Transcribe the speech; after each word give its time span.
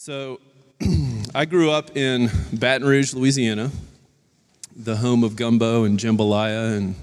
So, 0.00 0.38
I 1.34 1.44
grew 1.44 1.72
up 1.72 1.96
in 1.96 2.30
Baton 2.52 2.86
Rouge, 2.86 3.14
Louisiana, 3.14 3.72
the 4.76 4.94
home 4.94 5.24
of 5.24 5.34
gumbo 5.34 5.82
and 5.82 5.98
jambalaya 5.98 6.76
and 6.76 6.94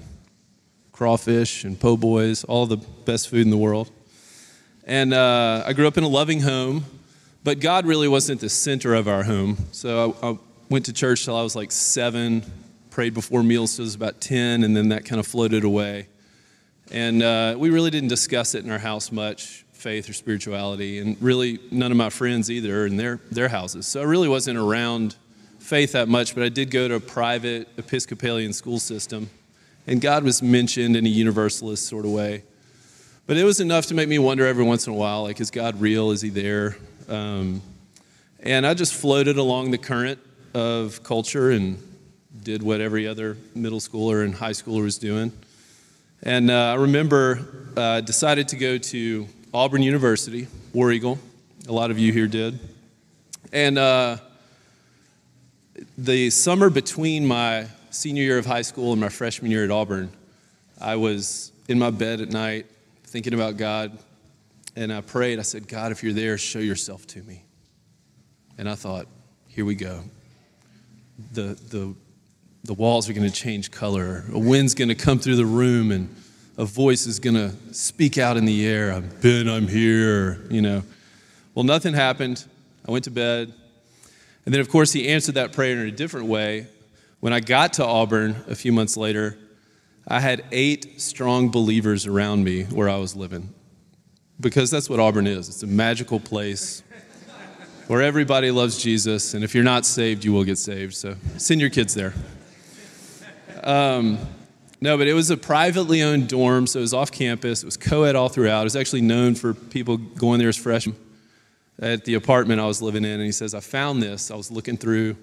crawfish 0.92 1.64
and 1.64 1.78
po' 1.78 1.98
boys, 1.98 2.42
all 2.44 2.64
the 2.64 2.78
best 2.78 3.28
food 3.28 3.42
in 3.42 3.50
the 3.50 3.58
world. 3.58 3.90
And 4.84 5.12
uh, 5.12 5.62
I 5.66 5.74
grew 5.74 5.86
up 5.86 5.98
in 5.98 6.04
a 6.04 6.08
loving 6.08 6.40
home, 6.40 6.86
but 7.44 7.60
God 7.60 7.84
really 7.84 8.08
wasn't 8.08 8.40
the 8.40 8.48
center 8.48 8.94
of 8.94 9.08
our 9.08 9.24
home. 9.24 9.58
So 9.72 10.16
I, 10.22 10.30
I 10.30 10.38
went 10.70 10.86
to 10.86 10.94
church 10.94 11.26
till 11.26 11.36
I 11.36 11.42
was 11.42 11.54
like 11.54 11.72
seven, 11.72 12.50
prayed 12.88 13.12
before 13.12 13.42
meals 13.42 13.76
till 13.76 13.82
I 13.82 13.88
was 13.88 13.94
about 13.94 14.22
10, 14.22 14.64
and 14.64 14.74
then 14.74 14.88
that 14.88 15.04
kind 15.04 15.20
of 15.20 15.26
floated 15.26 15.64
away. 15.64 16.08
And 16.90 17.22
uh, 17.22 17.56
we 17.58 17.68
really 17.68 17.90
didn't 17.90 18.08
discuss 18.08 18.54
it 18.54 18.64
in 18.64 18.70
our 18.70 18.78
house 18.78 19.12
much 19.12 19.65
faith 19.86 20.10
or 20.10 20.12
spirituality, 20.12 20.98
and 20.98 21.16
really 21.22 21.60
none 21.70 21.92
of 21.92 21.96
my 21.96 22.10
friends 22.10 22.50
either 22.50 22.86
in 22.86 22.96
their, 22.96 23.20
their 23.30 23.46
houses. 23.46 23.86
So 23.86 24.00
I 24.00 24.02
really 24.02 24.26
wasn't 24.26 24.58
around 24.58 25.14
faith 25.60 25.92
that 25.92 26.08
much, 26.08 26.34
but 26.34 26.42
I 26.42 26.48
did 26.48 26.72
go 26.72 26.88
to 26.88 26.96
a 26.96 27.00
private 27.00 27.68
Episcopalian 27.78 28.52
school 28.52 28.80
system, 28.80 29.30
and 29.86 30.00
God 30.00 30.24
was 30.24 30.42
mentioned 30.42 30.96
in 30.96 31.06
a 31.06 31.08
universalist 31.08 31.86
sort 31.86 32.04
of 32.04 32.10
way. 32.10 32.42
But 33.28 33.36
it 33.36 33.44
was 33.44 33.60
enough 33.60 33.86
to 33.86 33.94
make 33.94 34.08
me 34.08 34.18
wonder 34.18 34.44
every 34.44 34.64
once 34.64 34.88
in 34.88 34.92
a 34.92 34.96
while, 34.96 35.22
like, 35.22 35.40
is 35.40 35.52
God 35.52 35.80
real? 35.80 36.10
Is 36.10 36.20
he 36.20 36.30
there? 36.30 36.76
Um, 37.08 37.62
and 38.40 38.66
I 38.66 38.74
just 38.74 38.92
floated 38.92 39.38
along 39.38 39.70
the 39.70 39.78
current 39.78 40.18
of 40.52 41.04
culture 41.04 41.52
and 41.52 41.78
did 42.42 42.60
what 42.60 42.80
every 42.80 43.06
other 43.06 43.36
middle 43.54 43.78
schooler 43.78 44.24
and 44.24 44.34
high 44.34 44.50
schooler 44.50 44.82
was 44.82 44.98
doing. 44.98 45.30
And 46.24 46.50
uh, 46.50 46.72
I 46.72 46.74
remember 46.74 47.70
uh, 47.76 48.00
decided 48.00 48.48
to 48.48 48.56
go 48.56 48.78
to 48.78 49.28
Auburn 49.54 49.82
University, 49.82 50.48
War 50.72 50.90
Eagle. 50.90 51.18
A 51.68 51.72
lot 51.72 51.90
of 51.90 51.98
you 51.98 52.12
here 52.12 52.26
did. 52.26 52.58
And 53.52 53.78
uh, 53.78 54.18
the 55.96 56.30
summer 56.30 56.68
between 56.68 57.26
my 57.26 57.68
senior 57.90 58.22
year 58.22 58.38
of 58.38 58.46
high 58.46 58.62
school 58.62 58.92
and 58.92 59.00
my 59.00 59.08
freshman 59.08 59.50
year 59.50 59.64
at 59.64 59.70
Auburn, 59.70 60.10
I 60.80 60.96
was 60.96 61.52
in 61.68 61.78
my 61.78 61.90
bed 61.90 62.20
at 62.20 62.30
night 62.30 62.66
thinking 63.04 63.34
about 63.34 63.56
God. 63.56 63.96
And 64.74 64.92
I 64.92 65.00
prayed, 65.00 65.38
I 65.38 65.42
said, 65.42 65.68
God, 65.68 65.92
if 65.92 66.02
you're 66.02 66.12
there, 66.12 66.36
show 66.36 66.58
yourself 66.58 67.06
to 67.08 67.22
me. 67.22 67.44
And 68.58 68.68
I 68.68 68.74
thought, 68.74 69.06
here 69.48 69.64
we 69.64 69.74
go. 69.74 70.02
The, 71.32 71.58
the, 71.70 71.94
the 72.64 72.74
walls 72.74 73.08
are 73.08 73.14
going 73.14 73.30
to 73.30 73.34
change 73.34 73.70
color. 73.70 74.24
A 74.32 74.38
wind's 74.38 74.74
going 74.74 74.88
to 74.88 74.94
come 74.94 75.18
through 75.18 75.36
the 75.36 75.46
room 75.46 75.92
and 75.92 76.14
a 76.58 76.64
voice 76.64 77.06
is 77.06 77.18
going 77.18 77.34
to 77.34 77.52
speak 77.74 78.18
out 78.18 78.36
in 78.36 78.44
the 78.44 78.66
air. 78.66 78.92
I'm 78.92 79.08
Ben, 79.20 79.48
I'm 79.48 79.68
here, 79.68 80.46
you 80.50 80.62
know. 80.62 80.82
Well, 81.54 81.64
nothing 81.64 81.94
happened. 81.94 82.44
I 82.86 82.90
went 82.90 83.04
to 83.04 83.10
bed. 83.10 83.52
And 84.44 84.54
then, 84.54 84.60
of 84.60 84.68
course, 84.68 84.92
he 84.92 85.08
answered 85.08 85.34
that 85.34 85.52
prayer 85.52 85.72
in 85.72 85.86
a 85.86 85.90
different 85.90 86.26
way. 86.26 86.68
When 87.20 87.32
I 87.32 87.40
got 87.40 87.74
to 87.74 87.84
Auburn 87.84 88.36
a 88.48 88.54
few 88.54 88.72
months 88.72 88.96
later, 88.96 89.36
I 90.06 90.20
had 90.20 90.44
eight 90.52 91.00
strong 91.00 91.50
believers 91.50 92.06
around 92.06 92.44
me 92.44 92.64
where 92.64 92.88
I 92.88 92.96
was 92.96 93.16
living. 93.16 93.52
Because 94.38 94.70
that's 94.70 94.88
what 94.88 95.00
Auburn 95.00 95.26
is 95.26 95.48
it's 95.48 95.62
a 95.62 95.66
magical 95.66 96.20
place 96.20 96.82
where 97.86 98.02
everybody 98.02 98.50
loves 98.50 98.80
Jesus. 98.82 99.34
And 99.34 99.42
if 99.42 99.54
you're 99.54 99.64
not 99.64 99.84
saved, 99.86 100.24
you 100.24 100.32
will 100.32 100.44
get 100.44 100.58
saved. 100.58 100.94
So 100.94 101.16
send 101.38 101.60
your 101.60 101.70
kids 101.70 101.94
there. 101.94 102.14
Um, 103.64 104.18
no, 104.80 104.98
but 104.98 105.06
it 105.06 105.14
was 105.14 105.30
a 105.30 105.36
privately 105.36 106.02
owned 106.02 106.28
dorm, 106.28 106.66
so 106.66 106.80
it 106.80 106.82
was 106.82 106.94
off 106.94 107.10
campus. 107.10 107.62
It 107.62 107.66
was 107.66 107.76
co 107.76 108.02
ed 108.02 108.14
all 108.14 108.28
throughout. 108.28 108.62
It 108.62 108.64
was 108.64 108.76
actually 108.76 109.00
known 109.00 109.34
for 109.34 109.54
people 109.54 109.96
going 109.96 110.38
there 110.38 110.48
as 110.48 110.56
freshmen 110.56 110.96
at 111.78 112.04
the 112.04 112.14
apartment 112.14 112.60
I 112.60 112.66
was 112.66 112.82
living 112.82 113.04
in. 113.04 113.12
And 113.12 113.24
he 113.24 113.32
says, 113.32 113.54
I 113.54 113.60
found 113.60 114.02
this. 114.02 114.30
I 114.30 114.36
was 114.36 114.50
looking 114.50 114.76
through, 114.76 115.16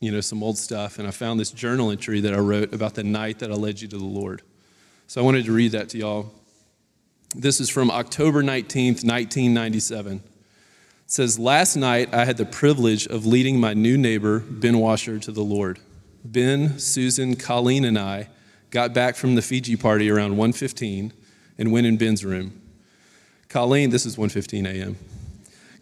you 0.00 0.10
know, 0.10 0.20
some 0.20 0.42
old 0.42 0.56
stuff, 0.56 0.98
and 0.98 1.06
I 1.06 1.10
found 1.10 1.38
this 1.38 1.50
journal 1.50 1.90
entry 1.90 2.20
that 2.20 2.32
I 2.32 2.38
wrote 2.38 2.72
about 2.72 2.94
the 2.94 3.04
night 3.04 3.40
that 3.40 3.50
I 3.50 3.54
led 3.54 3.80
you 3.80 3.88
to 3.88 3.98
the 3.98 4.04
Lord. 4.04 4.42
So 5.06 5.20
I 5.20 5.24
wanted 5.24 5.44
to 5.46 5.52
read 5.52 5.72
that 5.72 5.90
to 5.90 5.98
y'all. 5.98 6.32
This 7.34 7.60
is 7.60 7.68
from 7.68 7.90
October 7.90 8.42
19th, 8.42 9.04
1997. 9.04 10.16
It 10.16 10.22
says, 11.06 11.38
Last 11.38 11.76
night 11.76 12.14
I 12.14 12.24
had 12.24 12.38
the 12.38 12.46
privilege 12.46 13.06
of 13.06 13.26
leading 13.26 13.60
my 13.60 13.74
new 13.74 13.98
neighbor, 13.98 14.40
Ben 14.40 14.78
Washer, 14.78 15.18
to 15.18 15.30
the 15.30 15.42
Lord. 15.42 15.78
Ben, 16.24 16.78
Susan, 16.78 17.36
Colleen, 17.36 17.84
and 17.84 17.98
I 17.98 18.28
got 18.74 18.92
back 18.92 19.14
from 19.14 19.36
the 19.36 19.40
Fiji 19.40 19.76
party 19.76 20.10
around 20.10 20.32
1.15 20.32 21.12
and 21.58 21.70
went 21.70 21.86
in 21.86 21.96
Ben's 21.96 22.24
room. 22.24 22.60
Colleen, 23.48 23.90
this 23.90 24.04
is 24.04 24.16
1.15 24.16 24.66
a.m. 24.66 24.96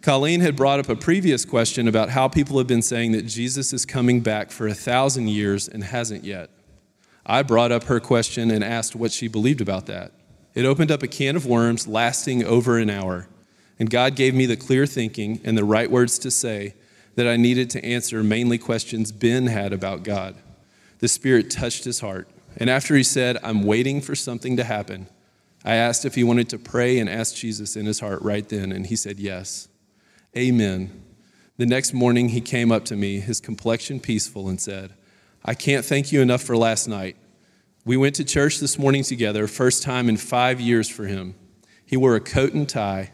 Colleen 0.03 0.43
had 0.43 0.57
brought 0.57 0.79
up 0.79 0.91
a 0.91 0.95
previous 0.95 1.47
question 1.47 1.89
about 1.89 2.11
how 2.11 2.29
people 2.29 2.59
have 2.59 2.67
been 2.67 2.83
saying 2.83 3.13
that 3.13 3.23
Jesus 3.23 3.73
is 3.73 3.87
coming 3.87 4.21
back 4.21 4.51
for 4.51 4.69
a 4.69 4.75
thousand 4.75 5.29
years 5.29 5.69
and 5.69 5.83
hasn't 5.83 6.23
yet. 6.23 6.51
I 7.25 7.43
brought 7.43 7.73
up 7.73 7.85
her 7.85 7.99
question 7.99 8.51
and 8.51 8.63
asked 8.63 8.95
what 8.95 9.11
she 9.11 9.27
believed 9.27 9.63
about 9.63 9.87
that. 9.87 10.13
It 10.55 10.67
opened 10.67 10.91
up 10.91 11.03
a 11.03 11.09
can 11.09 11.35
of 11.35 11.47
worms 11.47 11.89
lasting 11.89 12.45
over 12.45 12.79
an 12.79 12.91
hour, 12.91 13.27
and 13.79 13.89
God 13.89 14.17
gave 14.17 14.35
me 14.35 14.45
the 14.45 14.57
clear 14.57 14.85
thinking 14.85 15.41
and 15.45 15.57
the 15.57 15.65
right 15.65 15.91
words 15.91 16.19
to 16.19 16.31
say 16.31 16.75
that 17.15 17.27
I 17.27 17.39
needed 17.39 17.71
to 17.71 17.83
answer 17.83 18.23
mainly 18.23 18.59
questions 18.59 19.13
Ben 19.13 19.47
had 19.47 19.73
about 19.73 20.03
God. 20.03 20.35
The 20.99 21.09
Spirit 21.09 21.51
touched 21.51 21.85
his 21.85 22.01
heart. 22.01 22.29
And 22.57 22.69
after 22.69 22.95
he 22.95 23.03
said, 23.03 23.39
I'm 23.43 23.63
waiting 23.63 24.01
for 24.01 24.15
something 24.15 24.57
to 24.57 24.65
happen, 24.65 25.09
I 25.65 25.75
asked 25.75 26.05
if 26.05 26.15
he 26.15 26.25
wanted 26.25 26.49
to 26.51 26.59
pray 26.59 26.99
and 26.99 27.09
ask 27.09 27.35
Jesus 27.35 27.77
in 27.77 27.87
his 27.87 28.01
heart 28.01 28.21
right 28.23 28.49
then, 28.49 28.73
and 28.73 28.87
he 28.87 28.97
said, 28.97 29.19
Yes. 29.19 29.69
Amen. 30.37 31.03
The 31.59 31.67
next 31.67 31.93
morning, 31.93 32.31
he 32.31 32.41
came 32.41 32.73
up 32.73 32.85
to 32.87 32.97
me, 32.97 33.21
his 33.21 33.41
complexion 33.41 34.01
peaceful, 34.01 34.49
and 34.49 34.61
said, 34.61 34.95
I 35.45 35.55
can't 35.55 35.85
thank 35.85 36.11
you 36.11 36.23
enough 36.23 36.43
for 36.43 36.57
last 36.57 36.89
night. 36.89 37.17
We 37.85 37.97
went 37.97 38.15
to 38.17 38.25
church 38.25 38.59
this 38.59 38.79
morning 38.79 39.03
together, 39.03 39.47
first 39.47 39.83
time 39.83 40.09
in 40.09 40.17
five 40.17 40.61
years 40.61 40.89
for 40.89 41.05
him. 41.05 41.35
He 41.85 41.97
wore 41.97 42.17
a 42.17 42.21
coat 42.21 42.55
and 42.55 42.69
tie. 42.69 43.13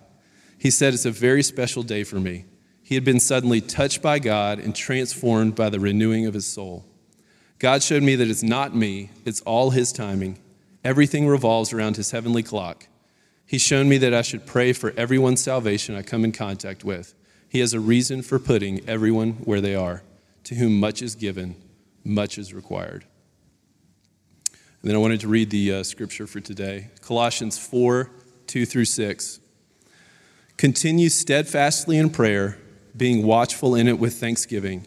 He 0.59 0.71
said, 0.71 0.95
It's 0.95 1.05
a 1.05 1.11
very 1.11 1.43
special 1.43 1.83
day 1.83 2.05
for 2.05 2.21
me. 2.21 2.45
He 2.83 2.95
had 2.95 3.05
been 3.05 3.21
suddenly 3.21 3.61
touched 3.61 4.01
by 4.01 4.19
God 4.19 4.59
and 4.59 4.75
transformed 4.75 5.55
by 5.55 5.69
the 5.69 5.81
renewing 5.81 6.27
of 6.27 6.35
his 6.35 6.47
soul. 6.47 6.85
God 7.59 7.83
showed 7.83 8.03
me 8.03 8.15
that 8.15 8.29
it's 8.29 8.43
not 8.43 8.75
me, 8.75 9.11
it's 9.25 9.41
all 9.43 9.71
His 9.71 9.93
timing. 9.93 10.39
Everything 10.85 11.27
revolves 11.27 11.73
around 11.73 11.97
His 11.97 12.13
heavenly 12.13 12.43
clock. 12.43 12.87
He's 13.45 13.63
shown 13.63 13.89
me 13.89 13.99
that 13.99 14.15
I 14.15 14.23
should 14.23 14.47
pray 14.47 14.73
for 14.73 14.93
everyone's 14.97 15.43
salvation 15.43 15.97
I 15.97 16.03
come 16.03 16.25
in 16.25 16.33
contact 16.33 16.85
with. 16.85 17.15
He 17.49 17.61
has 17.61 17.73
a 17.73 17.81
reason 17.81 18.23
for 18.23 18.39
putting 18.39 18.87
everyone 18.87 19.33
where 19.45 19.61
they 19.61 19.75
are. 19.75 20.03
To 20.45 20.55
whom 20.55 20.79
much 20.79 21.03
is 21.03 21.15
given, 21.15 21.57
much 22.05 22.39
is 22.39 22.55
required. 22.55 23.05
And 24.81 24.89
then 24.89 24.95
I 24.95 24.99
wanted 24.99 25.21
to 25.21 25.29
read 25.29 25.51
the 25.51 25.75
uh, 25.75 25.83
scripture 25.83 26.27
for 26.27 26.41
today 26.41 26.91
Colossians 27.03 27.59
4 27.59 28.11
2 28.47 28.65
through 28.65 28.85
6. 28.85 29.41
Continue 30.57 31.09
steadfastly 31.09 31.99
in 31.99 32.11
prayer, 32.11 32.59
being 32.97 33.25
watchful 33.27 33.75
in 33.75 33.89
it 33.89 33.99
with 33.99 34.15
thanksgiving. 34.15 34.87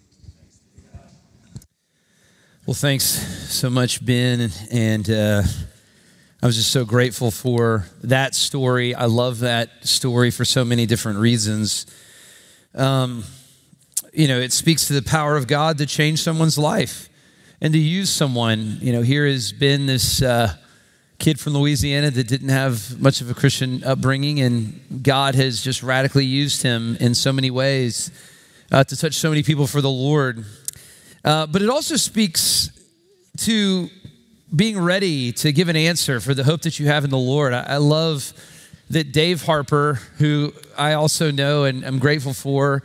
Well, 2.67 2.75
thanks 2.75 3.03
so 3.51 3.71
much, 3.71 4.05
Ben. 4.05 4.51
And 4.69 5.09
uh, 5.09 5.41
I 6.43 6.45
was 6.45 6.55
just 6.55 6.69
so 6.69 6.85
grateful 6.85 7.31
for 7.31 7.87
that 8.03 8.35
story. 8.35 8.93
I 8.93 9.05
love 9.05 9.39
that 9.39 9.87
story 9.87 10.29
for 10.29 10.45
so 10.45 10.63
many 10.63 10.85
different 10.85 11.17
reasons. 11.17 11.87
Um, 12.75 13.23
you 14.13 14.27
know, 14.27 14.39
it 14.39 14.53
speaks 14.53 14.85
to 14.89 14.93
the 14.93 15.01
power 15.01 15.37
of 15.37 15.47
God 15.47 15.79
to 15.79 15.87
change 15.87 16.21
someone's 16.21 16.59
life 16.59 17.09
and 17.61 17.73
to 17.73 17.79
use 17.79 18.11
someone. 18.11 18.77
You 18.79 18.93
know, 18.93 19.01
here 19.01 19.25
has 19.25 19.51
been 19.51 19.87
this 19.87 20.21
uh, 20.21 20.55
kid 21.17 21.39
from 21.39 21.53
Louisiana 21.53 22.11
that 22.11 22.27
didn't 22.27 22.49
have 22.49 23.01
much 23.01 23.21
of 23.21 23.31
a 23.31 23.33
Christian 23.33 23.83
upbringing, 23.83 24.39
and 24.39 25.01
God 25.01 25.33
has 25.33 25.63
just 25.63 25.81
radically 25.81 26.25
used 26.25 26.61
him 26.61 26.95
in 26.97 27.15
so 27.15 27.33
many 27.33 27.49
ways 27.49 28.11
uh, 28.71 28.83
to 28.83 28.95
touch 28.95 29.15
so 29.15 29.29
many 29.29 29.41
people 29.41 29.65
for 29.65 29.81
the 29.81 29.89
Lord. 29.89 30.45
Uh, 31.23 31.45
but 31.47 31.61
it 31.61 31.69
also 31.69 31.95
speaks 31.95 32.69
to 33.37 33.89
being 34.55 34.77
ready 34.77 35.31
to 35.31 35.51
give 35.51 35.69
an 35.69 35.75
answer 35.75 36.19
for 36.19 36.33
the 36.33 36.43
hope 36.43 36.61
that 36.63 36.79
you 36.79 36.87
have 36.87 37.03
in 37.03 37.09
the 37.09 37.17
Lord. 37.17 37.53
I, 37.53 37.61
I 37.61 37.77
love 37.77 38.33
that 38.89 39.11
Dave 39.13 39.43
Harper, 39.43 39.99
who 40.17 40.53
I 40.77 40.93
also 40.93 41.31
know 41.31 41.63
and 41.63 41.85
I'm 41.85 41.99
grateful 41.99 42.33
for, 42.33 42.83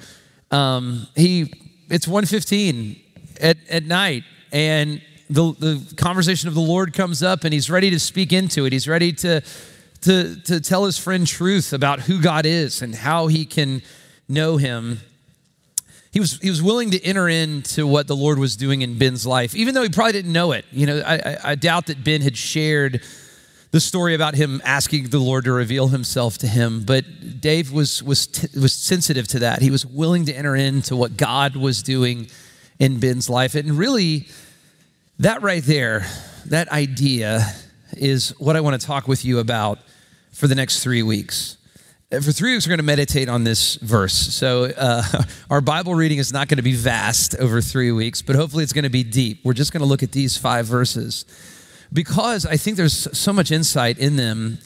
um, 0.51 1.09
he 1.17 1.53
it's 1.89 2.07
1:15 2.07 3.01
at, 3.41 3.57
at 3.69 3.85
night, 3.85 4.25
and 4.53 5.01
the, 5.29 5.53
the 5.59 5.95
conversation 5.97 6.49
of 6.49 6.55
the 6.55 6.61
Lord 6.61 6.93
comes 6.93 7.23
up 7.23 7.45
and 7.45 7.53
he's 7.53 7.69
ready 7.69 7.91
to 7.91 7.99
speak 7.99 8.33
into 8.33 8.65
it. 8.65 8.73
He's 8.73 8.89
ready 8.89 9.13
to, 9.13 9.43
to, 10.03 10.37
to 10.43 10.61
tell 10.61 10.85
his 10.85 10.99
friend 10.99 11.27
truth 11.27 11.73
about 11.73 12.01
who 12.01 12.21
God 12.21 12.47
is 12.47 12.83
and 12.83 12.95
how 12.95 13.27
he 13.27 13.45
can 13.45 13.83
know 14.29 14.57
him. 14.57 15.01
He 16.17 16.21
was, 16.21 16.39
he 16.39 16.49
was 16.49 16.63
willing 16.63 16.93
to 16.93 17.05
enter 17.05 17.29
into 17.29 17.87
what 17.87 18.07
the 18.07 18.17
Lord 18.17 18.39
was 18.39 18.57
doing 18.57 18.81
in 18.81 18.97
Ben's 18.97 19.27
life, 19.27 19.55
even 19.55 19.75
though 19.75 19.83
he 19.83 19.91
probably 19.91 20.13
didn't 20.13 20.33
know 20.33 20.53
it. 20.53 20.65
You 20.73 20.87
know, 20.87 21.03
I, 21.07 21.37
I, 21.45 21.55
doubt 21.57 21.89
that 21.89 22.03
Ben 22.03 22.23
had 22.23 22.39
shared 22.39 23.03
the 23.71 23.81
story 23.81 24.15
about 24.15 24.35
him 24.35 24.63
asking 24.65 25.11
the 25.11 25.19
Lord 25.19 25.45
to 25.45 25.53
reveal 25.53 25.89
himself 25.89 26.39
to 26.39 26.47
him, 26.47 26.85
but 26.87 27.05
Dave 27.43 27.71
was, 27.71 28.03
was, 28.03 28.49
was 28.59 28.73
sensitive 28.73 29.29
to 29.29 29.41
that. 29.41 29.61
He 29.61 29.71
was 29.71 29.85
willing 29.85 30.25
to 30.25 30.33
enter 30.33 30.57
into 30.57 30.97
what 30.97 31.19
God 31.19 31.55
was 31.55 31.83
doing 31.83 32.29
in 32.79 32.99
Ben's 32.99 33.29
life. 33.29 33.55
And 33.55 33.73
really, 33.73 34.27
that 35.19 35.43
right 35.43 35.63
there, 35.63 36.07
that 36.47 36.73
idea 36.73 37.47
is 37.93 38.31
what 38.39 38.57
I 38.57 38.63
want 38.63 38.81
to 38.81 38.87
talk 38.87 39.07
with 39.07 39.23
you 39.23 39.39
about 39.39 39.81
for 40.33 40.47
the 40.47 40.55
next 40.55 40.83
three 40.83 41.03
weeks. 41.03 41.59
For 42.09 42.31
three 42.31 42.53
weeks, 42.53 42.65
we're 42.67 42.71
going 42.71 42.79
to 42.79 42.85
meditate 42.85 43.29
on 43.29 43.43
this 43.43 43.75
verse. 43.77 44.15
So, 44.15 44.67
uh, 44.67 45.03
our 45.51 45.61
Bible 45.61 45.97
reading 45.97 46.19
is 46.19 46.33
not 46.33 46.47
going 46.47 46.59
to 46.59 46.63
be 46.63 46.77
vast 46.77 47.35
over 47.35 47.61
three 47.61 47.91
weeks, 47.91 48.23
but 48.23 48.37
hopefully 48.37 48.63
it's 48.63 48.73
going 48.73 48.85
to 48.85 48.89
be 48.91 49.03
deep. 49.03 49.45
We're 49.45 49.55
just 49.55 49.73
going 49.73 49.81
to 49.81 49.87
look 49.87 50.05
at 50.05 50.13
these 50.13 50.39
five 50.39 50.67
verses 50.67 51.25
because 51.93 52.47
I 52.47 52.59
think 52.59 52.77
there's 52.77 53.09
so 53.19 53.33
much 53.33 53.51
insight 53.51 53.99
in 53.99 54.15
them. 54.15 54.59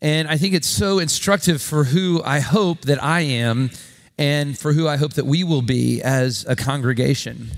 And 0.00 0.26
I 0.26 0.36
think 0.36 0.54
it's 0.54 0.66
so 0.66 0.98
instructive 0.98 1.62
for 1.62 1.84
who 1.84 2.20
I 2.24 2.40
hope 2.40 2.80
that 2.80 3.00
I 3.00 3.20
am 3.20 3.70
and 4.18 4.58
for 4.58 4.72
who 4.72 4.88
I 4.88 4.96
hope 4.96 5.12
that 5.12 5.24
we 5.24 5.44
will 5.44 5.62
be 5.62 6.02
as 6.02 6.44
a 6.48 6.56
congregation. 6.56 7.48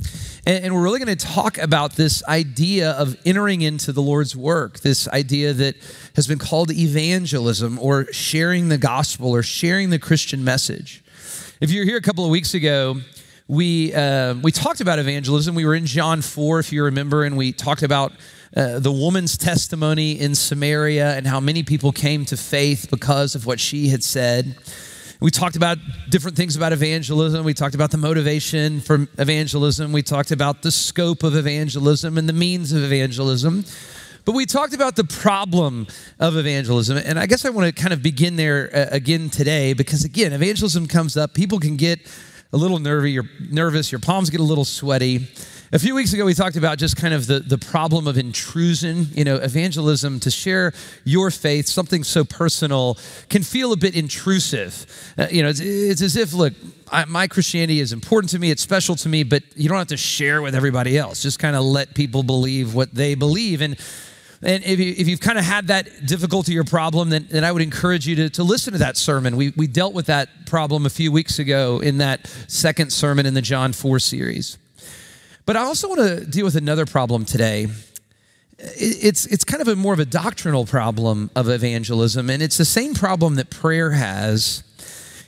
And, 0.46 0.66
and 0.66 0.74
we're 0.74 0.82
really 0.82 0.98
going 0.98 1.16
to 1.16 1.26
talk 1.26 1.58
about 1.58 1.92
this 1.92 2.22
idea 2.24 2.92
of 2.92 3.16
entering 3.24 3.62
into 3.62 3.92
the 3.92 4.02
Lord's 4.02 4.36
work, 4.36 4.80
this 4.80 5.08
idea 5.08 5.52
that 5.52 5.76
has 6.16 6.26
been 6.26 6.38
called 6.38 6.70
evangelism 6.70 7.78
or 7.78 8.12
sharing 8.12 8.68
the 8.68 8.78
gospel 8.78 9.30
or 9.30 9.42
sharing 9.42 9.90
the 9.90 9.98
Christian 9.98 10.44
message. 10.44 11.02
If 11.60 11.70
you 11.70 11.80
were 11.80 11.86
here 11.86 11.96
a 11.96 12.02
couple 12.02 12.24
of 12.24 12.30
weeks 12.30 12.54
ago, 12.54 13.00
we, 13.48 13.94
uh, 13.94 14.34
we 14.34 14.52
talked 14.52 14.80
about 14.80 14.98
evangelism. 14.98 15.54
We 15.54 15.64
were 15.64 15.74
in 15.74 15.86
John 15.86 16.22
4, 16.22 16.60
if 16.60 16.72
you 16.72 16.84
remember, 16.84 17.24
and 17.24 17.36
we 17.36 17.52
talked 17.52 17.82
about 17.82 18.12
uh, 18.56 18.78
the 18.78 18.92
woman's 18.92 19.36
testimony 19.36 20.12
in 20.12 20.34
Samaria 20.34 21.16
and 21.16 21.26
how 21.26 21.40
many 21.40 21.62
people 21.62 21.92
came 21.92 22.24
to 22.26 22.36
faith 22.36 22.88
because 22.90 23.34
of 23.34 23.46
what 23.46 23.60
she 23.60 23.88
had 23.88 24.02
said. 24.04 24.56
We 25.24 25.30
talked 25.30 25.56
about 25.56 25.78
different 26.10 26.36
things 26.36 26.54
about 26.54 26.74
evangelism. 26.74 27.46
We 27.46 27.54
talked 27.54 27.74
about 27.74 27.90
the 27.90 27.96
motivation 27.96 28.82
for 28.82 29.08
evangelism. 29.16 29.90
We 29.90 30.02
talked 30.02 30.32
about 30.32 30.60
the 30.60 30.70
scope 30.70 31.22
of 31.22 31.34
evangelism 31.34 32.18
and 32.18 32.28
the 32.28 32.34
means 32.34 32.72
of 32.72 32.84
evangelism. 32.84 33.64
But 34.26 34.32
we 34.32 34.44
talked 34.44 34.74
about 34.74 34.96
the 34.96 35.04
problem 35.04 35.86
of 36.20 36.36
evangelism. 36.36 36.98
And 36.98 37.18
I 37.18 37.24
guess 37.24 37.46
I 37.46 37.48
want 37.48 37.74
to 37.74 37.82
kind 37.82 37.94
of 37.94 38.02
begin 38.02 38.36
there 38.36 38.68
uh, 38.76 38.94
again 38.94 39.30
today 39.30 39.72
because, 39.72 40.04
again, 40.04 40.34
evangelism 40.34 40.86
comes 40.86 41.16
up. 41.16 41.32
People 41.32 41.58
can 41.58 41.76
get 41.76 42.00
a 42.52 42.58
little 42.58 42.78
nervy, 42.78 43.12
you're 43.12 43.30
nervous, 43.50 43.90
your 43.90 44.00
palms 44.00 44.28
get 44.28 44.40
a 44.40 44.44
little 44.44 44.66
sweaty. 44.66 45.26
A 45.72 45.78
few 45.78 45.94
weeks 45.94 46.12
ago, 46.12 46.26
we 46.26 46.34
talked 46.34 46.56
about 46.56 46.78
just 46.78 46.96
kind 46.96 47.14
of 47.14 47.26
the, 47.26 47.40
the 47.40 47.56
problem 47.56 48.06
of 48.06 48.18
intrusion. 48.18 49.06
You 49.12 49.24
know, 49.24 49.36
evangelism, 49.36 50.20
to 50.20 50.30
share 50.30 50.72
your 51.04 51.30
faith, 51.30 51.66
something 51.66 52.04
so 52.04 52.24
personal, 52.24 52.98
can 53.30 53.42
feel 53.42 53.72
a 53.72 53.76
bit 53.76 53.96
intrusive. 53.96 54.86
Uh, 55.16 55.26
you 55.30 55.42
know, 55.42 55.48
it's, 55.48 55.60
it's, 55.60 56.02
as 56.02 56.16
if, 56.16 56.32
look, 56.34 56.52
I, 56.92 57.06
my 57.06 57.26
Christianity 57.26 57.80
is 57.80 57.92
important 57.92 58.30
to 58.32 58.38
me, 58.38 58.50
it's 58.50 58.62
special 58.62 58.94
to 58.96 59.08
me, 59.08 59.22
but 59.22 59.42
you 59.56 59.68
don't 59.68 59.78
have 59.78 59.88
to 59.88 59.96
share 59.96 60.42
with 60.42 60.54
everybody 60.54 60.98
else. 60.98 61.22
Just 61.22 61.38
kind 61.38 61.56
of 61.56 61.64
let 61.64 61.94
people 61.94 62.22
believe 62.22 62.74
what 62.74 62.94
they 62.94 63.14
believe. 63.14 63.62
And 63.62 63.76
and 64.42 64.62
if, 64.62 64.78
you, 64.78 64.94
if 64.98 65.08
you've 65.08 65.20
kind 65.20 65.38
of 65.38 65.44
had 65.44 65.68
that 65.68 66.04
difficulty 66.04 66.58
or 66.58 66.64
problem, 66.64 67.08
then, 67.08 67.26
then 67.30 67.44
I 67.44 67.52
would 67.52 67.62
encourage 67.62 68.06
you 68.06 68.14
to, 68.16 68.30
to 68.30 68.42
listen 68.44 68.74
to 68.74 68.80
that 68.80 68.98
sermon. 68.98 69.36
We, 69.36 69.54
we 69.56 69.66
dealt 69.66 69.94
with 69.94 70.06
that 70.06 70.44
problem 70.44 70.84
a 70.84 70.90
few 70.90 71.10
weeks 71.10 71.38
ago 71.38 71.78
in 71.78 71.96
that 71.98 72.26
second 72.46 72.92
sermon 72.92 73.24
in 73.24 73.32
the 73.32 73.40
John 73.40 73.72
4 73.72 73.98
series. 74.00 74.58
But 75.46 75.56
I 75.56 75.60
also 75.60 75.88
want 75.88 76.00
to 76.00 76.24
deal 76.24 76.44
with 76.44 76.56
another 76.56 76.86
problem 76.86 77.24
today. 77.24 77.68
It's, 78.58 79.26
it's 79.26 79.44
kind 79.44 79.60
of 79.60 79.68
a 79.68 79.76
more 79.76 79.92
of 79.92 80.00
a 80.00 80.04
doctrinal 80.04 80.64
problem 80.64 81.30
of 81.36 81.48
evangelism, 81.48 82.30
and 82.30 82.42
it's 82.42 82.56
the 82.56 82.64
same 82.64 82.94
problem 82.94 83.34
that 83.34 83.50
prayer 83.50 83.90
has. 83.90 84.62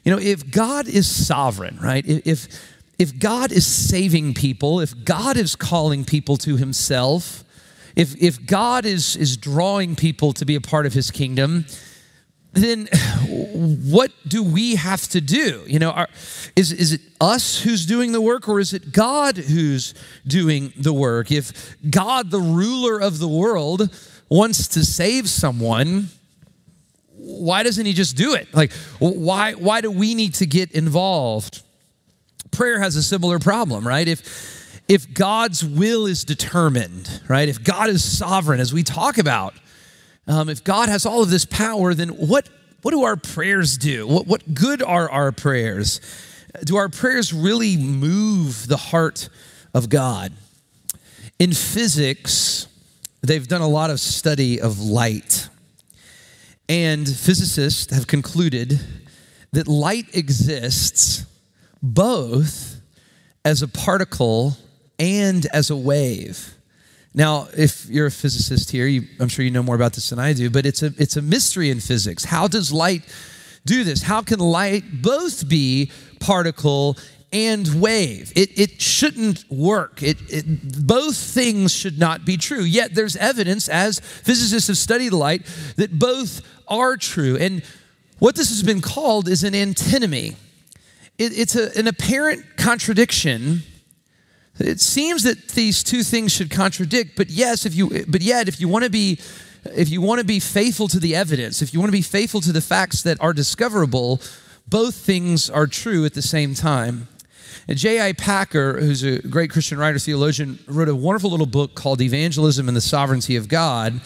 You 0.04 0.12
know, 0.12 0.18
if 0.18 0.50
God 0.50 0.86
is 0.88 1.06
sovereign, 1.08 1.78
right? 1.82 2.04
If, 2.06 2.48
if 2.98 3.18
God 3.18 3.52
is 3.52 3.66
saving 3.66 4.34
people, 4.34 4.80
if 4.80 5.04
God 5.04 5.36
is 5.36 5.54
calling 5.56 6.04
people 6.04 6.36
to 6.38 6.56
himself, 6.56 7.44
if, 7.96 8.14
if 8.22 8.46
God 8.46 8.86
is, 8.86 9.16
is 9.16 9.36
drawing 9.36 9.96
people 9.96 10.32
to 10.34 10.44
be 10.44 10.54
a 10.54 10.60
part 10.60 10.86
of 10.86 10.94
his 10.94 11.10
kingdom, 11.10 11.66
then 12.56 12.88
what 13.46 14.12
do 14.26 14.42
we 14.42 14.76
have 14.76 15.06
to 15.08 15.20
do? 15.20 15.62
You 15.66 15.78
know, 15.78 15.90
are, 15.90 16.08
is, 16.54 16.72
is 16.72 16.92
it 16.92 17.00
us 17.20 17.60
who's 17.60 17.86
doing 17.86 18.12
the 18.12 18.20
work 18.20 18.48
or 18.48 18.60
is 18.60 18.72
it 18.72 18.92
God 18.92 19.36
who's 19.36 19.94
doing 20.26 20.72
the 20.76 20.92
work? 20.92 21.30
If 21.30 21.76
God, 21.88 22.30
the 22.30 22.40
ruler 22.40 23.00
of 23.00 23.18
the 23.18 23.28
world, 23.28 23.90
wants 24.28 24.68
to 24.68 24.84
save 24.84 25.28
someone, 25.28 26.08
why 27.16 27.62
doesn't 27.62 27.84
he 27.84 27.92
just 27.92 28.16
do 28.16 28.34
it? 28.34 28.52
Like, 28.54 28.72
why, 28.98 29.52
why 29.52 29.80
do 29.80 29.90
we 29.90 30.14
need 30.14 30.34
to 30.34 30.46
get 30.46 30.72
involved? 30.72 31.62
Prayer 32.50 32.80
has 32.80 32.96
a 32.96 33.02
similar 33.02 33.38
problem, 33.38 33.86
right? 33.86 34.06
If, 34.06 34.80
if 34.88 35.12
God's 35.12 35.64
will 35.64 36.06
is 36.06 36.24
determined, 36.24 37.22
right? 37.28 37.48
If 37.48 37.62
God 37.62 37.88
is 37.88 38.04
sovereign, 38.04 38.60
as 38.60 38.72
we 38.72 38.82
talk 38.82 39.18
about, 39.18 39.54
um, 40.26 40.48
if 40.48 40.64
God 40.64 40.88
has 40.88 41.06
all 41.06 41.22
of 41.22 41.30
this 41.30 41.44
power, 41.44 41.94
then 41.94 42.10
what, 42.10 42.48
what 42.82 42.90
do 42.90 43.04
our 43.04 43.16
prayers 43.16 43.78
do? 43.78 44.06
What, 44.06 44.26
what 44.26 44.54
good 44.54 44.82
are 44.82 45.10
our 45.10 45.32
prayers? 45.32 46.00
Do 46.64 46.76
our 46.76 46.88
prayers 46.88 47.32
really 47.32 47.76
move 47.76 48.66
the 48.66 48.76
heart 48.76 49.28
of 49.74 49.88
God? 49.88 50.32
In 51.38 51.52
physics, 51.52 52.66
they've 53.22 53.46
done 53.46 53.60
a 53.60 53.68
lot 53.68 53.90
of 53.90 54.00
study 54.00 54.60
of 54.60 54.80
light. 54.80 55.48
And 56.68 57.06
physicists 57.06 57.94
have 57.94 58.06
concluded 58.06 58.80
that 59.52 59.68
light 59.68 60.14
exists 60.14 61.24
both 61.82 62.80
as 63.44 63.62
a 63.62 63.68
particle 63.68 64.56
and 64.98 65.46
as 65.52 65.70
a 65.70 65.76
wave. 65.76 66.55
Now, 67.16 67.48
if 67.56 67.88
you're 67.88 68.06
a 68.06 68.10
physicist 68.10 68.70
here, 68.70 68.86
you, 68.86 69.08
I'm 69.18 69.28
sure 69.28 69.42
you 69.42 69.50
know 69.50 69.62
more 69.62 69.74
about 69.74 69.94
this 69.94 70.10
than 70.10 70.18
I 70.18 70.34
do, 70.34 70.50
but 70.50 70.66
it's 70.66 70.82
a, 70.82 70.92
it's 70.98 71.16
a 71.16 71.22
mystery 71.22 71.70
in 71.70 71.80
physics. 71.80 72.24
How 72.24 72.46
does 72.46 72.70
light 72.70 73.02
do 73.64 73.84
this? 73.84 74.02
How 74.02 74.20
can 74.20 74.38
light 74.38 74.84
both 75.00 75.48
be 75.48 75.90
particle 76.20 76.98
and 77.32 77.80
wave? 77.80 78.34
It, 78.36 78.58
it 78.60 78.82
shouldn't 78.82 79.50
work. 79.50 80.02
It, 80.02 80.18
it, 80.28 80.86
both 80.86 81.16
things 81.16 81.72
should 81.72 81.98
not 81.98 82.26
be 82.26 82.36
true. 82.36 82.62
Yet 82.62 82.94
there's 82.94 83.16
evidence, 83.16 83.70
as 83.70 83.98
physicists 83.98 84.68
have 84.68 84.76
studied 84.76 85.14
light, 85.14 85.46
that 85.76 85.98
both 85.98 86.42
are 86.68 86.98
true. 86.98 87.38
And 87.38 87.62
what 88.18 88.36
this 88.36 88.50
has 88.50 88.62
been 88.62 88.82
called 88.82 89.26
is 89.26 89.42
an 89.42 89.54
antinomy. 89.54 90.36
It, 91.16 91.32
it's 91.38 91.56
a, 91.56 91.76
an 91.78 91.88
apparent 91.88 92.58
contradiction 92.58 93.62
it 94.58 94.80
seems 94.80 95.22
that 95.24 95.48
these 95.48 95.82
two 95.82 96.02
things 96.02 96.32
should 96.32 96.50
contradict, 96.50 97.16
but 97.16 97.30
yes, 97.30 97.66
if 97.66 97.74
you 97.74 98.04
but 98.08 98.22
yet 98.22 98.48
if 98.48 98.60
you 98.60 98.68
want 98.68 98.84
to 98.84 98.90
be 98.90 99.18
if 99.74 99.88
you 99.90 100.00
want 100.00 100.20
to 100.20 100.24
be 100.24 100.40
faithful 100.40 100.88
to 100.88 101.00
the 101.00 101.14
evidence, 101.14 101.62
if 101.62 101.74
you 101.74 101.80
want 101.80 101.88
to 101.88 101.96
be 101.96 102.02
faithful 102.02 102.40
to 102.40 102.52
the 102.52 102.60
facts 102.60 103.02
that 103.02 103.20
are 103.20 103.32
discoverable, 103.32 104.20
both 104.68 104.94
things 104.94 105.50
are 105.50 105.66
true 105.66 106.04
at 106.04 106.14
the 106.14 106.22
same 106.22 106.54
time. 106.54 107.08
J.I. 107.68 108.12
Packer, 108.12 108.78
who's 108.80 109.02
a 109.02 109.18
great 109.22 109.50
Christian 109.50 109.76
writer, 109.76 109.98
theologian, 109.98 110.60
wrote 110.68 110.88
a 110.88 110.94
wonderful 110.94 111.30
little 111.30 111.46
book 111.46 111.74
called 111.74 112.00
Evangelism 112.00 112.68
and 112.68 112.76
the 112.76 112.80
Sovereignty 112.80 113.34
of 113.34 113.48
God. 113.48 114.00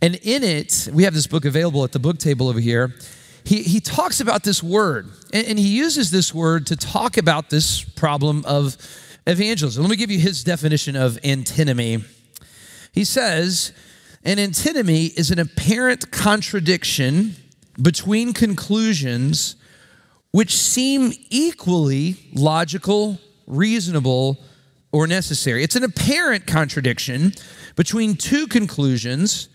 And 0.00 0.14
in 0.22 0.42
it, 0.42 0.88
we 0.92 1.04
have 1.04 1.12
this 1.12 1.26
book 1.26 1.44
available 1.44 1.84
at 1.84 1.92
the 1.92 1.98
book 1.98 2.18
table 2.18 2.48
over 2.48 2.60
here. 2.60 2.94
He, 3.44 3.62
he 3.62 3.80
talks 3.80 4.20
about 4.20 4.42
this 4.42 4.62
word, 4.62 5.10
and, 5.34 5.46
and 5.46 5.58
he 5.58 5.68
uses 5.68 6.10
this 6.10 6.32
word 6.32 6.66
to 6.68 6.76
talk 6.76 7.18
about 7.18 7.50
this 7.50 7.84
problem 7.84 8.42
of 8.46 8.78
evangelism. 9.26 9.82
Let 9.82 9.90
me 9.90 9.96
give 9.96 10.10
you 10.10 10.18
his 10.18 10.44
definition 10.44 10.96
of 10.96 11.18
antinomy. 11.24 12.04
He 12.92 13.04
says, 13.04 13.72
an 14.24 14.38
antinomy 14.38 15.06
is 15.06 15.30
an 15.30 15.38
apparent 15.38 16.10
contradiction 16.10 17.36
between 17.80 18.32
conclusions 18.32 19.56
which 20.30 20.56
seem 20.56 21.12
equally 21.30 22.16
logical, 22.32 23.18
reasonable, 23.46 24.38
or 24.92 25.06
necessary. 25.06 25.62
It's 25.62 25.76
an 25.76 25.84
apparent 25.84 26.46
contradiction 26.46 27.34
between 27.76 28.16
two 28.16 28.46
conclusions 28.46 29.48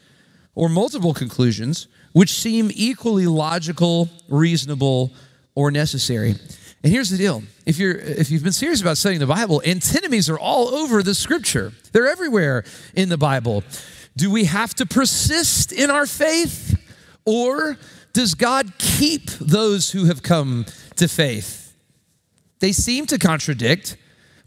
or 0.56 0.70
multiple 0.70 1.14
conclusions 1.14 1.88
which 2.12 2.34
seem 2.34 2.70
equally 2.74 3.26
logical, 3.26 4.10
reasonable, 4.28 5.12
or 5.56 5.72
necessary. 5.72 6.36
And 6.84 6.94
here's 6.94 7.10
the 7.10 7.18
deal. 7.18 7.44
If 7.66 7.78
you're 7.78 7.96
if 7.96 8.32
you've 8.32 8.44
been 8.44 8.54
serious 8.54 8.82
about 8.82 8.98
studying 8.98 9.20
the 9.20 9.28
Bible, 9.28 9.62
antinomies 9.66 10.30
are 10.30 10.40
all 10.40 10.70
over 10.70 11.04
the 11.04 11.14
scripture. 11.14 11.74
They're 11.92 12.08
everywhere 12.08 12.64
in 12.96 13.10
the 13.10 13.18
Bible. 13.18 13.64
Do 14.16 14.32
we 14.32 14.46
have 14.46 14.74
to 14.76 14.86
persist 14.86 15.72
in 15.72 15.92
our 15.92 16.06
faith 16.06 16.80
or 17.26 17.78
does 18.14 18.34
God 18.34 18.74
keep 18.78 19.30
those 19.32 19.92
who 19.92 20.06
have 20.06 20.24
come 20.24 20.66
to 20.96 21.08
faith? 21.08 21.76
They 22.60 22.72
seem 22.72 23.06
to 23.08 23.18
contradict, 23.18 23.98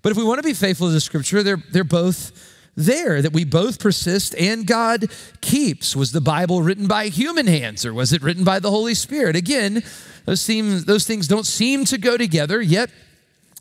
but 0.02 0.10
if 0.10 0.18
we 0.18 0.24
want 0.24 0.38
to 0.38 0.42
be 0.42 0.54
faithful 0.54 0.88
to 0.88 0.92
the 0.92 1.00
scripture, 1.00 1.42
they're 1.42 1.62
they're 1.70 1.84
both 1.84 2.50
there 2.76 3.20
that 3.20 3.32
we 3.32 3.44
both 3.44 3.78
persist 3.78 4.34
and 4.38 4.66
God 4.66 5.10
keeps. 5.40 5.94
Was 5.94 6.12
the 6.12 6.20
Bible 6.20 6.62
written 6.62 6.86
by 6.86 7.08
human 7.08 7.46
hands 7.46 7.84
or 7.84 7.92
was 7.92 8.12
it 8.12 8.22
written 8.22 8.44
by 8.44 8.58
the 8.58 8.70
Holy 8.70 8.94
Spirit? 8.94 9.36
Again, 9.36 9.82
those, 10.24 10.40
seem, 10.40 10.82
those 10.84 11.06
things 11.06 11.28
don't 11.28 11.46
seem 11.46 11.84
to 11.86 11.98
go 11.98 12.16
together, 12.16 12.60
yet 12.60 12.90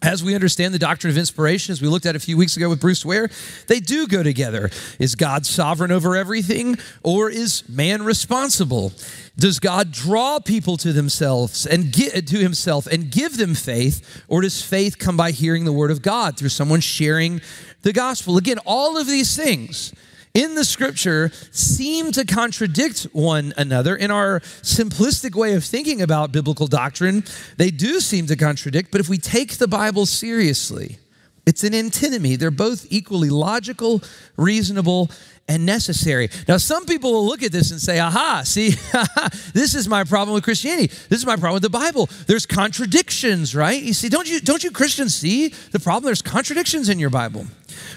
as 0.01 0.23
we 0.23 0.33
understand 0.33 0.73
the 0.73 0.79
doctrine 0.79 1.11
of 1.11 1.17
inspiration, 1.17 1.71
as 1.71 1.81
we 1.81 1.87
looked 1.87 2.07
at 2.07 2.15
a 2.15 2.19
few 2.19 2.35
weeks 2.35 2.57
ago 2.57 2.69
with 2.69 2.81
Bruce 2.81 3.05
Ware, 3.05 3.29
they 3.67 3.79
do 3.79 4.07
go 4.07 4.23
together. 4.23 4.71
Is 4.97 5.13
God 5.13 5.45
sovereign 5.45 5.91
over 5.91 6.15
everything, 6.15 6.77
or 7.03 7.29
is 7.29 7.67
man 7.69 8.03
responsible? 8.03 8.93
Does 9.37 9.59
God 9.59 9.91
draw 9.91 10.39
people 10.39 10.75
to 10.77 10.91
themselves 10.91 11.67
and 11.67 11.91
get 11.91 12.25
to 12.27 12.37
Himself 12.37 12.87
and 12.87 13.11
give 13.11 13.37
them 13.37 13.53
faith, 13.53 14.23
or 14.27 14.41
does 14.41 14.63
faith 14.63 14.97
come 14.97 15.17
by 15.17 15.31
hearing 15.31 15.65
the 15.65 15.73
Word 15.73 15.91
of 15.91 16.01
God 16.01 16.35
through 16.35 16.49
someone 16.49 16.79
sharing 16.79 17.39
the 17.83 17.93
gospel? 17.93 18.37
Again, 18.37 18.57
all 18.65 18.97
of 18.97 19.05
these 19.05 19.35
things 19.35 19.93
in 20.33 20.55
the 20.55 20.63
scripture 20.63 21.31
seem 21.51 22.11
to 22.13 22.25
contradict 22.25 23.03
one 23.11 23.53
another. 23.57 23.95
In 23.95 24.11
our 24.11 24.39
simplistic 24.61 25.35
way 25.35 25.55
of 25.55 25.63
thinking 25.63 26.01
about 26.01 26.31
biblical 26.31 26.67
doctrine, 26.67 27.23
they 27.57 27.71
do 27.71 27.99
seem 27.99 28.27
to 28.27 28.35
contradict, 28.35 28.91
but 28.91 29.01
if 29.01 29.09
we 29.09 29.17
take 29.17 29.57
the 29.57 29.67
Bible 29.67 30.05
seriously, 30.05 30.99
it's 31.45 31.63
an 31.63 31.73
antinomy. 31.73 32.35
They're 32.35 32.51
both 32.51 32.85
equally 32.89 33.29
logical, 33.29 34.01
reasonable, 34.37 35.09
and 35.47 35.65
necessary. 35.65 36.29
Now, 36.47 36.57
some 36.57 36.85
people 36.85 37.11
will 37.11 37.25
look 37.25 37.43
at 37.43 37.51
this 37.51 37.71
and 37.71 37.81
say, 37.81 37.99
aha, 37.99 38.43
see, 38.45 38.69
this 39.53 39.75
is 39.75 39.87
my 39.87 40.03
problem 40.03 40.35
with 40.35 40.43
Christianity. 40.43 40.87
This 41.09 41.19
is 41.19 41.25
my 41.25 41.35
problem 41.35 41.55
with 41.55 41.63
the 41.63 41.69
Bible. 41.69 42.09
There's 42.27 42.45
contradictions, 42.45 43.55
right? 43.55 43.81
You 43.81 43.93
see, 43.93 44.07
don't 44.07 44.29
you, 44.29 44.39
don't 44.39 44.63
you 44.63 44.71
Christians 44.71 45.15
see 45.15 45.49
the 45.71 45.79
problem? 45.79 46.05
There's 46.05 46.21
contradictions 46.21 46.89
in 46.89 46.99
your 46.99 47.09
Bible. 47.09 47.47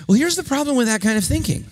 Well, 0.08 0.18
here's 0.18 0.36
the 0.36 0.42
problem 0.42 0.76
with 0.76 0.86
that 0.86 1.00
kind 1.00 1.18
of 1.18 1.24
thinking 1.24 1.66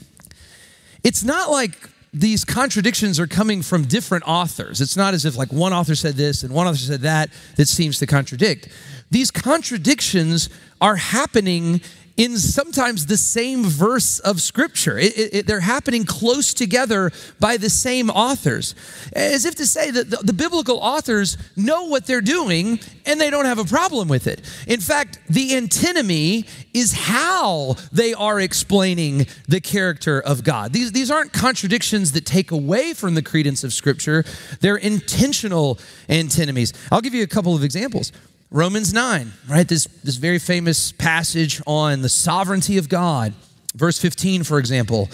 it's 1.04 1.24
not 1.24 1.50
like 1.50 1.88
these 2.14 2.44
contradictions 2.44 3.18
are 3.18 3.26
coming 3.26 3.62
from 3.62 3.84
different 3.84 4.24
authors. 4.26 4.80
It's 4.80 4.96
not 4.96 5.14
as 5.14 5.24
if 5.24 5.36
like 5.36 5.52
one 5.52 5.72
author 5.72 5.94
said 5.94 6.14
this 6.14 6.42
and 6.42 6.52
one 6.52 6.66
author 6.66 6.76
said 6.76 7.00
that 7.00 7.30
that 7.56 7.68
seems 7.68 7.98
to 8.00 8.06
contradict. 8.06 8.68
These 9.10 9.30
contradictions 9.30 10.50
are 10.80 10.96
happening 10.96 11.80
in 12.16 12.36
sometimes 12.36 13.06
the 13.06 13.16
same 13.16 13.64
verse 13.64 14.18
of 14.18 14.40
scripture. 14.40 14.98
It, 14.98 15.12
it, 15.16 15.46
they're 15.46 15.60
happening 15.60 16.04
close 16.04 16.52
together 16.52 17.10
by 17.40 17.56
the 17.56 17.70
same 17.70 18.10
authors. 18.10 18.74
As 19.14 19.44
if 19.44 19.54
to 19.56 19.66
say 19.66 19.90
that 19.90 20.10
the, 20.10 20.16
the, 20.18 20.32
biblical 20.32 20.78
authors 20.78 21.38
know 21.56 21.84
what 21.84 22.06
they're 22.06 22.20
doing 22.20 22.80
and 23.06 23.20
they 23.20 23.30
don't 23.30 23.44
have 23.44 23.58
a 23.58 23.64
problem 23.64 24.08
with 24.08 24.26
it. 24.26 24.40
In 24.66 24.80
fact, 24.80 25.20
the 25.28 25.54
antinomy 25.54 26.46
is 26.74 26.92
how 26.92 27.76
they 27.92 28.12
are 28.12 28.40
explaining 28.40 29.26
the 29.48 29.60
character 29.60 30.20
of 30.20 30.44
God. 30.44 30.72
These, 30.72 30.92
these 30.92 31.10
aren't 31.10 31.32
contradictions 31.32 32.12
that 32.12 32.26
take 32.26 32.50
away 32.50 32.92
from 32.92 33.14
the 33.14 33.22
credence 33.22 33.64
of 33.64 33.72
scripture, 33.72 34.24
they're 34.60 34.76
intentional 34.76 35.78
antinomies. 36.08 36.72
I'll 36.90 37.00
give 37.00 37.14
you 37.14 37.22
a 37.22 37.28
couple 37.28 37.54
of 37.54 37.64
examples. 37.64 38.12
Romans 38.52 38.92
9, 38.92 39.32
right? 39.48 39.66
This, 39.66 39.86
this 40.04 40.16
very 40.16 40.38
famous 40.38 40.92
passage 40.92 41.62
on 41.66 42.02
the 42.02 42.08
sovereignty 42.10 42.76
of 42.76 42.86
God. 42.90 43.32
Verse 43.74 43.98
15, 43.98 44.44
for 44.44 44.58
example. 44.58 45.08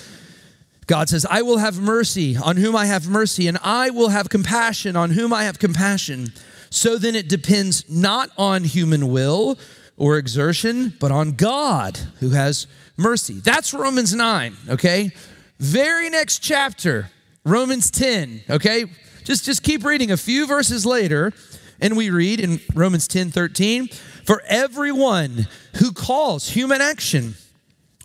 God 0.88 1.08
says, 1.08 1.24
I 1.24 1.42
will 1.42 1.58
have 1.58 1.78
mercy 1.78 2.36
on 2.36 2.56
whom 2.56 2.74
I 2.74 2.86
have 2.86 3.08
mercy, 3.08 3.46
and 3.46 3.56
I 3.62 3.90
will 3.90 4.08
have 4.08 4.28
compassion 4.28 4.96
on 4.96 5.10
whom 5.10 5.32
I 5.32 5.44
have 5.44 5.60
compassion. 5.60 6.32
So 6.70 6.98
then 6.98 7.14
it 7.14 7.28
depends 7.28 7.88
not 7.88 8.30
on 8.36 8.64
human 8.64 9.08
will 9.12 9.56
or 9.96 10.18
exertion, 10.18 10.94
but 10.98 11.12
on 11.12 11.32
God 11.32 11.96
who 12.18 12.30
has 12.30 12.66
mercy. 12.96 13.34
That's 13.34 13.72
Romans 13.72 14.12
9, 14.14 14.56
okay? 14.70 15.12
Very 15.60 16.10
next 16.10 16.40
chapter, 16.40 17.08
Romans 17.44 17.92
10, 17.92 18.42
okay? 18.50 18.86
Just, 19.22 19.44
just 19.44 19.62
keep 19.62 19.84
reading 19.84 20.10
a 20.10 20.16
few 20.16 20.46
verses 20.46 20.84
later. 20.84 21.32
And 21.80 21.96
we 21.96 22.10
read 22.10 22.40
in 22.40 22.60
Romans 22.74 23.06
10 23.08 23.30
13, 23.30 23.88
for 24.24 24.42
everyone 24.46 25.46
who 25.76 25.92
calls 25.92 26.50
human 26.50 26.80
action 26.80 27.34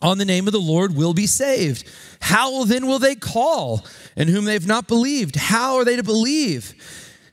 on 0.02 0.18
the 0.18 0.26
name 0.26 0.48
of 0.48 0.54
the 0.54 0.60
Lord 0.60 0.96
will 0.96 1.14
be 1.14 1.26
saved. 1.26 1.90
How 2.20 2.66
then 2.66 2.88
will 2.88 3.00
they 3.00 3.16
call 3.16 3.86
in 4.16 4.28
whom 4.28 4.46
they've 4.46 4.68
not 4.68 4.88
believed? 4.88 5.36
How 5.36 5.76
are 5.78 5.86
they 5.86 5.96
to 5.96 6.04
believe 6.04 6.76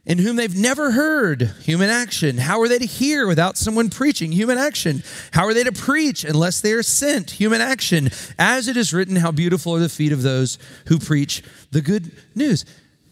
in 0.07 0.19
whom 0.19 0.37
they've 0.37 0.57
never 0.57 0.93
heard 0.93 1.53
human 1.63 1.91
action? 1.91 2.39
How 2.39 2.61
are 2.61 2.69
they 2.69 2.79
to 2.79 2.87
hear 2.87 3.27
without 3.27 3.59
someone 3.59 3.91
preaching 3.91 4.33
human 4.33 4.57
action? 4.57 5.03
How 5.33 5.45
are 5.45 5.55
they 5.55 5.65
to 5.65 5.73
preach 5.73 6.25
unless 6.25 6.61
they 6.61 6.73
are 6.73 6.83
sent 6.83 7.33
human 7.33 7.61
action? 7.61 8.11
As 8.39 8.67
it 8.67 8.77
is 8.77 8.95
written, 8.95 9.17
how 9.17 9.31
beautiful 9.31 9.75
are 9.75 9.81
the 9.81 9.89
feet 9.89 10.13
of 10.13 10.23
those 10.23 10.59
who 10.87 10.99
preach 10.99 11.43
the 11.71 11.83
good 11.83 12.13
news. 12.35 12.65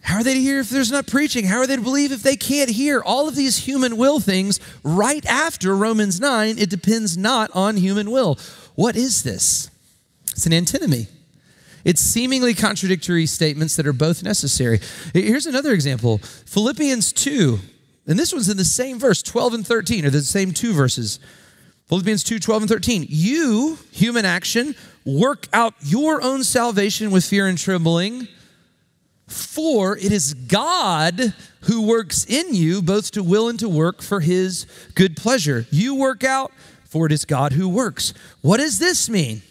How 0.08 0.20
are 0.20 0.24
they 0.24 0.32
to 0.32 0.40
hear 0.40 0.60
if 0.60 0.70
there's 0.70 0.90
not 0.90 1.06
preaching? 1.06 1.44
How 1.44 1.58
are 1.58 1.66
they 1.66 1.76
to 1.76 1.82
believe 1.82 2.12
if 2.12 2.22
they 2.22 2.34
can't 2.34 2.70
hear? 2.70 3.02
All 3.02 3.28
of 3.28 3.36
these 3.36 3.66
human 3.66 3.98
will 3.98 4.20
things 4.20 4.58
right 4.82 5.24
after 5.26 5.76
Romans 5.76 6.18
9, 6.18 6.58
it 6.58 6.70
depends 6.70 7.18
not 7.18 7.50
on 7.54 7.76
human 7.76 8.10
will. 8.10 8.38
What 8.74 8.96
is 8.96 9.22
this? 9.22 9.70
It's 10.30 10.46
an 10.46 10.54
antinomy. 10.54 11.08
It's 11.84 12.00
seemingly 12.00 12.54
contradictory 12.54 13.26
statements 13.26 13.76
that 13.76 13.86
are 13.86 13.92
both 13.92 14.22
necessary. 14.22 14.80
Here's 15.12 15.44
another 15.44 15.74
example 15.74 16.16
Philippians 16.22 17.12
2, 17.12 17.58
and 18.06 18.18
this 18.18 18.32
one's 18.32 18.48
in 18.48 18.56
the 18.56 18.64
same 18.64 18.98
verse, 18.98 19.22
12 19.22 19.52
and 19.52 19.66
13, 19.66 20.06
or 20.06 20.10
the 20.10 20.22
same 20.22 20.52
two 20.52 20.72
verses. 20.72 21.20
Philippians 21.90 22.24
2, 22.24 22.38
12 22.38 22.62
and 22.62 22.70
13. 22.70 23.04
You, 23.10 23.78
human 23.92 24.24
action, 24.24 24.74
work 25.04 25.48
out 25.52 25.74
your 25.82 26.22
own 26.22 26.44
salvation 26.44 27.10
with 27.10 27.26
fear 27.26 27.46
and 27.46 27.58
trembling 27.58 28.26
for 29.28 29.96
it 29.96 30.10
is 30.10 30.34
God 30.34 31.34
who 31.62 31.86
works 31.86 32.24
in 32.24 32.54
you 32.54 32.82
both 32.82 33.10
to 33.12 33.22
will 33.22 33.48
and 33.48 33.58
to 33.60 33.68
work 33.68 34.02
for 34.02 34.20
his 34.20 34.66
good 34.94 35.16
pleasure. 35.16 35.66
You 35.70 35.94
work 35.94 36.24
out, 36.24 36.50
for 36.84 37.06
it 37.06 37.12
is 37.12 37.24
God 37.24 37.52
who 37.52 37.68
works. 37.68 38.14
What 38.40 38.56
does 38.56 38.78
this 38.78 39.08
mean? 39.08 39.42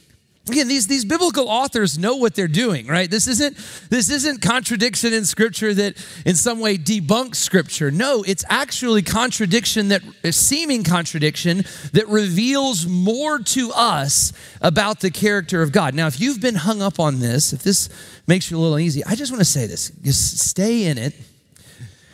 Again, 0.49 0.67
these, 0.69 0.87
these 0.87 1.03
biblical 1.03 1.49
authors 1.49 1.97
know 1.97 2.15
what 2.15 2.33
they're 2.33 2.47
doing, 2.47 2.87
right? 2.87 3.09
This 3.09 3.27
isn't, 3.27 3.57
this 3.89 4.09
isn't 4.09 4.41
contradiction 4.41 5.13
in 5.13 5.25
scripture 5.25 5.73
that 5.73 5.97
in 6.25 6.35
some 6.35 6.59
way 6.59 6.77
debunks 6.77 7.35
scripture. 7.35 7.91
No, 7.91 8.23
it's 8.23 8.45
actually 8.49 9.01
contradiction 9.01 9.89
that 9.89 10.01
seeming 10.31 10.83
contradiction 10.83 11.65
that 11.91 12.07
reveals 12.07 12.87
more 12.87 13.39
to 13.39 13.71
us 13.73 14.31
about 14.61 15.01
the 15.01 15.11
character 15.11 15.61
of 15.61 15.73
God. 15.73 15.93
Now, 15.93 16.07
if 16.07 16.19
you've 16.21 16.39
been 16.39 16.55
hung 16.55 16.81
up 16.81 16.97
on 16.99 17.19
this, 17.19 17.51
if 17.51 17.63
this 17.63 17.89
makes 18.25 18.49
you 18.49 18.57
a 18.57 18.59
little 18.59 18.75
uneasy, 18.75 19.03
I 19.03 19.15
just 19.15 19.31
want 19.31 19.41
to 19.41 19.45
say 19.45 19.67
this. 19.67 19.89
Just 20.01 20.37
stay 20.39 20.85
in 20.85 20.97
it 20.97 21.13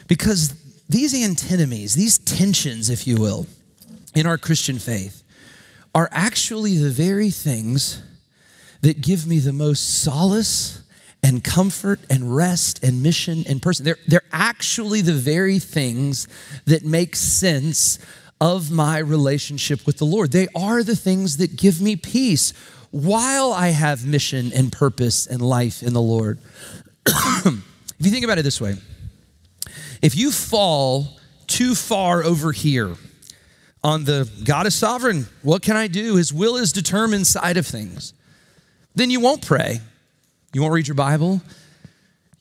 because 0.07 0.55
these 0.89 1.13
antinomies, 1.13 1.93
these 1.93 2.17
tensions, 2.17 2.89
if 2.89 3.05
you 3.05 3.17
will, 3.17 3.45
in 4.15 4.25
our 4.25 4.37
Christian 4.39 4.79
faith 4.79 5.23
are 5.95 6.09
actually 6.11 6.77
the 6.77 6.89
very 6.89 7.29
things 7.29 8.01
that 8.83 8.99
give 9.01 9.25
me 9.25 9.39
the 9.39 9.53
most 9.53 10.03
solace 10.03 10.83
and 11.23 11.41
comfort 11.41 12.01
and 12.09 12.35
rest 12.35 12.83
and 12.83 13.01
mission 13.01 13.45
and 13.47 13.61
person. 13.61 13.85
They're, 13.85 13.97
they're 14.07 14.23
actually 14.31 14.99
the 14.99 15.13
very 15.13 15.57
things 15.57 16.27
that 16.65 16.83
make 16.83 17.15
sense 17.15 17.97
of 18.41 18.71
my 18.71 18.97
relationship 18.97 19.87
with 19.87 19.99
the 19.99 20.05
Lord. 20.05 20.33
They 20.33 20.49
are 20.53 20.83
the 20.83 20.97
things 20.97 21.37
that 21.37 21.55
give 21.55 21.81
me 21.81 21.95
peace 21.95 22.51
while 22.91 23.53
I 23.53 23.69
have 23.69 24.05
mission 24.05 24.51
and 24.53 24.69
purpose 24.69 25.27
and 25.27 25.41
life 25.41 25.81
in 25.81 25.93
the 25.93 26.01
Lord. 26.01 26.39
if 27.05 27.55
you 27.99 28.11
think 28.11 28.25
about 28.25 28.37
it 28.37 28.43
this 28.43 28.59
way, 28.59 28.75
if 30.01 30.13
you 30.17 30.29
fall 30.29 31.19
too 31.47 31.73
far 31.73 32.21
over 32.21 32.51
here 32.51 32.95
on 33.81 34.03
the 34.03 34.29
God 34.43 34.67
is 34.67 34.75
sovereign, 34.75 35.27
what 35.41 35.61
can 35.61 35.77
I 35.77 35.87
do? 35.87 36.17
His 36.17 36.33
will 36.33 36.57
is 36.57 36.73
determined 36.73 37.25
side 37.27 37.55
of 37.55 37.65
things 37.65 38.13
then 38.95 39.09
you 39.09 39.19
won't 39.19 39.45
pray. 39.45 39.79
You 40.53 40.61
won't 40.61 40.73
read 40.73 40.87
your 40.87 40.95
Bible. 40.95 41.41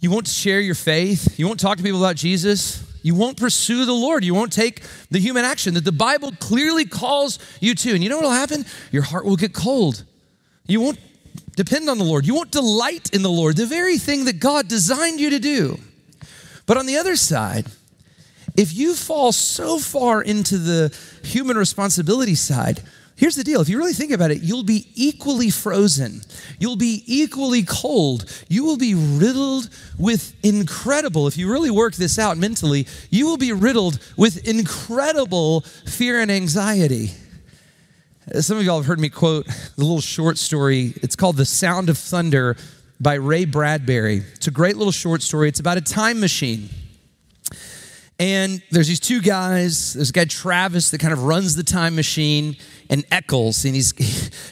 You 0.01 0.11
won't 0.11 0.29
share 0.29 0.61
your 0.61 0.75
faith. 0.75 1.39
You 1.39 1.47
won't 1.47 1.61
talk 1.61 1.79
to 1.79 1.83
people 1.83 2.03
about 2.03 2.17
Jesus. 2.17 2.85
You 3.03 3.15
won't 3.15 3.37
pursue 3.37 3.85
the 3.85 3.93
Lord. 3.93 4.25
You 4.25 4.35
won't 4.35 4.53
take 4.53 4.83
the 5.11 5.19
human 5.19 5.45
action 5.45 5.75
that 5.75 5.85
the 5.85 5.93
Bible 5.93 6.33
clearly 6.39 6.85
calls 6.85 7.39
you 7.61 7.75
to. 7.75 7.95
And 7.95 8.03
you 8.03 8.11
know 8.11 8.17
what 8.17 8.25
will 8.25 8.31
happen? 8.31 8.65
Your 8.91 9.03
heart 9.03 9.25
will 9.25 9.37
get 9.37 9.53
cold. 9.53 10.05
You 10.67 10.81
won't 10.81 10.99
depend 11.57 11.89
on 11.89 11.99
the 11.99 12.05
Lord. 12.05 12.27
You 12.27 12.35
won't 12.35 12.51
delight 12.51 13.11
in 13.13 13.23
the 13.23 13.31
Lord, 13.31 13.57
the 13.57 13.67
very 13.67 13.99
thing 13.99 14.25
that 14.27 14.41
God 14.41 14.69
designed 14.69 15.21
you 15.21 15.31
to 15.31 15.39
do. 15.39 15.79
But 16.67 16.77
on 16.77 16.87
the 16.87 16.97
other 16.97 17.17
side, 17.17 17.67
if 18.57 18.75
you 18.75 18.95
fall 18.95 19.33
so 19.33 19.79
far 19.79 20.23
into 20.23 20.59
the 20.59 20.97
human 21.25 21.57
responsibility 21.57 22.35
side, 22.35 22.83
Here's 23.23 23.37
the 23.37 23.45
deal 23.45 23.61
if 23.61 23.69
you 23.69 23.79
really 23.79 23.93
think 23.93 24.11
about 24.11 24.33
it, 24.33 24.43
you'll 24.43 24.65
be 24.65 24.89
equally 24.97 25.49
frozen. 25.49 26.23
You'll 26.59 26.75
be 26.75 27.05
equally 27.07 27.63
cold. 27.63 28.25
You 28.49 28.65
will 28.65 28.77
be 28.77 28.97
riddled 28.97 29.69
with 29.97 30.35
incredible, 30.43 31.29
if 31.29 31.37
you 31.37 31.49
really 31.49 31.71
work 31.71 31.95
this 31.95 32.19
out 32.19 32.37
mentally, 32.37 32.85
you 33.11 33.27
will 33.27 33.37
be 33.37 33.53
riddled 33.53 34.01
with 34.17 34.45
incredible 34.49 35.61
fear 35.61 36.21
and 36.21 36.33
anxiety. 36.33 37.13
Some 38.41 38.59
of 38.59 38.65
y'all 38.65 38.79
have 38.79 38.87
heard 38.87 38.99
me 38.99 39.09
quote 39.09 39.47
the 39.47 39.85
little 39.85 40.01
short 40.01 40.37
story. 40.37 40.93
It's 40.97 41.15
called 41.15 41.37
The 41.37 41.47
Sound 41.47 41.91
of 41.91 41.99
Thunder 41.99 42.57
by 43.01 43.15
Ray 43.15 43.45
Bradbury. 43.45 44.25
It's 44.35 44.49
a 44.49 44.51
great 44.51 44.77
little 44.77 44.91
short 44.91 45.23
story. 45.23 45.47
It's 45.47 45.61
about 45.61 45.77
a 45.77 45.81
time 45.81 46.19
machine. 46.19 46.71
And 48.19 48.63
there's 48.71 48.89
these 48.89 49.01
two 49.01 49.21
guys. 49.21 49.95
There's 49.95 50.11
a 50.11 50.13
guy, 50.13 50.27
Travis, 50.27 50.91
that 50.91 51.01
kind 51.01 51.13
of 51.13 51.25
runs 51.25 51.57
the 51.57 51.65
time 51.65 51.97
machine, 51.97 52.57
and 52.89 53.05
Eccles. 53.11 53.65
And 53.65 53.75
he's 53.75 53.93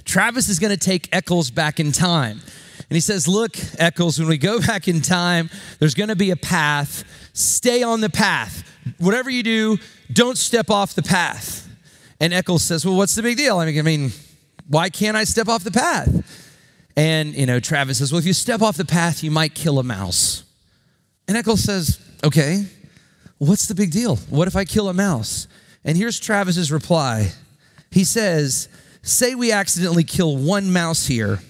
Travis 0.04 0.48
is 0.48 0.58
going 0.58 0.76
to 0.76 0.76
take 0.76 1.08
Eccles 1.12 1.50
back 1.50 1.78
in 1.78 1.92
time. 1.92 2.40
And 2.90 2.96
he 2.96 3.00
says, 3.00 3.28
Look, 3.28 3.56
Eccles, 3.78 4.18
when 4.18 4.28
we 4.28 4.38
go 4.38 4.60
back 4.66 4.88
in 4.88 5.00
time, 5.00 5.50
there's 5.78 5.94
going 5.94 6.08
to 6.08 6.16
be 6.16 6.30
a 6.30 6.36
path. 6.36 7.04
Stay 7.32 7.82
on 7.82 8.00
the 8.00 8.10
path. 8.10 8.64
Whatever 8.98 9.30
you 9.30 9.42
do, 9.42 9.78
don't 10.12 10.36
step 10.36 10.70
off 10.70 10.94
the 10.94 11.02
path. 11.02 11.68
And 12.18 12.34
Eccles 12.34 12.64
says, 12.64 12.84
Well, 12.84 12.96
what's 12.96 13.14
the 13.14 13.22
big 13.22 13.36
deal? 13.36 13.58
I 13.58 13.66
mean, 13.66 13.78
I 13.78 13.82
mean, 13.82 14.12
why 14.68 14.90
can't 14.90 15.16
I 15.16 15.24
step 15.24 15.48
off 15.48 15.64
the 15.64 15.70
path? 15.70 16.26
And, 16.96 17.34
you 17.34 17.46
know, 17.46 17.60
Travis 17.60 17.98
says, 17.98 18.12
Well, 18.12 18.18
if 18.18 18.26
you 18.26 18.32
step 18.32 18.62
off 18.62 18.76
the 18.76 18.84
path, 18.84 19.22
you 19.22 19.30
might 19.30 19.54
kill 19.54 19.78
a 19.78 19.84
mouse. 19.84 20.44
And 21.28 21.36
Eccles 21.36 21.62
says, 21.62 22.00
Okay, 22.24 22.66
what's 23.40 23.66
the 23.66 23.74
big 23.74 23.90
deal? 23.90 24.16
What 24.16 24.46
if 24.46 24.54
I 24.54 24.64
kill 24.64 24.88
a 24.88 24.94
mouse? 24.94 25.48
And 25.84 25.96
here's 25.96 26.20
Travis's 26.20 26.70
reply 26.70 27.32
he 27.90 28.04
says, 28.04 28.68
Say 29.02 29.34
we 29.34 29.50
accidentally 29.50 30.04
kill 30.04 30.36
one 30.36 30.72
mouse 30.72 31.06
here. 31.06 31.40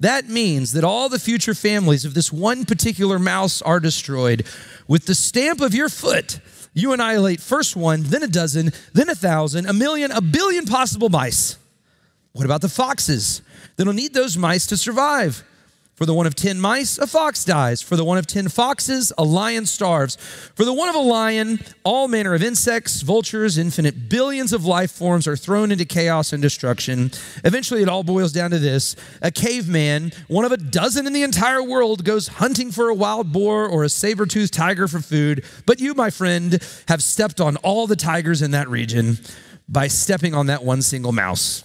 That 0.00 0.28
means 0.28 0.72
that 0.72 0.84
all 0.84 1.08
the 1.08 1.18
future 1.18 1.54
families 1.54 2.04
of 2.04 2.14
this 2.14 2.32
one 2.32 2.64
particular 2.64 3.18
mouse 3.18 3.62
are 3.62 3.80
destroyed. 3.80 4.46
With 4.88 5.06
the 5.06 5.14
stamp 5.14 5.60
of 5.60 5.74
your 5.74 5.88
foot, 5.88 6.40
you 6.72 6.92
annihilate 6.92 7.40
first 7.40 7.76
one, 7.76 8.02
then 8.04 8.22
a 8.22 8.26
dozen, 8.26 8.72
then 8.92 9.08
a 9.08 9.14
thousand, 9.14 9.66
a 9.66 9.72
million, 9.72 10.10
a 10.10 10.20
billion 10.20 10.66
possible 10.66 11.10
mice. 11.10 11.58
What 12.32 12.44
about 12.44 12.60
the 12.60 12.68
foxes? 12.68 13.42
They 13.76 13.84
don't 13.84 13.96
need 13.96 14.14
those 14.14 14.36
mice 14.36 14.66
to 14.68 14.76
survive. 14.76 15.44
For 16.00 16.06
the 16.06 16.14
one 16.14 16.26
of 16.26 16.34
10 16.34 16.58
mice, 16.58 16.96
a 16.96 17.06
fox 17.06 17.44
dies. 17.44 17.82
For 17.82 17.94
the 17.94 18.06
one 18.06 18.16
of 18.16 18.26
10 18.26 18.48
foxes, 18.48 19.12
a 19.18 19.22
lion 19.22 19.66
starves. 19.66 20.16
For 20.54 20.64
the 20.64 20.72
one 20.72 20.88
of 20.88 20.94
a 20.94 20.98
lion, 20.98 21.60
all 21.84 22.08
manner 22.08 22.32
of 22.32 22.42
insects, 22.42 23.02
vultures, 23.02 23.58
infinite 23.58 24.08
billions 24.08 24.54
of 24.54 24.64
life 24.64 24.90
forms 24.90 25.28
are 25.28 25.36
thrown 25.36 25.70
into 25.70 25.84
chaos 25.84 26.32
and 26.32 26.40
destruction. 26.40 27.10
Eventually, 27.44 27.82
it 27.82 27.88
all 27.90 28.02
boils 28.02 28.32
down 28.32 28.50
to 28.50 28.58
this 28.58 28.96
a 29.20 29.30
caveman, 29.30 30.12
one 30.28 30.46
of 30.46 30.52
a 30.52 30.56
dozen 30.56 31.06
in 31.06 31.12
the 31.12 31.22
entire 31.22 31.62
world, 31.62 32.02
goes 32.02 32.28
hunting 32.28 32.72
for 32.72 32.88
a 32.88 32.94
wild 32.94 33.30
boar 33.30 33.68
or 33.68 33.84
a 33.84 33.90
saber 33.90 34.24
toothed 34.24 34.54
tiger 34.54 34.88
for 34.88 35.00
food. 35.00 35.44
But 35.66 35.80
you, 35.80 35.92
my 35.92 36.08
friend, 36.08 36.58
have 36.88 37.02
stepped 37.02 37.42
on 37.42 37.56
all 37.58 37.86
the 37.86 37.94
tigers 37.94 38.40
in 38.40 38.52
that 38.52 38.70
region 38.70 39.18
by 39.68 39.88
stepping 39.88 40.32
on 40.34 40.46
that 40.46 40.64
one 40.64 40.80
single 40.80 41.12
mouse. 41.12 41.62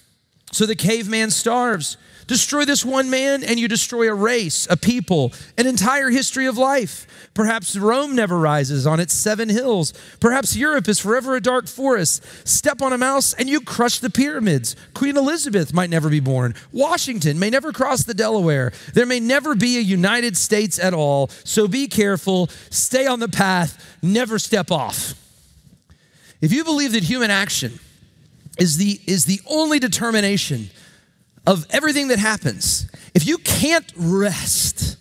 So 0.51 0.65
the 0.65 0.75
caveman 0.75 1.31
starves. 1.31 1.95
Destroy 2.27 2.65
this 2.65 2.83
one 2.83 3.09
man, 3.09 3.43
and 3.43 3.59
you 3.59 3.67
destroy 3.67 4.09
a 4.09 4.13
race, 4.15 4.67
a 4.69 4.77
people, 4.77 5.31
an 5.57 5.67
entire 5.67 6.09
history 6.09 6.47
of 6.47 6.57
life. 6.57 7.29
Perhaps 7.35 7.75
Rome 7.75 8.15
never 8.15 8.39
rises 8.39 8.87
on 8.87 8.99
its 8.99 9.13
seven 9.13 9.49
hills. 9.49 9.93
Perhaps 10.19 10.55
Europe 10.55 10.87
is 10.87 10.99
forever 10.99 11.35
a 11.35 11.41
dark 11.41 11.67
forest. 11.67 12.23
Step 12.47 12.81
on 12.81 12.93
a 12.93 12.97
mouse, 12.97 13.33
and 13.33 13.47
you 13.47 13.61
crush 13.61 13.99
the 13.99 14.09
pyramids. 14.09 14.75
Queen 14.93 15.17
Elizabeth 15.17 15.73
might 15.73 15.89
never 15.89 16.09
be 16.09 16.19
born. 16.19 16.55
Washington 16.71 17.37
may 17.37 17.49
never 17.49 17.71
cross 17.71 18.03
the 18.03 18.13
Delaware. 18.13 18.71
There 18.93 19.05
may 19.05 19.19
never 19.19 19.53
be 19.53 19.77
a 19.77 19.81
United 19.81 20.35
States 20.35 20.79
at 20.79 20.93
all. 20.93 21.27
So 21.43 21.67
be 21.67 21.87
careful, 21.87 22.49
stay 22.69 23.05
on 23.05 23.19
the 23.19 23.29
path, 23.29 23.97
never 24.01 24.39
step 24.39 24.71
off. 24.71 25.13
If 26.41 26.51
you 26.51 26.63
believe 26.63 26.93
that 26.93 27.03
human 27.03 27.31
action 27.31 27.79
is 28.57 28.77
the, 28.77 28.99
is 29.05 29.25
the 29.25 29.41
only 29.45 29.79
determination 29.79 30.69
of 31.47 31.65
everything 31.69 32.07
that 32.09 32.19
happens, 32.19 32.89
if 33.13 33.27
you 33.27 33.37
can't 33.37 33.91
rest 33.95 34.97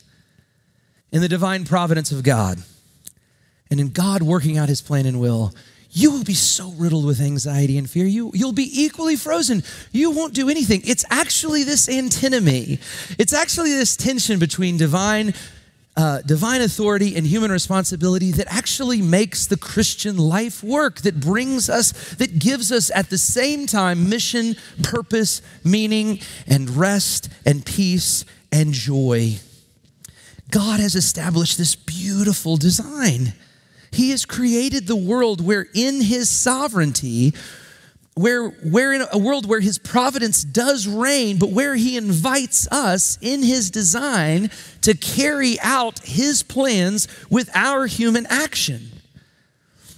in 1.13 1.21
the 1.21 1.29
divine 1.29 1.65
providence 1.65 2.13
of 2.13 2.23
God 2.23 2.59
and 3.71 3.81
in 3.81 3.91
God 3.91 4.23
working 4.23 4.59
out 4.59 4.69
his 4.69 4.83
plan 4.83 5.07
and 5.07 5.21
will, 5.21 5.53
you 5.91 6.11
will 6.11 6.25
be 6.25 6.35
so 6.35 6.73
riddled 6.73 7.07
with 7.07 7.21
anxiety 7.21 7.79
and 7.79 7.89
fear. 7.89 8.05
You, 8.05 8.33
you'll 8.35 8.53
be 8.53 8.69
equally 8.83 9.15
frozen. 9.15 9.63
You 9.93 10.11
won't 10.11 10.35
do 10.35 10.51
anything. 10.51 10.83
It's 10.85 11.05
actually 11.09 11.63
this 11.63 11.89
antinomy. 11.89 12.81
It's 13.17 13.33
actually 13.33 13.71
this 13.71 13.97
tension 13.97 14.41
between 14.41 14.77
divine 14.77 15.35
uh, 15.97 16.21
divine 16.23 16.61
authority 16.61 17.15
and 17.17 17.27
human 17.27 17.53
responsibility 17.53 18.33
that 18.33 18.53
actually 18.53 19.01
makes 19.01 19.47
the 19.47 19.57
Christian 19.57 20.17
life 20.17 20.63
work, 20.63 21.03
that 21.03 21.21
brings 21.21 21.71
us, 21.71 21.93
that 22.17 22.39
gives 22.39 22.73
us 22.73 22.91
at 22.95 23.11
the 23.11 23.19
same 23.19 23.67
time 23.67 24.09
mission, 24.09 24.57
purpose, 24.83 25.41
meaning, 25.63 26.19
and 26.47 26.71
rest 26.71 27.29
and 27.47 27.65
peace 27.65 28.25
and 28.51 28.73
joy. 28.73 29.37
God 30.51 30.81
has 30.81 30.95
established 30.95 31.59
this 31.59 31.77
beautiful 31.77 32.57
design. 32.57 33.35
He 33.93 34.11
has 34.11 34.25
created 34.25 34.87
the 34.87 34.97
world 34.97 35.45
where, 35.45 35.67
in 35.75 36.01
His 36.01 36.29
sovereignty, 36.29 37.33
where 38.15 38.49
we're 38.63 38.93
in 38.93 39.05
a 39.13 39.19
world 39.19 39.47
where 39.47 39.61
his 39.61 39.79
providence 39.79 40.45
does 40.45 40.87
reign, 40.87 41.39
but 41.39 41.51
where 41.51 41.75
he 41.75 41.97
invites 41.97 42.69
us 42.71 43.19
in 43.21 43.43
his 43.43 43.71
design 43.71 44.51
to 44.83 44.95
carry 44.95 45.59
out 45.61 45.99
his 46.01 46.43
plans 46.43 47.09
with 47.29 47.51
our 47.55 47.87
human 47.87 48.27
action. 48.27 48.91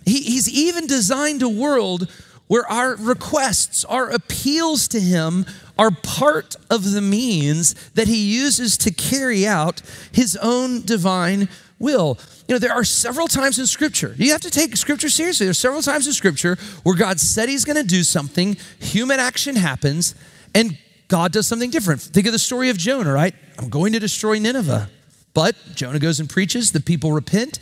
He, 0.07 0.23
he's 0.23 0.49
even 0.49 0.87
designed 0.87 1.43
a 1.43 1.49
world 1.49 2.11
where 2.47 2.67
our 2.67 2.97
requests, 2.97 3.85
our 3.85 4.09
appeals 4.09 4.89
to 4.89 5.01
him 5.01 5.45
are 5.79 5.91
part 5.91 6.57
of 6.71 6.93
the 6.93 7.03
means 7.03 7.75
that 7.91 8.09
he 8.09 8.35
uses 8.35 8.79
to 8.79 8.91
carry 8.91 9.47
out 9.47 9.83
his 10.13 10.37
own 10.37 10.83
divine 10.83 11.49
will. 11.79 12.19
You 12.49 12.55
know, 12.55 12.59
there 12.61 12.73
are 12.73 12.85
several 12.85 13.27
times 13.27 13.59
in 13.59 13.67
Scripture, 13.67 14.15
you 14.17 14.31
have 14.33 14.41
to 14.43 14.51
take 14.51 14.77
Scripture 14.77 15.09
seriously. 15.09 15.47
There's 15.47 15.59
several 15.59 15.83
times 15.83 16.07
in 16.07 16.13
Scripture 16.13 16.57
where 16.85 16.95
God 16.95 17.19
said 17.19 17.49
He's 17.49 17.65
going 17.65 17.77
to 17.77 17.83
do 17.83 18.03
something, 18.05 18.57
human 18.79 19.19
action 19.19 19.57
happens, 19.57 20.15
and 20.55 20.79
God 21.09 21.33
does 21.33 21.47
something 21.47 21.71
different. 21.71 22.01
Think 22.01 22.27
of 22.27 22.33
the 22.33 22.39
story 22.39 22.71
of 22.71 22.79
Jonah, 22.79 23.13
right? 23.13 23.35
I'm 23.59 23.69
going 23.69 23.93
to 23.93 23.99
destroy 23.99 24.39
Nineveh. 24.39 24.91
But 25.35 25.55
Jonah 25.75 25.99
goes 25.99 26.21
and 26.21 26.31
preaches, 26.31 26.73
the 26.73 26.81
people 26.81 27.13
repent. 27.13 27.59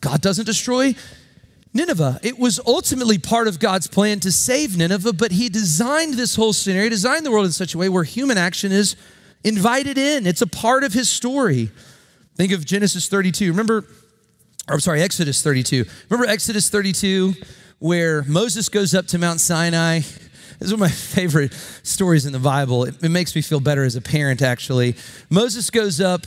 God 0.00 0.20
doesn't 0.20 0.44
destroy 0.44 0.94
Nineveh. 1.72 2.18
It 2.22 2.38
was 2.38 2.58
ultimately 2.66 3.18
part 3.18 3.48
of 3.48 3.58
God's 3.58 3.86
plan 3.86 4.18
to 4.20 4.32
save 4.32 4.76
Nineveh, 4.76 5.12
but 5.12 5.30
He 5.30 5.48
designed 5.48 6.14
this 6.14 6.36
whole 6.36 6.52
scenario, 6.52 6.88
designed 6.88 7.24
the 7.24 7.30
world 7.30 7.46
in 7.46 7.52
such 7.52 7.74
a 7.74 7.78
way 7.78 7.88
where 7.88 8.04
human 8.04 8.38
action 8.38 8.72
is 8.72 8.96
invited 9.44 9.98
in. 9.98 10.26
It's 10.26 10.42
a 10.42 10.46
part 10.46 10.84
of 10.84 10.94
His 10.94 11.08
story. 11.08 11.70
Think 12.34 12.52
of 12.52 12.64
Genesis 12.64 13.08
32. 13.08 13.50
Remember, 13.50 13.84
I'm 14.68 14.80
sorry, 14.80 15.00
Exodus 15.00 15.42
32. 15.42 15.84
Remember 16.10 16.28
Exodus 16.28 16.68
32, 16.68 17.34
where 17.78 18.24
Moses 18.24 18.68
goes 18.68 18.94
up 18.94 19.06
to 19.08 19.18
Mount 19.18 19.38
Sinai? 19.38 20.00
This 20.00 20.16
is 20.60 20.72
one 20.72 20.78
of 20.78 20.80
my 20.80 20.88
favorite 20.90 21.54
stories 21.84 22.26
in 22.26 22.32
the 22.32 22.40
Bible. 22.40 22.82
It, 22.82 23.00
it 23.00 23.10
makes 23.10 23.36
me 23.36 23.42
feel 23.42 23.60
better 23.60 23.84
as 23.84 23.94
a 23.94 24.00
parent, 24.00 24.42
actually. 24.42 24.96
Moses 25.30 25.70
goes 25.70 26.00
up 26.00 26.22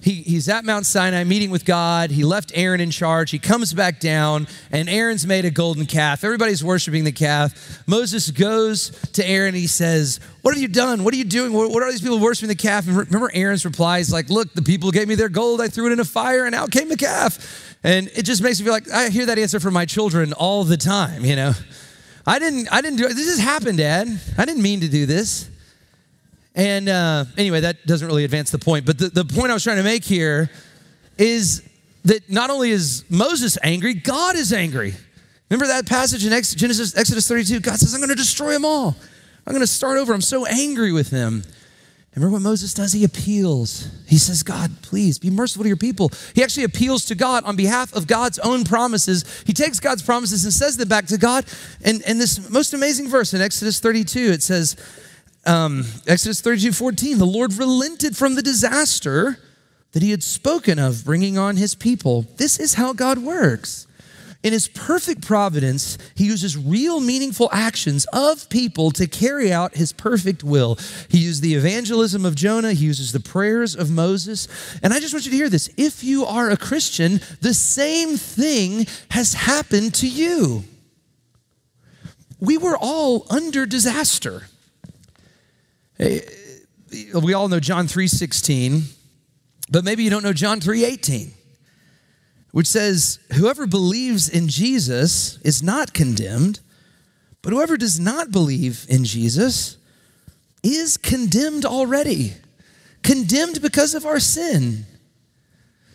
he, 0.00 0.22
he's 0.22 0.48
at 0.48 0.64
Mount 0.64 0.86
Sinai 0.86 1.24
meeting 1.24 1.50
with 1.50 1.64
God. 1.64 2.10
He 2.10 2.24
left 2.24 2.52
Aaron 2.54 2.80
in 2.80 2.90
charge. 2.90 3.30
He 3.30 3.38
comes 3.38 3.74
back 3.74 3.98
down, 3.98 4.46
and 4.70 4.88
Aaron's 4.88 5.26
made 5.26 5.44
a 5.44 5.50
golden 5.50 5.86
calf. 5.86 6.22
Everybody's 6.22 6.62
worshiping 6.62 7.04
the 7.04 7.12
calf. 7.12 7.82
Moses 7.86 8.30
goes 8.30 8.90
to 9.12 9.28
Aaron 9.28 9.48
and 9.48 9.56
he 9.56 9.66
says, 9.66 10.20
What 10.42 10.54
have 10.54 10.62
you 10.62 10.68
done? 10.68 11.02
What 11.02 11.12
are 11.14 11.16
you 11.16 11.24
doing? 11.24 11.52
What, 11.52 11.70
what 11.70 11.82
are 11.82 11.90
these 11.90 12.00
people 12.00 12.18
worshiping 12.18 12.48
the 12.48 12.54
calf? 12.54 12.86
And 12.86 12.96
remember, 12.96 13.30
Aaron's 13.34 13.64
reply 13.64 13.98
is 13.98 14.12
like, 14.12 14.30
Look, 14.30 14.52
the 14.54 14.62
people 14.62 14.90
gave 14.90 15.08
me 15.08 15.14
their 15.14 15.28
gold. 15.28 15.60
I 15.60 15.68
threw 15.68 15.86
it 15.86 15.92
in 15.92 16.00
a 16.00 16.04
fire, 16.04 16.44
and 16.44 16.54
out 16.54 16.70
came 16.70 16.88
the 16.88 16.96
calf. 16.96 17.76
And 17.82 18.08
it 18.14 18.22
just 18.22 18.42
makes 18.42 18.58
me 18.60 18.64
feel 18.64 18.74
like 18.74 18.90
I 18.90 19.08
hear 19.10 19.26
that 19.26 19.38
answer 19.38 19.60
from 19.60 19.74
my 19.74 19.86
children 19.86 20.32
all 20.32 20.64
the 20.64 20.76
time, 20.76 21.24
you 21.24 21.36
know. 21.36 21.52
I 22.26 22.38
didn't, 22.38 22.72
I 22.72 22.80
didn't 22.80 22.98
do 22.98 23.06
it. 23.06 23.14
This 23.14 23.26
just 23.26 23.40
happened, 23.40 23.78
Dad. 23.78 24.08
I 24.36 24.44
didn't 24.44 24.62
mean 24.62 24.80
to 24.80 24.88
do 24.88 25.06
this. 25.06 25.48
And 26.56 26.88
uh, 26.88 27.26
anyway, 27.36 27.60
that 27.60 27.86
doesn't 27.86 28.08
really 28.08 28.24
advance 28.24 28.50
the 28.50 28.58
point. 28.58 28.86
But 28.86 28.98
the, 28.98 29.10
the 29.10 29.24
point 29.26 29.50
I 29.50 29.54
was 29.54 29.62
trying 29.62 29.76
to 29.76 29.82
make 29.82 30.04
here 30.04 30.50
is 31.18 31.62
that 32.04 32.30
not 32.30 32.48
only 32.48 32.70
is 32.70 33.04
Moses 33.10 33.58
angry, 33.62 33.92
God 33.92 34.36
is 34.36 34.54
angry. 34.54 34.94
Remember 35.50 35.66
that 35.66 35.86
passage 35.86 36.24
in 36.24 36.30
Genesis, 36.30 36.96
Exodus 36.96 37.28
32? 37.28 37.60
God 37.60 37.78
says, 37.78 37.94
I'm 37.94 38.00
going 38.00 38.08
to 38.08 38.16
destroy 38.16 38.52
them 38.52 38.64
all. 38.64 38.96
I'm 39.46 39.52
going 39.52 39.60
to 39.60 39.66
start 39.66 39.98
over. 39.98 40.14
I'm 40.14 40.22
so 40.22 40.46
angry 40.46 40.92
with 40.92 41.10
them. 41.10 41.44
remember 42.14 42.32
what 42.32 42.42
Moses 42.42 42.72
does? 42.72 42.92
He 42.92 43.04
appeals. 43.04 43.88
He 44.08 44.16
says, 44.16 44.42
God, 44.42 44.82
please 44.82 45.18
be 45.18 45.30
merciful 45.30 45.62
to 45.62 45.68
your 45.68 45.76
people. 45.76 46.10
He 46.34 46.42
actually 46.42 46.64
appeals 46.64 47.04
to 47.06 47.14
God 47.14 47.44
on 47.44 47.54
behalf 47.54 47.94
of 47.94 48.06
God's 48.06 48.38
own 48.40 48.64
promises. 48.64 49.24
He 49.46 49.52
takes 49.52 49.78
God's 49.78 50.02
promises 50.02 50.42
and 50.44 50.52
says 50.52 50.78
them 50.78 50.88
back 50.88 51.06
to 51.06 51.18
God. 51.18 51.44
And, 51.84 52.02
and 52.06 52.18
this 52.18 52.50
most 52.50 52.72
amazing 52.72 53.08
verse 53.08 53.34
in 53.34 53.40
Exodus 53.40 53.78
32, 53.78 54.18
it 54.18 54.42
says, 54.42 54.74
um, 55.46 55.84
Exodus 56.06 56.40
32 56.40 56.72
14, 56.72 57.18
the 57.18 57.24
Lord 57.24 57.54
relented 57.54 58.16
from 58.16 58.34
the 58.34 58.42
disaster 58.42 59.38
that 59.92 60.02
he 60.02 60.10
had 60.10 60.22
spoken 60.22 60.78
of 60.78 61.04
bringing 61.04 61.38
on 61.38 61.56
his 61.56 61.74
people. 61.74 62.26
This 62.36 62.58
is 62.58 62.74
how 62.74 62.92
God 62.92 63.18
works. 63.18 63.86
In 64.42 64.52
his 64.52 64.68
perfect 64.68 65.26
providence, 65.26 65.98
he 66.14 66.26
uses 66.26 66.56
real, 66.56 67.00
meaningful 67.00 67.48
actions 67.50 68.06
of 68.12 68.48
people 68.48 68.90
to 68.92 69.06
carry 69.06 69.52
out 69.52 69.74
his 69.74 69.92
perfect 69.92 70.44
will. 70.44 70.78
He 71.08 71.18
used 71.18 71.42
the 71.42 71.54
evangelism 71.54 72.24
of 72.24 72.34
Jonah, 72.34 72.72
he 72.72 72.84
uses 72.84 73.12
the 73.12 73.20
prayers 73.20 73.74
of 73.74 73.90
Moses. 73.90 74.46
And 74.82 74.92
I 74.92 75.00
just 75.00 75.14
want 75.14 75.24
you 75.24 75.32
to 75.32 75.36
hear 75.36 75.48
this. 75.48 75.68
If 75.76 76.04
you 76.04 76.24
are 76.26 76.50
a 76.50 76.56
Christian, 76.56 77.20
the 77.40 77.54
same 77.54 78.16
thing 78.16 78.86
has 79.10 79.34
happened 79.34 79.94
to 79.94 80.08
you. 80.08 80.64
We 82.38 82.58
were 82.58 82.76
all 82.78 83.26
under 83.30 83.66
disaster. 83.66 84.42
Eh, 85.98 86.20
we 87.20 87.34
all 87.34 87.48
know 87.48 87.60
John 87.60 87.88
3:16, 87.88 88.82
but 89.70 89.84
maybe 89.84 90.04
you 90.04 90.10
don't 90.10 90.22
know 90.22 90.32
John 90.32 90.60
3:18 90.60 91.32
which 92.56 92.66
says, 92.68 93.18
Whoever 93.34 93.66
believes 93.66 94.30
in 94.30 94.48
Jesus 94.48 95.38
is 95.42 95.62
not 95.62 95.92
condemned, 95.92 96.60
but 97.42 97.52
whoever 97.52 97.76
does 97.76 98.00
not 98.00 98.30
believe 98.30 98.86
in 98.88 99.04
Jesus 99.04 99.76
is 100.62 100.96
condemned 100.96 101.66
already. 101.66 102.32
Condemned 103.02 103.60
because 103.60 103.94
of 103.94 104.06
our 104.06 104.18
sin. 104.18 104.86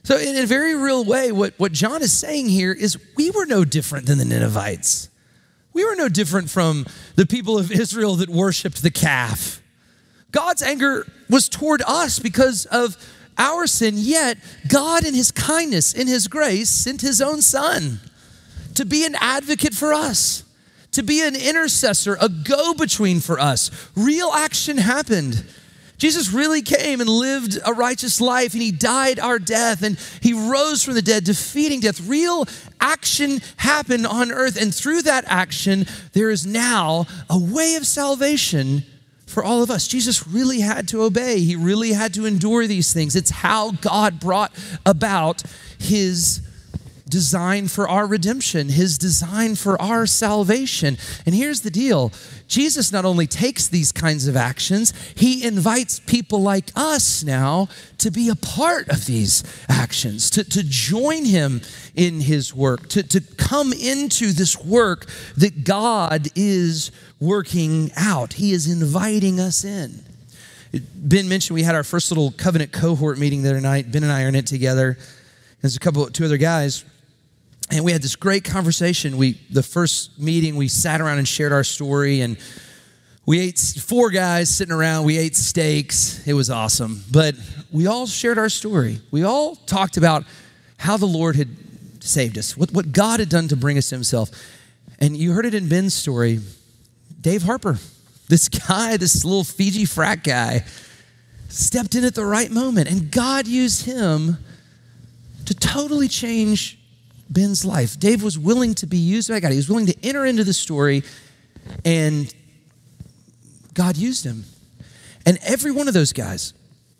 So, 0.03 0.17
in 0.17 0.37
a 0.37 0.45
very 0.45 0.75
real 0.75 1.03
way, 1.03 1.31
what, 1.31 1.55
what 1.57 1.71
John 1.71 2.03
is 2.03 2.13
saying 2.13 2.49
here 2.49 2.73
is 2.73 2.95
we 3.17 3.31
were 3.31 3.47
no 3.47 3.65
different 3.65 4.05
than 4.05 4.19
the 4.19 4.25
Ninevites. 4.25 5.09
We 5.73 5.83
were 5.83 5.95
no 5.95 6.09
different 6.09 6.51
from 6.51 6.85
the 7.15 7.25
people 7.25 7.57
of 7.57 7.71
Israel 7.71 8.17
that 8.17 8.29
worshiped 8.29 8.83
the 8.83 8.91
calf. 8.91 9.60
God's 10.31 10.61
anger 10.61 11.05
was 11.29 11.49
toward 11.49 11.81
us 11.85 12.19
because 12.19 12.65
of 12.65 12.97
our 13.37 13.67
sin, 13.67 13.95
yet 13.97 14.37
God, 14.67 15.05
in 15.05 15.13
His 15.13 15.31
kindness, 15.31 15.93
in 15.93 16.07
His 16.07 16.27
grace, 16.27 16.69
sent 16.69 17.01
His 17.01 17.21
own 17.21 17.41
Son 17.41 17.99
to 18.75 18.85
be 18.85 19.05
an 19.05 19.15
advocate 19.19 19.73
for 19.73 19.93
us, 19.93 20.43
to 20.91 21.03
be 21.03 21.25
an 21.25 21.35
intercessor, 21.35 22.17
a 22.19 22.29
go 22.29 22.73
between 22.73 23.19
for 23.19 23.39
us. 23.39 23.71
Real 23.95 24.31
action 24.31 24.77
happened. 24.77 25.45
Jesus 25.97 26.31
really 26.33 26.63
came 26.63 26.99
and 26.99 27.09
lived 27.09 27.59
a 27.63 27.73
righteous 27.73 28.19
life 28.19 28.53
and 28.53 28.61
he 28.61 28.71
died 28.71 29.19
our 29.19 29.37
death 29.37 29.83
and 29.83 29.99
he 30.19 30.33
rose 30.33 30.83
from 30.83 30.95
the 30.95 31.01
dead, 31.01 31.23
defeating 31.23 31.79
death. 31.79 32.01
Real 32.07 32.45
action 32.79 33.39
happened 33.57 34.07
on 34.07 34.31
earth. 34.31 34.59
And 34.59 34.73
through 34.73 35.03
that 35.03 35.25
action, 35.27 35.85
there 36.13 36.31
is 36.31 36.43
now 36.43 37.05
a 37.29 37.37
way 37.37 37.75
of 37.75 37.85
salvation 37.85 38.83
for 39.31 39.43
all 39.43 39.63
of 39.63 39.71
us. 39.71 39.87
Jesus 39.87 40.27
really 40.27 40.59
had 40.59 40.87
to 40.89 41.01
obey, 41.03 41.39
he 41.39 41.55
really 41.55 41.93
had 41.93 42.13
to 42.15 42.25
endure 42.25 42.67
these 42.67 42.93
things. 42.93 43.15
It's 43.15 43.31
how 43.31 43.71
God 43.71 44.19
brought 44.19 44.51
about 44.85 45.43
his 45.79 46.41
design 47.11 47.67
for 47.67 47.87
our 47.87 48.07
redemption, 48.07 48.69
his 48.69 48.97
design 48.97 49.53
for 49.55 49.79
our 49.79 50.07
salvation. 50.07 50.97
And 51.25 51.35
here's 51.35 51.61
the 51.61 51.69
deal 51.69 52.11
Jesus 52.47 52.91
not 52.91 53.05
only 53.05 53.27
takes 53.27 53.67
these 53.67 53.91
kinds 53.91 54.27
of 54.27 54.35
actions, 54.35 54.93
he 55.15 55.45
invites 55.45 55.99
people 55.99 56.41
like 56.41 56.71
us 56.75 57.23
now 57.23 57.67
to 57.99 58.09
be 58.09 58.29
a 58.29 58.35
part 58.35 58.89
of 58.89 59.05
these 59.05 59.43
actions, 59.69 60.31
to, 60.31 60.43
to 60.45 60.63
join 60.63 61.25
him 61.25 61.61
in 61.95 62.21
his 62.21 62.55
work, 62.55 62.87
to, 62.89 63.03
to 63.03 63.21
come 63.21 63.73
into 63.73 64.31
this 64.31 64.57
work 64.59 65.05
that 65.37 65.63
God 65.63 66.29
is 66.35 66.91
working 67.21 67.91
out. 67.95 68.33
He 68.33 68.51
is 68.51 68.69
inviting 68.69 69.39
us 69.39 69.63
in. 69.63 70.03
Ben 70.95 71.29
mentioned 71.29 71.55
we 71.55 71.63
had 71.63 71.75
our 71.75 71.83
first 71.83 72.09
little 72.11 72.31
covenant 72.31 72.71
cohort 72.71 73.17
meeting 73.19 73.43
the 73.43 73.51
other 73.51 73.61
night. 73.61 73.91
Ben 73.91 74.03
and 74.03 74.11
I 74.11 74.23
are 74.23 74.27
in 74.27 74.35
it 74.35 74.47
together. 74.47 74.97
There's 75.61 75.75
a 75.75 75.79
couple, 75.79 76.09
two 76.09 76.25
other 76.25 76.37
guys, 76.37 76.83
and 77.69 77.85
we 77.85 77.91
had 77.91 78.01
this 78.01 78.15
great 78.15 78.43
conversation. 78.43 79.17
We, 79.17 79.39
the 79.51 79.61
first 79.63 80.19
meeting, 80.19 80.55
we 80.55 80.67
sat 80.67 80.99
around 80.99 81.19
and 81.19 81.27
shared 81.27 81.51
our 81.51 81.63
story, 81.63 82.21
and 82.21 82.37
we 83.27 83.39
ate 83.39 83.59
four 83.59 84.09
guys 84.09 84.49
sitting 84.49 84.73
around. 84.73 85.05
We 85.05 85.19
ate 85.19 85.35
steaks. 85.35 86.25
It 86.25 86.33
was 86.33 86.49
awesome, 86.49 87.03
but 87.11 87.35
we 87.71 87.85
all 87.85 88.07
shared 88.07 88.39
our 88.39 88.49
story. 88.49 88.99
We 89.11 89.23
all 89.23 89.55
talked 89.55 89.97
about 89.97 90.23
how 90.77 90.97
the 90.97 91.05
Lord 91.05 91.35
had 91.35 91.49
saved 91.99 92.39
us, 92.39 92.57
what, 92.57 92.71
what 92.71 92.91
God 92.91 93.19
had 93.19 93.29
done 93.29 93.47
to 93.49 93.55
bring 93.55 93.77
us 93.77 93.89
to 93.89 93.95
Himself. 93.95 94.31
And 94.97 95.15
you 95.15 95.33
heard 95.33 95.45
it 95.45 95.53
in 95.53 95.69
Ben's 95.69 95.93
story 95.93 96.39
Dave 97.21 97.43
Harper, 97.43 97.77
this 98.27 98.49
guy, 98.67 98.97
this 98.97 99.23
little 99.23 99.43
Fiji 99.43 99.85
frat 99.85 100.23
guy, 100.23 100.65
stepped 101.49 101.95
in 101.95 102.03
at 102.03 102.15
the 102.15 102.25
right 102.25 102.49
moment, 102.49 102.89
and 102.89 103.11
God 103.11 103.47
used 103.47 103.85
him 103.85 104.37
to 105.45 105.53
totally 105.53 106.07
change 106.07 106.79
Ben's 107.29 107.63
life. 107.65 107.99
Dave 107.99 108.23
was 108.23 108.37
willing 108.37 108.73
to 108.75 108.87
be 108.87 108.97
used 108.97 109.29
by 109.29 109.39
God. 109.39 109.51
He 109.51 109.57
was 109.57 109.69
willing 109.69 109.85
to 109.87 109.95
enter 110.03 110.25
into 110.25 110.43
the 110.43 110.53
story, 110.53 111.03
and 111.85 112.33
God 113.73 113.97
used 113.97 114.25
him. 114.25 114.45
And 115.25 115.37
every 115.43 115.71
one 115.71 115.87
of 115.87 115.93
those 115.93 116.13
guys, 116.13 116.53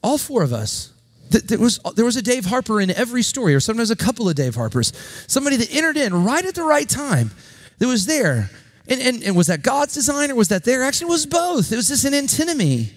all 0.03 0.17
four 0.17 0.43
of 0.43 0.53
us, 0.53 0.91
there 1.29 1.60
was, 1.60 1.79
there 1.95 2.05
was 2.05 2.17
a 2.17 2.21
Dave 2.21 2.45
Harper 2.45 2.81
in 2.81 2.91
every 2.91 3.23
story, 3.23 3.55
or 3.55 3.62
sometimes 3.62 3.89
a 3.89 3.95
couple 3.95 4.27
of 4.27 4.36
Dave 4.36 4.55
Harpers. 4.55 4.91
Somebody 5.27 5.55
that 5.57 5.73
entered 5.73 5.95
in 5.95 6.25
right 6.25 6.45
at 6.45 6.55
the 6.55 6.63
right 6.63 6.88
time, 6.88 7.31
that 7.79 7.88
was 7.88 8.05
there 8.05 8.49
and, 8.88 9.02
and, 9.02 9.24
and 9.24 9.36
was 9.36 9.48
that 9.48 9.62
God's 9.62 9.94
design 9.94 10.32
or 10.32 10.36
was 10.36 10.48
that 10.50 10.63
their 10.63 10.84
action? 10.84 11.08
It 11.08 11.12
was 11.12 11.26
both. 11.26 11.72
It 11.72 11.76
was 11.76 11.88
just 11.88 12.06
an 12.06 12.13
antinomy. 12.13 12.91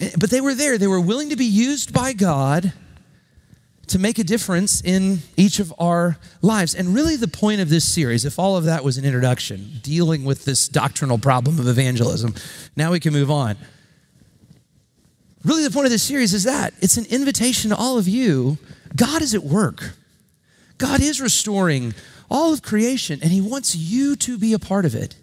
Eh, 0.00 0.10
but 0.18 0.30
they 0.30 0.40
were 0.40 0.54
there. 0.54 0.78
They 0.78 0.86
were 0.86 1.00
willing 1.00 1.30
to 1.30 1.36
be 1.36 1.46
used 1.46 1.92
by 1.92 2.12
God 2.12 2.72
to 3.88 3.98
make 3.98 4.18
a 4.18 4.24
difference 4.24 4.82
in 4.82 5.20
each 5.36 5.60
of 5.60 5.72
our 5.78 6.18
lives. 6.42 6.74
And 6.74 6.94
really, 6.94 7.16
the 7.16 7.28
point 7.28 7.60
of 7.60 7.68
this 7.68 7.84
series, 7.84 8.24
if 8.24 8.38
all 8.38 8.56
of 8.56 8.64
that 8.64 8.82
was 8.82 8.98
an 8.98 9.04
introduction, 9.04 9.80
dealing 9.82 10.24
with 10.24 10.44
this 10.44 10.68
doctrinal 10.68 11.18
problem 11.18 11.58
of 11.60 11.68
evangelism, 11.68 12.34
now 12.74 12.92
we 12.92 13.00
can 13.00 13.12
move 13.12 13.30
on. 13.30 13.56
Really, 15.44 15.62
the 15.62 15.70
point 15.70 15.86
of 15.86 15.92
this 15.92 16.02
series 16.02 16.34
is 16.34 16.44
that 16.44 16.74
it's 16.80 16.96
an 16.96 17.06
invitation 17.06 17.70
to 17.70 17.76
all 17.76 17.96
of 17.96 18.08
you. 18.08 18.58
God 18.96 19.22
is 19.22 19.34
at 19.34 19.44
work, 19.44 19.94
God 20.78 21.00
is 21.00 21.20
restoring 21.20 21.94
all 22.30 22.52
of 22.52 22.62
creation, 22.62 23.20
and 23.22 23.30
He 23.30 23.40
wants 23.40 23.74
you 23.74 24.16
to 24.16 24.38
be 24.38 24.52
a 24.52 24.58
part 24.58 24.84
of 24.84 24.94
it. 24.94 25.16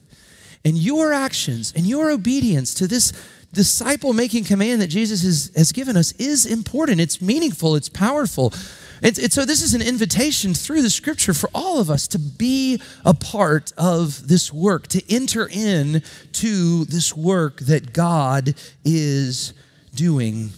And 0.66 0.78
your 0.78 1.12
actions 1.12 1.74
and 1.76 1.86
your 1.86 2.10
obedience 2.10 2.74
to 2.76 2.88
this 2.88 3.12
disciple 3.54 4.14
making 4.14 4.46
command 4.46 4.82
that 4.82 4.88
Jesus 4.88 5.24
has, 5.24 5.52
has 5.56 5.72
given 5.72 5.96
us 5.96 6.12
is 6.14 6.46
important. 6.46 7.00
It's 7.00 7.22
meaningful, 7.22 7.76
it's 7.76 7.90
powerful. 7.90 8.54
It's, 9.02 9.20
it's, 9.20 9.36
so, 9.36 9.44
this 9.44 9.62
is 9.62 9.74
an 9.74 9.82
invitation 9.82 10.54
through 10.54 10.82
the 10.82 10.90
scripture 10.90 11.34
for 11.34 11.50
all 11.54 11.82
of 11.82 11.90
us 11.90 12.08
to 12.10 12.20
be 12.20 12.82
a 13.04 13.14
part 13.14 13.74
of 13.78 14.30
this 14.30 14.52
work, 14.54 14.88
to 14.88 15.14
enter 15.14 15.48
in 15.52 16.02
to 16.34 16.86
this 16.86 17.16
work 17.16 17.60
that 17.62 17.92
God 17.92 18.56
is 18.86 19.54
doing. 19.94 20.52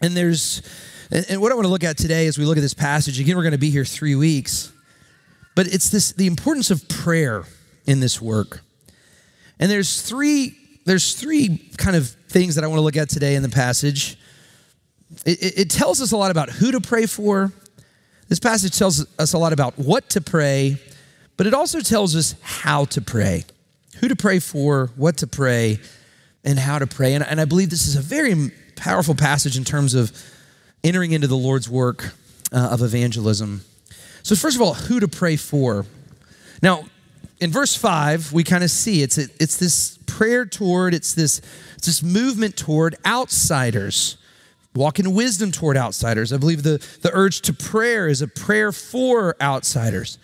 And 0.00 0.16
there's, 0.16 0.62
and 1.10 1.40
what 1.40 1.50
I 1.50 1.56
want 1.56 1.64
to 1.64 1.70
look 1.70 1.84
at 1.84 1.96
today 1.96 2.28
as 2.28 2.38
we 2.38 2.44
look 2.44 2.56
at 2.56 2.62
this 2.62 2.74
passage, 2.74 3.18
again, 3.18 3.36
we're 3.36 3.42
going 3.42 3.52
to 3.52 3.58
be 3.58 3.70
here 3.70 3.84
three 3.84 4.14
weeks. 4.14 4.72
But 5.54 5.66
it's 5.66 5.88
this 5.90 6.12
the 6.12 6.26
importance 6.26 6.70
of 6.70 6.88
prayer 6.88 7.44
in 7.86 8.00
this 8.00 8.20
work. 8.20 8.60
And 9.58 9.70
there's 9.70 10.02
three 10.02 10.56
there's 10.84 11.14
three 11.14 11.70
kind 11.78 11.96
of 11.96 12.08
things 12.08 12.56
that 12.56 12.64
I 12.64 12.66
want 12.66 12.78
to 12.78 12.82
look 12.82 12.96
at 12.96 13.08
today 13.08 13.36
in 13.36 13.42
the 13.42 13.48
passage. 13.48 14.18
It, 15.24 15.42
it, 15.42 15.58
it 15.58 15.70
tells 15.70 16.02
us 16.02 16.12
a 16.12 16.16
lot 16.16 16.30
about 16.30 16.50
who 16.50 16.72
to 16.72 16.80
pray 16.80 17.06
for. 17.06 17.52
This 18.28 18.40
passage 18.40 18.76
tells 18.76 19.06
us 19.18 19.32
a 19.32 19.38
lot 19.38 19.52
about 19.52 19.78
what 19.78 20.10
to 20.10 20.20
pray, 20.20 20.78
but 21.36 21.46
it 21.46 21.54
also 21.54 21.80
tells 21.80 22.16
us 22.16 22.34
how 22.42 22.86
to 22.86 23.00
pray. 23.00 23.44
Who 24.00 24.08
to 24.08 24.16
pray 24.16 24.40
for, 24.40 24.90
what 24.96 25.18
to 25.18 25.26
pray, 25.26 25.78
and 26.44 26.58
how 26.58 26.78
to 26.78 26.86
pray. 26.86 27.14
And, 27.14 27.24
and 27.24 27.40
I 27.40 27.44
believe 27.44 27.70
this 27.70 27.86
is 27.86 27.96
a 27.96 28.00
very 28.02 28.50
powerful 28.76 29.14
passage 29.14 29.56
in 29.56 29.64
terms 29.64 29.94
of 29.94 30.12
entering 30.82 31.12
into 31.12 31.26
the 31.26 31.36
Lord's 31.36 31.68
work 31.68 32.12
uh, 32.52 32.68
of 32.72 32.82
evangelism. 32.82 33.62
So, 34.24 34.34
first 34.34 34.56
of 34.56 34.62
all, 34.62 34.72
who 34.72 35.00
to 35.00 35.06
pray 35.06 35.36
for. 35.36 35.84
Now, 36.62 36.86
in 37.40 37.50
verse 37.50 37.76
5, 37.76 38.32
we 38.32 38.42
kind 38.42 38.64
of 38.64 38.70
see 38.70 39.02
it's, 39.02 39.18
it's 39.18 39.58
this 39.58 39.98
prayer 40.06 40.46
toward, 40.46 40.94
it's 40.94 41.12
this, 41.12 41.42
it's 41.76 41.86
this 41.86 42.02
movement 42.02 42.56
toward 42.56 42.96
outsiders, 43.04 44.16
walk 44.74 44.98
in 44.98 45.12
wisdom 45.12 45.52
toward 45.52 45.76
outsiders. 45.76 46.32
I 46.32 46.38
believe 46.38 46.62
the, 46.62 46.82
the 47.02 47.10
urge 47.12 47.42
to 47.42 47.52
prayer 47.52 48.08
is 48.08 48.22
a 48.22 48.26
prayer 48.26 48.72
for 48.72 49.36
outsiders. 49.42 50.16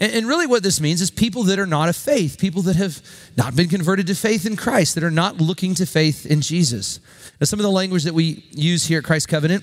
And, 0.00 0.12
and 0.12 0.26
really, 0.26 0.48
what 0.48 0.64
this 0.64 0.80
means 0.80 1.00
is 1.00 1.12
people 1.12 1.44
that 1.44 1.60
are 1.60 1.66
not 1.66 1.88
of 1.88 1.94
faith, 1.94 2.40
people 2.40 2.62
that 2.62 2.74
have 2.74 3.00
not 3.36 3.54
been 3.54 3.68
converted 3.68 4.08
to 4.08 4.16
faith 4.16 4.44
in 4.44 4.56
Christ, 4.56 4.96
that 4.96 5.04
are 5.04 5.10
not 5.12 5.36
looking 5.36 5.76
to 5.76 5.86
faith 5.86 6.26
in 6.26 6.40
Jesus. 6.40 6.98
Now, 7.40 7.44
some 7.44 7.60
of 7.60 7.64
the 7.64 7.70
language 7.70 8.02
that 8.02 8.14
we 8.14 8.44
use 8.50 8.86
here 8.86 8.98
at 8.98 9.04
Christ 9.04 9.28
Covenant 9.28 9.62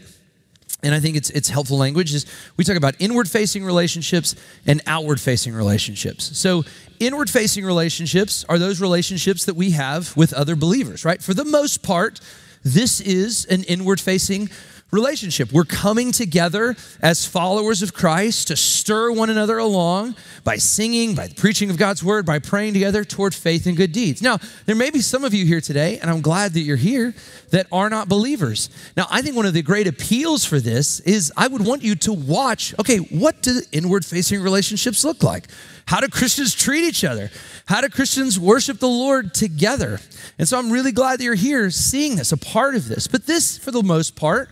and 0.84 0.94
I 0.94 1.00
think 1.00 1.16
it's 1.16 1.30
it's 1.30 1.50
helpful 1.50 1.78
language 1.78 2.14
is 2.14 2.26
we 2.58 2.64
talk 2.64 2.76
about 2.76 2.96
inward 3.00 3.30
facing 3.30 3.64
relationships 3.64 4.36
and 4.66 4.82
outward 4.86 5.20
facing 5.20 5.54
relationships. 5.54 6.38
So 6.38 6.64
inward 7.00 7.30
facing 7.30 7.66
relationships 7.66 8.46
are 8.50 8.60
those 8.60 8.82
relationships 8.82 9.46
that 9.46 9.56
we 9.56 9.72
have 9.72 10.16
with 10.16 10.34
other 10.34 10.56
believers, 10.56 11.06
right? 11.06 11.22
For 11.22 11.34
the 11.34 11.46
most 11.46 11.84
part, 11.84 12.20
this 12.64 13.02
is 13.02 13.46
an 13.46 13.64
inward 13.64 14.00
facing 14.00 14.50
relationship. 14.94 15.52
We're 15.52 15.66
coming 15.66 16.12
together 16.12 16.76
as 17.02 17.26
followers 17.26 17.82
of 17.82 17.94
Christ 17.94 18.48
to 18.50 18.56
stir 18.56 19.12
one 19.12 19.30
another 19.30 19.58
along 19.58 20.16
by 20.44 20.58
singing, 20.58 21.16
by 21.16 21.28
the 21.28 21.36
preaching 21.36 21.70
of 21.72 21.78
God's 21.78 22.04
word, 22.04 22.26
by 22.26 22.40
praying 22.40 22.74
together 22.74 23.04
toward 23.04 23.34
faith 23.34 23.66
and 23.66 23.76
good 23.76 23.92
deeds. 23.92 24.22
Now, 24.22 24.38
there 24.66 24.76
may 24.76 24.92
be 24.92 25.02
some 25.02 25.24
of 25.24 25.34
you 25.34 25.46
here 25.46 25.62
today, 25.62 25.98
and 26.00 26.12
I'm 26.12 26.22
glad 26.22 26.54
that 26.54 26.62
you're 26.62 26.78
here, 26.78 27.16
that 27.50 27.66
are 27.72 27.90
not 27.90 28.08
believers. 28.08 28.70
Now, 28.96 29.08
I 29.10 29.22
think 29.24 29.36
one 29.36 29.48
of 29.48 29.54
the 29.54 29.64
great 29.64 29.88
appeals 29.88 30.46
for 30.46 30.60
this 30.60 31.00
is 31.02 31.34
I 31.36 31.48
would 31.48 31.66
want 31.66 31.84
you 31.84 31.96
to 31.96 32.14
watch 32.14 32.74
okay, 32.80 32.98
what 32.98 33.42
do 33.42 33.62
inward 33.72 34.06
facing 34.06 34.42
relationships 34.42 35.04
look 35.04 35.24
like? 35.24 35.48
How 35.86 36.00
do 36.00 36.08
Christians 36.08 36.54
treat 36.56 36.84
each 36.84 37.04
other? 37.04 37.30
How 37.66 37.82
do 37.82 37.90
Christians 37.90 38.40
worship 38.40 38.80
the 38.80 38.88
Lord 38.88 39.34
together? 39.34 40.00
And 40.38 40.48
so 40.48 40.58
I'm 40.58 40.72
really 40.72 40.92
glad 40.92 41.20
that 41.20 41.24
you're 41.24 41.36
here 41.36 41.70
seeing 41.70 42.16
this, 42.16 42.32
a 42.32 42.38
part 42.38 42.76
of 42.76 42.88
this. 42.88 43.08
But 43.08 43.26
this, 43.26 43.58
for 43.58 43.72
the 43.72 43.84
most 43.84 44.16
part, 44.16 44.50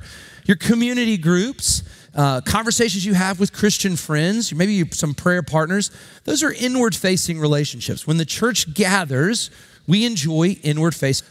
your 0.52 0.58
community 0.58 1.18
groups, 1.18 1.82
uh, 2.14 2.42
conversations 2.42 3.06
you 3.06 3.14
have 3.14 3.40
with 3.40 3.54
Christian 3.54 3.96
friends, 3.96 4.54
maybe 4.54 4.86
some 4.92 5.14
prayer 5.14 5.42
partners, 5.42 5.92
those 6.26 6.44
are 6.44 6.52
inward 6.52 6.94
facing 6.94 7.40
relationships. 7.40 8.06
When 8.06 8.18
the 8.18 8.26
church 8.26 8.74
gathers, 8.74 9.50
we 9.88 10.06
enjoy 10.06 10.58
inward 10.62 10.94
facing. 10.94 11.26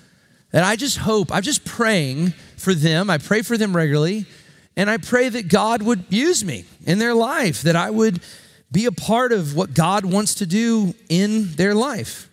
And 0.55 0.65
I 0.65 0.75
just 0.75 0.97
hope, 0.97 1.31
I'm 1.31 1.43
just 1.43 1.67
praying 1.67 2.31
for 2.57 2.73
them. 2.73 3.11
I 3.11 3.19
pray 3.19 3.43
for 3.43 3.59
them 3.59 3.77
regularly. 3.77 4.25
And 4.75 4.89
I 4.89 4.97
pray 4.97 5.29
that 5.29 5.49
God 5.49 5.83
would 5.83 6.05
use 6.09 6.43
me 6.43 6.65
in 6.87 6.99
their 6.99 7.13
life, 7.13 7.61
that 7.61 7.77
I 7.77 7.91
would 7.91 8.23
be 8.73 8.87
a 8.87 8.93
part 8.93 9.33
of 9.33 9.55
what 9.55 9.75
God 9.75 10.07
wants 10.07 10.37
to 10.37 10.47
do 10.47 10.95
in 11.11 11.53
their 11.57 11.75
life. 11.75 12.31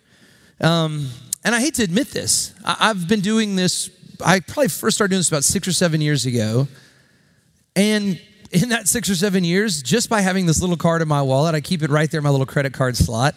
Um, 0.62 1.10
and 1.44 1.54
I 1.54 1.60
hate 1.60 1.74
to 1.74 1.84
admit 1.84 2.12
this, 2.12 2.54
I, 2.64 2.88
have 2.88 3.10
been 3.10 3.20
doing 3.20 3.58
this 3.58 3.90
I 4.24 4.40
probably 4.40 4.70
first 4.70 4.98
started 4.98 5.12
doing 5.12 5.20
this 5.20 5.30
about 5.30 5.44
six 5.44 5.68
or 5.68 5.74
seven 5.74 6.02
years 6.02 6.26
ago. 6.26 6.68
And 7.76 8.20
in 8.52 8.70
that 8.70 8.88
six 8.88 9.10
or 9.10 9.16
seven 9.16 9.44
years, 9.44 9.82
just 9.82 10.10
by 10.10 10.22
having 10.22 10.46
this 10.46 10.62
little 10.62 10.78
card 10.78 11.02
in 11.02 11.08
my 11.08 11.22
wallet, 11.22 11.56
I 11.56 11.62
keep 11.62 11.84
it 11.84 11.90
right 11.90 12.10
there 12.10 12.20
in 12.20 12.24
my 12.24 12.30
little 12.30 12.46
credit 12.46 12.74
card 12.74 12.98
slot. 12.98 13.36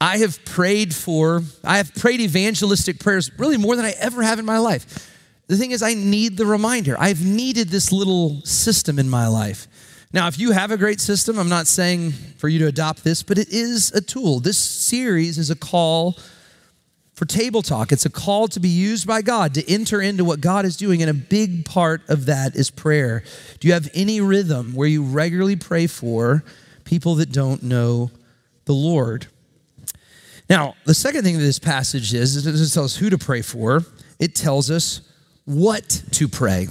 I 0.00 0.18
have 0.18 0.44
prayed 0.44 0.94
for, 0.94 1.42
I 1.62 1.76
have 1.76 1.94
prayed 1.94 2.20
evangelistic 2.20 2.98
prayers 2.98 3.30
really 3.38 3.56
more 3.56 3.76
than 3.76 3.84
I 3.84 3.92
ever 4.00 4.22
have 4.22 4.38
in 4.38 4.44
my 4.44 4.58
life. 4.58 5.08
The 5.46 5.56
thing 5.56 5.70
is, 5.70 5.82
I 5.82 5.94
need 5.94 6.36
the 6.36 6.46
reminder. 6.46 6.96
I've 6.98 7.24
needed 7.24 7.68
this 7.68 7.92
little 7.92 8.40
system 8.42 8.98
in 8.98 9.08
my 9.08 9.28
life. 9.28 9.68
Now, 10.12 10.26
if 10.26 10.38
you 10.38 10.50
have 10.50 10.70
a 10.70 10.76
great 10.76 11.00
system, 11.00 11.38
I'm 11.38 11.48
not 11.48 11.66
saying 11.66 12.12
for 12.36 12.48
you 12.48 12.58
to 12.60 12.66
adopt 12.66 13.04
this, 13.04 13.22
but 13.22 13.38
it 13.38 13.48
is 13.50 13.92
a 13.92 14.00
tool. 14.00 14.40
This 14.40 14.58
series 14.58 15.38
is 15.38 15.50
a 15.50 15.56
call 15.56 16.18
for 17.22 17.26
table 17.26 17.62
talk. 17.62 17.92
It's 17.92 18.04
a 18.04 18.10
call 18.10 18.48
to 18.48 18.58
be 18.58 18.68
used 18.68 19.06
by 19.06 19.22
God 19.22 19.54
to 19.54 19.72
enter 19.72 20.02
into 20.02 20.24
what 20.24 20.40
God 20.40 20.64
is 20.64 20.76
doing, 20.76 21.02
and 21.02 21.08
a 21.08 21.14
big 21.14 21.64
part 21.64 22.02
of 22.08 22.26
that 22.26 22.56
is 22.56 22.68
prayer. 22.68 23.22
Do 23.60 23.68
you 23.68 23.74
have 23.74 23.88
any 23.94 24.20
rhythm 24.20 24.74
where 24.74 24.88
you 24.88 25.04
regularly 25.04 25.54
pray 25.54 25.86
for 25.86 26.42
people 26.82 27.14
that 27.16 27.30
don't 27.30 27.62
know 27.62 28.10
the 28.64 28.72
Lord? 28.72 29.28
Now, 30.50 30.74
the 30.84 30.94
second 30.94 31.22
thing 31.22 31.36
that 31.36 31.44
this 31.44 31.60
passage 31.60 32.12
is, 32.12 32.34
is 32.34 32.44
it 32.44 32.50
doesn't 32.50 32.74
tell 32.74 32.82
us 32.82 32.96
who 32.96 33.08
to 33.08 33.18
pray 33.18 33.40
for, 33.40 33.82
it 34.18 34.34
tells 34.34 34.68
us 34.68 35.02
what 35.44 36.02
to 36.10 36.26
pray. 36.26 36.66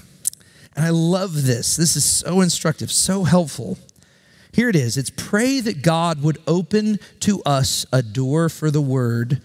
And 0.76 0.86
I 0.86 0.90
love 0.90 1.46
this. 1.46 1.78
This 1.78 1.96
is 1.96 2.04
so 2.04 2.42
instructive, 2.42 2.92
so 2.92 3.24
helpful. 3.24 3.78
Here 4.52 4.68
it 4.68 4.76
is 4.76 4.98
it's 4.98 5.12
pray 5.16 5.62
that 5.62 5.82
God 5.82 6.22
would 6.22 6.40
open 6.46 7.00
to 7.22 7.42
us 7.44 7.86
a 7.94 8.04
door 8.04 8.50
for 8.50 8.70
the 8.70 8.82
word 8.82 9.42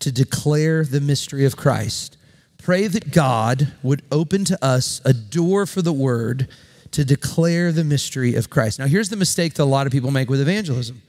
to 0.00 0.12
declare 0.12 0.84
the 0.84 1.00
mystery 1.00 1.44
of 1.44 1.56
Christ. 1.56 2.16
Pray 2.58 2.86
that 2.88 3.12
God 3.12 3.72
would 3.82 4.02
open 4.12 4.44
to 4.46 4.64
us 4.64 5.00
a 5.04 5.12
door 5.12 5.64
for 5.66 5.80
the 5.80 5.92
word 5.92 6.48
to 6.90 7.04
declare 7.04 7.72
the 7.72 7.84
mystery 7.84 8.34
of 8.34 8.50
Christ. 8.50 8.78
Now, 8.78 8.86
here's 8.86 9.08
the 9.08 9.16
mistake 9.16 9.54
that 9.54 9.62
a 9.62 9.64
lot 9.64 9.86
of 9.86 9.92
people 9.92 10.10
make 10.10 10.28
with 10.28 10.40
evangelism. 10.40 11.00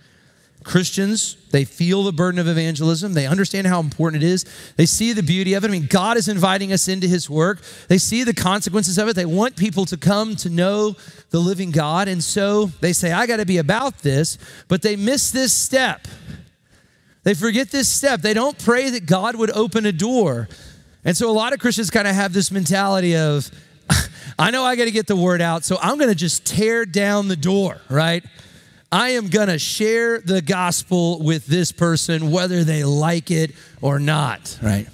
Christians, 0.63 1.37
they 1.49 1.65
feel 1.65 2.03
the 2.03 2.11
burden 2.11 2.39
of 2.39 2.47
evangelism. 2.47 3.13
They 3.13 3.25
understand 3.25 3.65
how 3.65 3.79
important 3.79 4.21
it 4.21 4.27
is. 4.27 4.45
They 4.75 4.85
see 4.85 5.11
the 5.11 5.23
beauty 5.23 5.55
of 5.55 5.63
it. 5.63 5.67
I 5.67 5.71
mean, 5.71 5.87
God 5.87 6.17
is 6.17 6.27
inviting 6.27 6.71
us 6.71 6.87
into 6.87 7.07
His 7.07 7.27
work. 7.27 7.61
They 7.87 7.97
see 7.97 8.23
the 8.23 8.33
consequences 8.33 8.99
of 8.99 9.07
it. 9.07 9.15
They 9.15 9.25
want 9.25 9.55
people 9.55 9.85
to 9.85 9.97
come 9.97 10.35
to 10.37 10.49
know 10.49 10.95
the 11.31 11.39
living 11.39 11.71
God. 11.71 12.07
And 12.07 12.23
so 12.23 12.67
they 12.79 12.93
say, 12.93 13.11
I 13.11 13.25
got 13.25 13.37
to 13.37 13.45
be 13.45 13.57
about 13.57 13.99
this, 13.99 14.37
but 14.67 14.83
they 14.83 14.95
miss 14.95 15.31
this 15.31 15.51
step. 15.51 16.07
They 17.23 17.33
forget 17.33 17.69
this 17.69 17.87
step. 17.87 18.21
They 18.21 18.33
don't 18.33 18.57
pray 18.57 18.89
that 18.89 19.05
God 19.05 19.35
would 19.35 19.51
open 19.51 19.85
a 19.85 19.91
door. 19.91 20.47
And 21.05 21.15
so 21.15 21.29
a 21.29 21.33
lot 21.33 21.53
of 21.53 21.59
Christians 21.59 21.89
kind 21.89 22.07
of 22.07 22.15
have 22.15 22.33
this 22.33 22.51
mentality 22.51 23.15
of, 23.15 23.49
I 24.39 24.51
know 24.51 24.63
I 24.63 24.75
got 24.75 24.85
to 24.85 24.91
get 24.91 25.07
the 25.07 25.15
word 25.15 25.41
out, 25.41 25.63
so 25.63 25.77
I'm 25.81 25.97
going 25.97 26.09
to 26.09 26.15
just 26.15 26.45
tear 26.45 26.85
down 26.85 27.27
the 27.27 27.35
door, 27.35 27.81
right? 27.89 28.23
I 28.91 29.11
am 29.11 29.27
going 29.27 29.47
to 29.47 29.57
share 29.57 30.19
the 30.19 30.41
gospel 30.41 31.21
with 31.21 31.45
this 31.45 31.71
person, 31.71 32.31
whether 32.31 32.63
they 32.63 32.83
like 32.83 33.31
it 33.31 33.51
or 33.81 33.99
not, 33.99 34.59
right? 34.61 34.87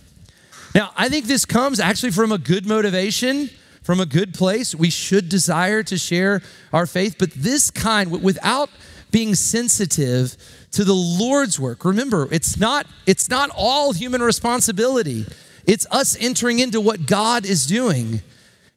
Now, 0.75 0.91
I 0.95 1.09
think 1.09 1.25
this 1.25 1.45
comes 1.45 1.79
actually 1.79 2.11
from 2.11 2.31
a 2.31 2.37
good 2.37 2.67
motivation, 2.67 3.49
from 3.81 3.99
a 3.99 4.05
good 4.05 4.33
place. 4.33 4.75
We 4.75 4.89
should 4.89 5.29
desire 5.29 5.81
to 5.83 5.97
share 5.97 6.41
our 6.71 6.85
faith, 6.85 7.15
but 7.17 7.31
this 7.31 7.71
kind, 7.71 8.11
without 8.21 8.69
being 9.11 9.33
sensitive 9.33 10.37
to 10.77 10.83
the 10.83 10.93
Lord's 10.93 11.59
work. 11.59 11.83
Remember, 11.85 12.27
it's 12.31 12.55
not 12.55 12.85
it's 13.07 13.31
not 13.31 13.49
all 13.55 13.93
human 13.93 14.21
responsibility. 14.21 15.25
It's 15.65 15.87
us 15.89 16.15
entering 16.19 16.59
into 16.59 16.79
what 16.79 17.07
God 17.07 17.47
is 17.47 17.65
doing. 17.65 18.21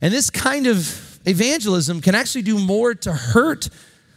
And 0.01 0.11
this 0.11 0.31
kind 0.31 0.67
of 0.67 1.21
evangelism 1.27 2.01
can 2.01 2.15
actually 2.15 2.41
do 2.41 2.59
more 2.59 2.95
to 2.95 3.13
hurt 3.13 3.69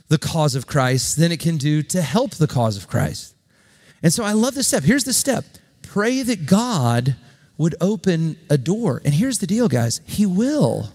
the 0.08 0.18
cause 0.18 0.56
of 0.56 0.66
Christ 0.66 1.18
than 1.18 1.34
it 1.34 1.42
can 1.42 1.58
do 1.58 1.84
to 1.84 2.02
help 2.02 2.36
the 2.36 2.48
cause 2.48 2.78
of 2.78 2.88
Christ. 2.88 3.36
And 4.02 4.14
so 4.14 4.24
I 4.24 4.32
love 4.32 4.56
this 4.56 4.70
step. 4.70 4.84
Here's 4.84 5.04
the 5.04 5.12
step. 5.12 5.44
Pray 5.82 6.24
that 6.24 6.46
God 6.46 7.18
would 7.58 7.76
open 7.82 8.38
a 8.50 8.58
door. 8.58 9.02
And 9.04 9.14
here's 9.14 9.40
the 9.40 9.48
deal, 9.48 9.68
guys. 9.68 10.00
He 10.06 10.26
will. 10.26 10.94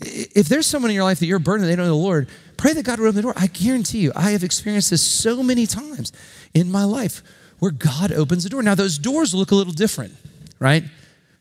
If 0.00 0.48
there's 0.48 0.66
someone 0.66 0.90
in 0.90 0.94
your 0.94 1.04
life 1.04 1.20
that 1.20 1.26
you're 1.26 1.38
burdened, 1.38 1.68
they 1.68 1.76
don't 1.76 1.86
know 1.86 1.92
the 1.92 1.96
Lord, 1.96 2.28
Pray 2.56 2.72
that 2.72 2.84
God 2.84 2.98
would 2.98 3.08
open 3.08 3.16
the 3.16 3.22
door. 3.22 3.34
I 3.36 3.46
guarantee 3.48 3.98
you, 3.98 4.12
I 4.14 4.30
have 4.30 4.44
experienced 4.44 4.90
this 4.90 5.02
so 5.02 5.42
many 5.42 5.66
times 5.66 6.12
in 6.52 6.70
my 6.70 6.84
life 6.84 7.22
where 7.58 7.70
God 7.70 8.12
opens 8.12 8.44
the 8.44 8.50
door. 8.50 8.62
Now, 8.62 8.74
those 8.74 8.98
doors 8.98 9.34
look 9.34 9.50
a 9.50 9.54
little 9.54 9.72
different, 9.72 10.14
right? 10.58 10.84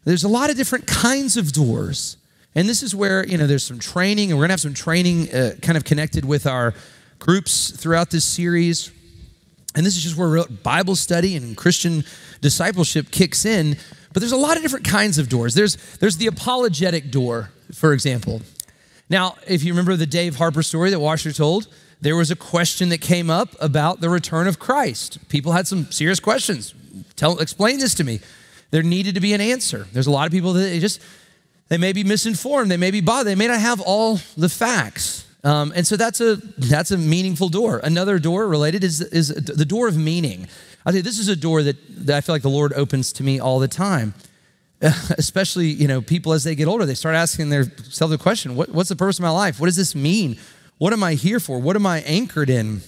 There's 0.05 0.23
a 0.23 0.29
lot 0.29 0.49
of 0.49 0.57
different 0.57 0.87
kinds 0.87 1.37
of 1.37 1.51
doors. 1.51 2.17
And 2.55 2.67
this 2.67 2.83
is 2.83 2.93
where, 2.93 3.25
you 3.25 3.37
know, 3.37 3.47
there's 3.47 3.63
some 3.63 3.79
training, 3.79 4.31
and 4.31 4.37
we're 4.37 4.43
gonna 4.43 4.53
have 4.53 4.61
some 4.61 4.73
training 4.73 5.33
uh, 5.33 5.55
kind 5.61 5.77
of 5.77 5.83
connected 5.83 6.25
with 6.25 6.45
our 6.45 6.73
groups 7.19 7.71
throughout 7.71 8.11
this 8.11 8.25
series. 8.25 8.91
And 9.75 9.85
this 9.85 9.97
is 9.97 10.03
just 10.03 10.17
where 10.17 10.43
Bible 10.45 10.95
study 10.95 11.35
and 11.35 11.57
Christian 11.57 12.03
discipleship 12.41 13.09
kicks 13.11 13.45
in. 13.45 13.77
But 14.13 14.19
there's 14.19 14.33
a 14.33 14.37
lot 14.37 14.57
of 14.57 14.61
different 14.61 14.85
kinds 14.85 15.17
of 15.17 15.29
doors. 15.29 15.55
There's, 15.55 15.77
there's 15.97 16.17
the 16.17 16.27
apologetic 16.27 17.09
door, 17.09 17.49
for 17.73 17.93
example. 17.93 18.41
Now, 19.09 19.35
if 19.47 19.63
you 19.63 19.73
remember 19.73 19.95
the 19.95 20.05
Dave 20.05 20.37
Harper 20.37 20.63
story 20.63 20.89
that 20.89 20.99
Washer 20.99 21.31
told, 21.31 21.67
there 22.01 22.15
was 22.15 22.31
a 22.31 22.35
question 22.35 22.89
that 22.89 22.99
came 23.01 23.29
up 23.29 23.55
about 23.59 24.01
the 24.01 24.09
return 24.09 24.47
of 24.47 24.59
Christ. 24.59 25.19
People 25.29 25.51
had 25.51 25.67
some 25.67 25.91
serious 25.91 26.19
questions. 26.19 26.73
Tell, 27.15 27.39
explain 27.39 27.79
this 27.79 27.93
to 27.95 28.03
me. 28.03 28.19
There 28.71 28.83
needed 28.83 29.15
to 29.15 29.21
be 29.21 29.33
an 29.33 29.41
answer. 29.41 29.87
There's 29.93 30.07
a 30.07 30.11
lot 30.11 30.25
of 30.25 30.31
people 30.31 30.53
that 30.53 30.61
they 30.61 30.79
just 30.79 31.01
they 31.69 31.77
may 31.77 31.93
be 31.93 32.03
misinformed. 32.03 32.69
They 32.69 32.77
may 32.77 32.91
be 32.91 33.01
bothered. 33.01 33.27
They 33.27 33.35
may 33.35 33.47
not 33.47 33.59
have 33.59 33.81
all 33.81 34.19
the 34.35 34.49
facts. 34.49 35.25
Um, 35.43 35.73
and 35.75 35.85
so 35.85 35.95
that's 35.95 36.21
a 36.21 36.35
that's 36.35 36.91
a 36.91 36.97
meaningful 36.97 37.49
door. 37.49 37.79
Another 37.83 38.19
door 38.19 38.47
related 38.47 38.83
is 38.83 39.01
is 39.01 39.29
the 39.29 39.65
door 39.65 39.87
of 39.87 39.97
meaning. 39.97 40.47
I 40.85 40.91
think 40.91 41.03
this 41.05 41.19
is 41.19 41.29
a 41.29 41.35
door 41.35 41.63
that, 41.63 41.77
that 42.05 42.17
I 42.17 42.21
feel 42.21 42.35
like 42.35 42.41
the 42.41 42.49
Lord 42.49 42.73
opens 42.73 43.13
to 43.13 43.23
me 43.23 43.39
all 43.39 43.59
the 43.59 43.67
time. 43.67 44.13
especially 45.17 45.67
you 45.67 45.87
know 45.87 46.01
people 46.01 46.33
as 46.33 46.43
they 46.43 46.55
get 46.55 46.67
older 46.67 46.85
they 46.85 46.93
start 46.93 47.15
asking 47.15 47.49
themselves 47.49 48.11
the 48.11 48.17
question 48.17 48.55
what, 48.55 48.69
what's 48.69 48.89
the 48.89 48.95
purpose 48.95 49.17
of 49.17 49.23
my 49.23 49.29
life? 49.29 49.59
What 49.59 49.67
does 49.67 49.77
this 49.77 49.95
mean? 49.95 50.37
What 50.77 50.91
am 50.91 51.03
i 51.03 51.13
here 51.13 51.39
for? 51.39 51.59
What 51.59 51.75
am 51.75 51.85
i 51.85 52.01
anchored 52.01 52.49
in? 52.49 52.81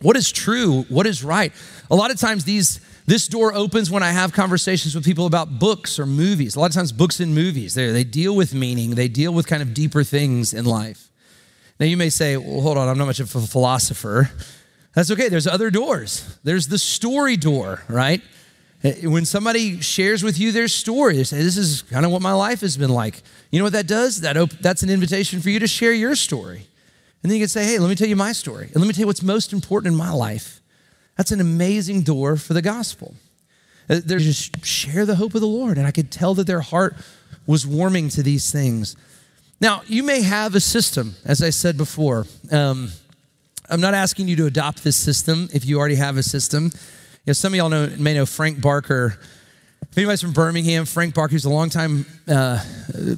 What 0.00 0.16
is 0.16 0.30
true? 0.30 0.82
What 0.88 1.06
is 1.06 1.24
right? 1.24 1.52
A 1.90 1.96
lot 1.96 2.10
of 2.10 2.18
times 2.18 2.44
these 2.44 2.80
this 3.06 3.26
door 3.26 3.52
opens 3.52 3.90
when 3.90 4.02
i 4.02 4.10
have 4.12 4.32
conversations 4.32 4.94
with 4.94 5.04
people 5.04 5.26
about 5.26 5.58
books 5.58 5.98
or 5.98 6.06
movies. 6.06 6.54
A 6.54 6.60
lot 6.60 6.70
of 6.70 6.74
times 6.74 6.92
books 6.92 7.18
and 7.18 7.34
movies 7.34 7.74
they, 7.74 7.90
they 7.90 8.04
deal 8.04 8.36
with 8.36 8.54
meaning 8.54 8.90
they 8.90 9.08
deal 9.08 9.34
with 9.34 9.46
kind 9.46 9.62
of 9.62 9.74
deeper 9.74 10.04
things 10.04 10.54
in 10.54 10.64
life. 10.64 11.10
Now 11.80 11.86
you 11.86 11.96
may 11.96 12.10
say 12.10 12.36
well 12.36 12.60
hold 12.60 12.78
on 12.78 12.88
i'm 12.88 12.96
not 12.96 13.06
much 13.06 13.20
of 13.20 13.34
a 13.34 13.40
philosopher. 13.40 14.30
That's 14.94 15.10
okay. 15.10 15.28
There's 15.28 15.48
other 15.48 15.70
doors. 15.70 16.38
There's 16.44 16.68
the 16.68 16.78
story 16.78 17.36
door, 17.36 17.82
right? 17.88 18.22
Eh, 18.84 19.06
when 19.06 19.24
somebody 19.24 19.80
shares 19.80 20.22
with 20.22 20.38
you 20.38 20.52
their 20.52 20.68
story, 20.68 21.16
they 21.16 21.24
say, 21.24 21.38
This 21.38 21.56
is 21.56 21.82
kind 21.82 22.04
of 22.04 22.12
what 22.12 22.22
my 22.22 22.32
life 22.32 22.60
has 22.60 22.76
been 22.76 22.90
like. 22.90 23.22
You 23.50 23.58
know 23.58 23.64
what 23.64 23.72
that 23.72 23.86
does? 23.86 24.20
That 24.20 24.36
op- 24.36 24.50
that's 24.50 24.82
an 24.82 24.90
invitation 24.90 25.40
for 25.40 25.50
you 25.50 25.58
to 25.58 25.66
share 25.66 25.92
your 25.92 26.14
story. 26.14 26.66
And 27.22 27.32
then 27.32 27.38
you 27.38 27.42
can 27.42 27.48
say, 27.48 27.64
Hey, 27.64 27.78
let 27.78 27.88
me 27.88 27.94
tell 27.94 28.08
you 28.08 28.16
my 28.16 28.32
story. 28.32 28.66
And 28.66 28.76
let 28.76 28.86
me 28.86 28.92
tell 28.92 29.00
you 29.00 29.06
what's 29.06 29.22
most 29.22 29.52
important 29.52 29.92
in 29.92 29.98
my 29.98 30.12
life. 30.12 30.60
That's 31.16 31.32
an 31.32 31.40
amazing 31.40 32.02
door 32.02 32.36
for 32.36 32.52
the 32.52 32.62
gospel. 32.62 33.14
Eh, 33.88 34.00
they 34.04 34.18
just 34.18 34.64
share 34.64 35.06
the 35.06 35.16
hope 35.16 35.34
of 35.34 35.40
the 35.40 35.46
Lord. 35.46 35.78
And 35.78 35.86
I 35.86 35.90
could 35.90 36.10
tell 36.10 36.34
that 36.34 36.46
their 36.46 36.60
heart 36.60 36.94
was 37.46 37.66
warming 37.66 38.10
to 38.10 38.22
these 38.22 38.52
things. 38.52 38.96
Now, 39.60 39.82
you 39.86 40.02
may 40.02 40.20
have 40.22 40.54
a 40.54 40.60
system, 40.60 41.14
as 41.24 41.42
I 41.42 41.50
said 41.50 41.78
before. 41.78 42.26
Um, 42.50 42.90
I'm 43.70 43.80
not 43.80 43.94
asking 43.94 44.28
you 44.28 44.36
to 44.36 44.46
adopt 44.46 44.84
this 44.84 44.96
system 44.96 45.48
if 45.54 45.64
you 45.64 45.78
already 45.78 45.94
have 45.94 46.18
a 46.18 46.22
system. 46.22 46.70
You 47.26 47.30
know, 47.30 47.32
some 47.32 47.54
of 47.54 47.56
y'all 47.56 47.70
know, 47.70 47.90
may 47.98 48.12
know 48.12 48.26
Frank 48.26 48.60
Barker. 48.60 49.18
If 49.90 49.96
anybody's 49.96 50.20
from 50.20 50.34
Birmingham, 50.34 50.84
Frank 50.84 51.14
Barker, 51.14 51.32
who's 51.32 51.46
a 51.46 51.50
longtime 51.50 52.04
uh, 52.28 52.62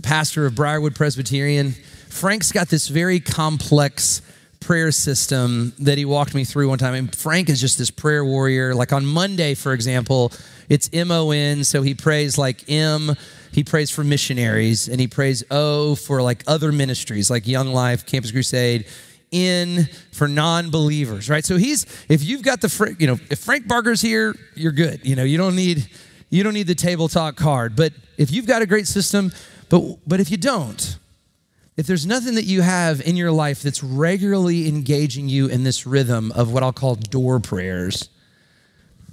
pastor 0.04 0.46
of 0.46 0.54
Briarwood 0.54 0.94
Presbyterian. 0.94 1.72
Frank's 2.08 2.52
got 2.52 2.68
this 2.68 2.86
very 2.86 3.18
complex 3.18 4.22
prayer 4.60 4.92
system 4.92 5.72
that 5.80 5.98
he 5.98 6.04
walked 6.04 6.36
me 6.36 6.44
through 6.44 6.68
one 6.68 6.78
time. 6.78 6.94
And 6.94 7.16
Frank 7.16 7.48
is 7.48 7.60
just 7.60 7.78
this 7.78 7.90
prayer 7.90 8.24
warrior. 8.24 8.76
Like 8.76 8.92
on 8.92 9.04
Monday, 9.04 9.54
for 9.54 9.72
example, 9.72 10.30
it's 10.68 10.88
M 10.92 11.10
O 11.10 11.32
N, 11.32 11.64
so 11.64 11.82
he 11.82 11.92
prays 11.92 12.38
like 12.38 12.62
M, 12.70 13.16
he 13.50 13.64
prays 13.64 13.90
for 13.90 14.04
missionaries, 14.04 14.86
and 14.86 15.00
he 15.00 15.08
prays 15.08 15.42
O 15.50 15.96
for 15.96 16.22
like 16.22 16.44
other 16.46 16.70
ministries 16.70 17.28
like 17.28 17.48
Young 17.48 17.72
Life, 17.72 18.06
Campus 18.06 18.30
Crusade. 18.30 18.86
N 19.36 19.88
for 20.12 20.28
non-believers, 20.28 21.28
right? 21.28 21.44
So 21.44 21.56
he's 21.56 21.86
if 22.08 22.22
you've 22.24 22.42
got 22.42 22.60
the 22.60 22.96
you 22.98 23.06
know 23.06 23.18
if 23.30 23.38
Frank 23.40 23.68
Barker's 23.68 24.00
here, 24.00 24.34
you're 24.54 24.72
good. 24.72 25.00
You 25.04 25.16
know 25.16 25.24
you 25.24 25.38
don't 25.38 25.56
need 25.56 25.88
you 26.30 26.42
don't 26.42 26.54
need 26.54 26.66
the 26.66 26.74
table 26.74 27.08
talk 27.08 27.36
card. 27.36 27.76
But 27.76 27.92
if 28.16 28.30
you've 28.30 28.46
got 28.46 28.62
a 28.62 28.66
great 28.66 28.86
system, 28.86 29.32
but 29.68 29.98
but 30.06 30.20
if 30.20 30.30
you 30.30 30.36
don't, 30.36 30.98
if 31.76 31.86
there's 31.86 32.06
nothing 32.06 32.34
that 32.36 32.44
you 32.44 32.62
have 32.62 33.00
in 33.02 33.16
your 33.16 33.32
life 33.32 33.62
that's 33.62 33.82
regularly 33.82 34.68
engaging 34.68 35.28
you 35.28 35.46
in 35.46 35.62
this 35.64 35.86
rhythm 35.86 36.32
of 36.32 36.52
what 36.52 36.62
I'll 36.62 36.72
call 36.72 36.94
door 36.94 37.38
prayers, 37.38 38.08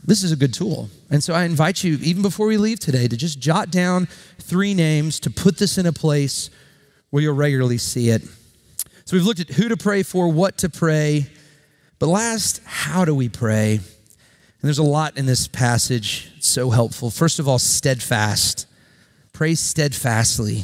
this 0.06 0.24
is 0.24 0.32
a 0.32 0.36
good 0.36 0.54
tool. 0.54 0.90
And 1.10 1.24
so 1.24 1.34
I 1.34 1.44
invite 1.44 1.84
you, 1.84 1.98
even 2.02 2.22
before 2.22 2.48
we 2.48 2.58
leave 2.58 2.80
today, 2.80 3.08
to 3.08 3.18
just 3.18 3.40
jot 3.40 3.70
down 3.70 4.08
three 4.40 4.74
names 4.74 5.20
to 5.22 5.30
put 5.30 5.58
this 5.58 5.78
in 5.78 5.86
a 5.86 5.94
place 5.94 6.50
where 7.10 7.22
you'll 7.22 7.36
regularly 7.36 7.78
see 7.78 8.10
it. 8.10 8.22
So 9.06 9.18
we've 9.18 9.26
looked 9.26 9.42
at 9.42 9.50
who 9.50 9.68
to 9.70 9.78
pray 9.78 10.04
for, 10.04 10.30
what 10.30 10.58
to 10.60 10.70
pray, 10.70 11.28
but 12.00 12.08
last, 12.08 12.62
how 12.66 13.06
do 13.06 13.14
we 13.14 13.30
pray? 13.30 13.76
And 13.76 13.82
there's 14.62 14.78
a 14.78 14.84
lot 14.84 15.18
in 15.18 15.26
this 15.26 15.48
passage. 15.48 16.32
It's 16.38 16.48
so 16.48 16.70
helpful. 16.70 17.10
First 17.10 17.40
of 17.40 17.48
all, 17.48 17.60
steadfast. 17.60 18.66
Pray 19.34 19.56
steadfastly. 19.56 20.64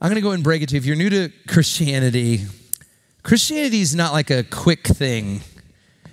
I'm 0.00 0.08
going 0.08 0.16
to 0.16 0.20
go 0.20 0.32
and 0.32 0.44
break 0.44 0.62
it 0.62 0.68
to 0.70 0.74
you. 0.74 0.78
If 0.78 0.84
you're 0.86 0.96
new 0.96 1.10
to 1.10 1.30
Christianity, 1.48 2.46
Christianity 3.22 3.80
is 3.80 3.94
not 3.94 4.12
like 4.12 4.30
a 4.30 4.42
quick 4.42 4.86
thing. 4.86 5.40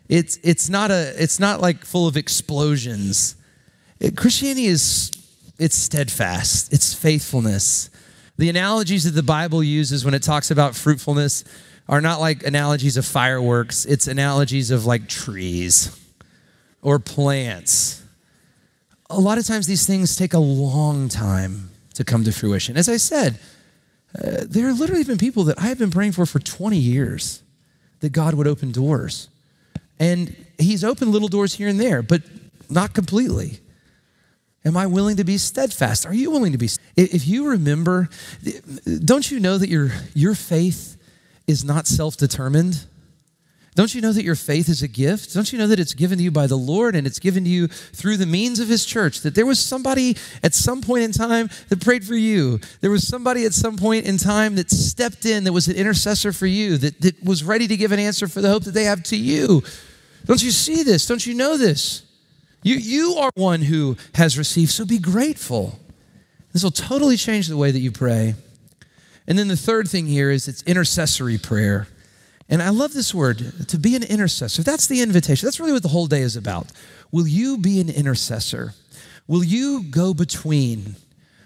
It's, 0.07 0.39
it's, 0.43 0.69
not 0.69 0.91
a, 0.91 1.13
it's 1.21 1.39
not 1.39 1.59
like 1.59 1.83
full 1.83 2.07
of 2.07 2.15
explosions. 2.15 3.35
It, 3.99 4.15
Christianity 4.15 4.67
is 4.67 5.11
it's 5.59 5.75
steadfast, 5.75 6.71
it's 6.71 6.93
faithfulness. 6.93 7.89
The 8.37 8.49
analogies 8.49 9.05
that 9.05 9.11
the 9.11 9.23
Bible 9.23 9.63
uses 9.63 10.05
when 10.05 10.13
it 10.13 10.21
talks 10.21 10.51
about 10.51 10.75
fruitfulness 10.75 11.43
are 11.89 12.01
not 12.01 12.19
like 12.19 12.45
analogies 12.45 12.97
of 12.97 13.05
fireworks, 13.05 13.85
it's 13.85 14.07
analogies 14.07 14.71
of 14.71 14.85
like 14.85 15.07
trees 15.07 15.97
or 16.81 16.99
plants. 16.99 18.03
A 19.09 19.19
lot 19.19 19.37
of 19.37 19.45
times 19.45 19.67
these 19.67 19.87
things 19.87 20.15
take 20.15 20.33
a 20.33 20.39
long 20.39 21.09
time 21.09 21.71
to 21.95 22.03
come 22.03 22.23
to 22.25 22.31
fruition. 22.31 22.77
As 22.77 22.89
I 22.89 22.97
said, 22.97 23.39
uh, 24.15 24.45
there 24.47 24.67
have 24.67 24.79
literally 24.79 25.03
been 25.03 25.17
people 25.17 25.45
that 25.45 25.59
I 25.59 25.67
have 25.67 25.79
been 25.79 25.91
praying 25.91 26.11
for 26.11 26.25
for 26.25 26.39
20 26.39 26.77
years 26.77 27.41
that 28.01 28.11
God 28.11 28.35
would 28.35 28.47
open 28.47 28.71
doors. 28.71 29.29
And 29.99 30.35
He's 30.59 30.83
opened 30.83 31.11
little 31.11 31.27
doors 31.27 31.55
here 31.55 31.67
and 31.67 31.79
there, 31.79 32.01
but 32.01 32.21
not 32.69 32.93
completely. 32.93 33.59
Am 34.65 34.75
I 34.75 34.85
willing 34.85 35.17
to 35.17 35.23
be 35.23 35.37
steadfast? 35.37 36.05
Are 36.05 36.13
you 36.13 36.31
willing 36.31 36.51
to 36.51 36.57
be? 36.57 36.69
If 36.95 37.27
you 37.27 37.49
remember, 37.49 38.09
don't 39.03 39.29
you 39.29 39.39
know 39.39 39.57
that 39.57 39.69
your, 39.69 39.91
your 40.13 40.35
faith 40.35 40.97
is 41.47 41.63
not 41.63 41.87
self 41.87 42.17
determined? 42.17 42.85
Don't 43.77 43.93
you 43.93 44.01
know 44.01 44.11
that 44.11 44.23
your 44.23 44.35
faith 44.35 44.69
is 44.69 44.81
a 44.81 44.87
gift? 44.87 45.35
Don't 45.35 45.53
you 45.53 45.59
know 45.59 45.67
that 45.67 45.79
it's 45.79 45.93
given 45.93 46.17
to 46.17 46.23
you 46.23 46.31
by 46.31 46.47
the 46.47 46.57
Lord 46.57 46.95
and 46.95 47.05
it's 47.05 47.19
given 47.19 47.43
to 47.43 47.49
you 47.49 47.67
through 47.67 48.17
the 48.17 48.25
means 48.25 48.59
of 48.59 48.67
His 48.67 48.83
church? 48.83 49.21
That 49.21 49.35
there 49.35 49.45
was 49.45 49.59
somebody 49.59 50.17
at 50.41 50.55
some 50.55 50.81
point 50.81 51.03
in 51.03 51.11
time 51.11 51.47
that 51.69 51.79
prayed 51.79 52.03
for 52.03 52.15
you. 52.15 52.59
There 52.81 52.89
was 52.89 53.07
somebody 53.07 53.45
at 53.45 53.53
some 53.53 53.77
point 53.77 54.07
in 54.07 54.17
time 54.17 54.55
that 54.55 54.71
stepped 54.71 55.27
in, 55.27 55.43
that 55.43 55.53
was 55.53 55.67
an 55.67 55.75
intercessor 55.75 56.33
for 56.33 56.47
you, 56.47 56.77
that, 56.77 56.99
that 57.01 57.23
was 57.23 57.43
ready 57.43 57.67
to 57.67 57.77
give 57.77 57.91
an 57.91 57.99
answer 57.99 58.27
for 58.27 58.41
the 58.41 58.49
hope 58.49 58.63
that 58.63 58.73
they 58.73 58.85
have 58.85 59.03
to 59.03 59.15
you. 59.15 59.61
Don't 60.25 60.41
you 60.41 60.49
see 60.49 60.81
this? 60.81 61.05
Don't 61.05 61.27
you 61.27 61.35
know 61.35 61.55
this? 61.55 62.01
You, 62.63 62.75
you 62.75 63.15
are 63.15 63.31
one 63.35 63.61
who 63.61 63.97
has 64.15 64.37
received, 64.37 64.71
so 64.71 64.85
be 64.85 64.99
grateful. 64.99 65.79
This 66.53 66.63
will 66.63 66.71
totally 66.71 67.17
change 67.17 67.47
the 67.47 67.57
way 67.57 67.71
that 67.71 67.79
you 67.79 67.91
pray. 67.91 68.35
And 69.27 69.37
then 69.37 69.47
the 69.47 69.57
third 69.57 69.87
thing 69.87 70.07
here 70.07 70.31
is 70.31 70.47
it's 70.47 70.63
intercessory 70.63 71.37
prayer. 71.37 71.87
And 72.49 72.63
I 72.63 72.69
love 72.69 72.93
this 72.93 73.13
word, 73.13 73.67
to 73.67 73.77
be 73.77 73.95
an 73.95 74.03
intercessor. 74.03 74.63
That's 74.63 74.87
the 74.87 75.01
invitation. 75.01 75.45
That's 75.45 75.59
really 75.59 75.73
what 75.73 75.83
the 75.83 75.89
whole 75.89 76.07
day 76.07 76.21
is 76.21 76.37
about. 76.37 76.67
Will 77.11 77.27
you 77.27 77.57
be 77.57 77.81
an 77.81 77.89
intercessor? 77.89 78.73
Will 79.27 79.43
you 79.43 79.83
go 79.83 80.13
between? 80.13 80.95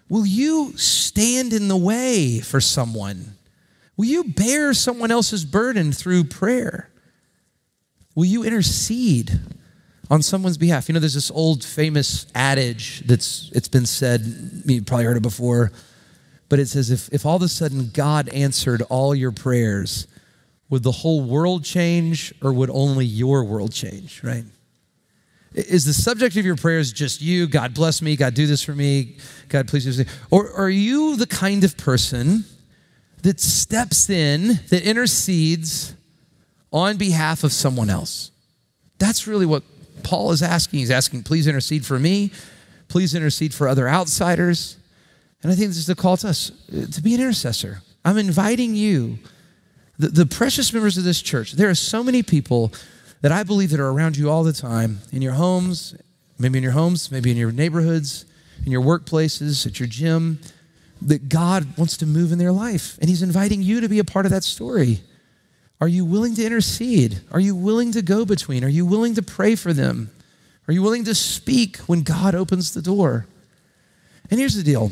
Will 0.10 0.26
you 0.26 0.78
stand 0.78 1.54
in 1.54 1.68
the 1.68 1.78
way 1.78 2.40
for 2.40 2.62
someone? 2.62 3.36
Will 3.98 4.06
you 4.06 4.26
bear 4.26 4.74
someone 4.74 5.12
else's 5.12 5.44
burden 5.44 5.92
through 5.92 6.26
prayer? 6.26 6.90
Will 8.14 8.26
you 8.26 8.44
intercede 8.44 9.40
on 10.12 10.22
someone's 10.22 10.58
behalf. 10.58 10.90
You 10.90 10.94
know, 10.94 11.00
there's 11.00 11.14
this 11.14 11.32
old 11.32 11.64
famous 11.64 12.28
adage 12.36 13.00
that's 13.08 13.50
it's 13.56 13.70
been 13.70 13.86
said, 13.86 14.22
you 14.66 14.82
probably 14.84 15.06
heard 15.06 15.16
it 15.16 15.24
before, 15.24 15.72
but 16.50 16.60
it 16.60 16.68
says 16.68 16.92
if, 16.92 17.08
if 17.14 17.26
all 17.26 17.38
of 17.38 17.42
a 17.42 17.48
sudden 17.48 17.90
God 17.94 18.28
answered 18.30 18.82
all 18.90 19.16
your 19.16 19.32
prayers, 19.32 20.08
would 20.70 20.84
the 20.84 20.92
whole 20.92 21.24
world 21.24 21.64
change 21.64 22.34
or 22.44 22.52
would 22.52 22.70
only 22.70 23.06
your 23.06 23.46
world 23.46 23.72
change, 23.72 24.22
right? 24.22 24.44
Is 25.54 25.86
the 25.86 25.94
subject 25.94 26.36
of 26.36 26.46
your 26.46 26.58
prayers 26.58 26.92
just 26.92 27.22
you? 27.22 27.48
God 27.48 27.74
bless 27.74 28.02
me, 28.02 28.18
God 28.18 28.34
do 28.34 28.46
this 28.46 28.62
for 28.62 28.74
me, 28.74 29.16
God 29.48 29.70
please 29.70 29.86
do 29.86 29.94
this. 29.94 30.14
Or 30.30 30.52
are 30.52 30.70
you 30.70 31.16
the 31.16 31.28
kind 31.28 31.64
of 31.64 31.78
person 31.78 32.44
that 33.22 33.40
steps 33.40 34.10
in, 34.10 34.60
that 34.70 34.84
intercedes 34.84 35.96
on 36.74 36.98
behalf 36.98 37.46
of 37.46 37.54
someone 37.54 37.90
else? 37.90 38.32
That's 38.98 39.26
really 39.26 39.46
what 39.46 39.64
Paul 40.04 40.32
is 40.32 40.42
asking. 40.42 40.80
He's 40.80 40.92
asking, 40.92 41.24
please 41.24 41.48
intercede 41.48 41.86
for 41.86 42.00
me. 42.00 42.32
Please 42.88 43.16
intercede 43.16 43.54
for 43.54 43.68
other 43.68 43.88
outsiders. 43.88 44.78
And 45.44 45.52
I 45.52 45.56
think 45.56 45.70
this 45.70 45.78
is 45.78 45.88
the 45.88 45.96
call 45.96 46.18
to 46.18 46.30
us 46.30 46.52
uh, 46.72 46.86
to 46.92 47.02
be 47.02 47.16
an 47.16 47.22
intercessor. 47.22 47.82
I'm 48.04 48.18
inviting 48.18 48.76
you, 48.76 49.20
the, 49.98 50.10
the 50.10 50.26
precious 50.26 50.74
members 50.74 50.98
of 50.98 51.04
this 51.04 51.22
church. 51.22 51.54
There 51.54 51.70
are 51.70 51.76
so 51.76 52.04
many 52.04 52.24
people 52.24 52.72
that 53.22 53.32
I 53.32 53.44
believe 53.44 53.70
that 53.72 53.80
are 53.80 53.90
around 53.90 54.18
you 54.18 54.30
all 54.30 54.44
the 54.44 54.54
time 54.54 55.00
in 55.12 55.22
your 55.22 55.34
homes, 55.34 55.96
maybe 56.38 56.58
in 56.58 56.64
your 56.64 56.74
homes, 56.74 57.12
maybe 57.12 57.32
in 57.32 57.38
your 57.38 57.52
neighborhoods, 57.52 58.26
in 58.66 58.72
your 58.72 58.82
workplaces, 58.82 59.66
at 59.66 59.80
your 59.80 59.88
gym, 59.88 60.40
that 61.02 61.30
God 61.30 61.78
wants 61.78 61.98
to 61.98 62.06
move 62.06 62.32
in 62.32 62.38
their 62.38 62.52
life. 62.52 62.98
And 63.00 63.10
He's 63.10 63.24
inviting 63.24 63.62
you 63.62 63.82
to 63.82 63.90
be 63.90 64.00
a 64.00 64.04
part 64.04 64.26
of 64.26 64.32
that 64.32 64.44
story. 64.44 65.02
Are 65.82 65.88
you 65.88 66.06
willing 66.06 66.36
to 66.36 66.46
intercede? 66.46 67.22
Are 67.32 67.40
you 67.40 67.56
willing 67.56 67.92
to 67.94 68.04
go 68.04 68.24
between? 68.24 68.64
Are 68.64 68.70
you 68.70 68.86
willing 68.86 69.16
to 69.16 69.24
pray 69.24 69.56
for 69.56 69.74
them? 69.74 70.12
Are 70.68 70.74
you 70.74 70.84
willing 70.84 71.06
to 71.06 71.16
speak 71.16 71.78
when 71.80 72.04
God 72.04 72.36
opens 72.36 72.72
the 72.72 72.84
door? 72.84 73.26
And 74.30 74.40
here's 74.40 74.56
the 74.56 74.64
deal 74.64 74.92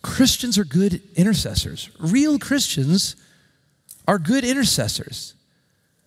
Christians 0.00 0.56
are 0.58 0.64
good 0.64 1.02
intercessors. 1.14 1.90
Real 2.00 2.38
Christians 2.38 3.16
are 4.08 4.18
good 4.18 4.44
intercessors 4.44 5.34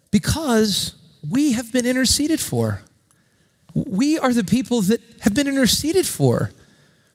because 0.10 0.95
we 1.30 1.54
have 1.54 1.71
been 1.71 1.86
interceded 1.86 2.39
for. 2.39 2.82
We 3.74 4.17
are 4.17 4.34
the 4.34 4.44
people 4.44 4.81
that 4.81 5.02
have 5.21 5.36
been 5.36 5.48
interceded 5.48 6.08
for. 6.08 6.52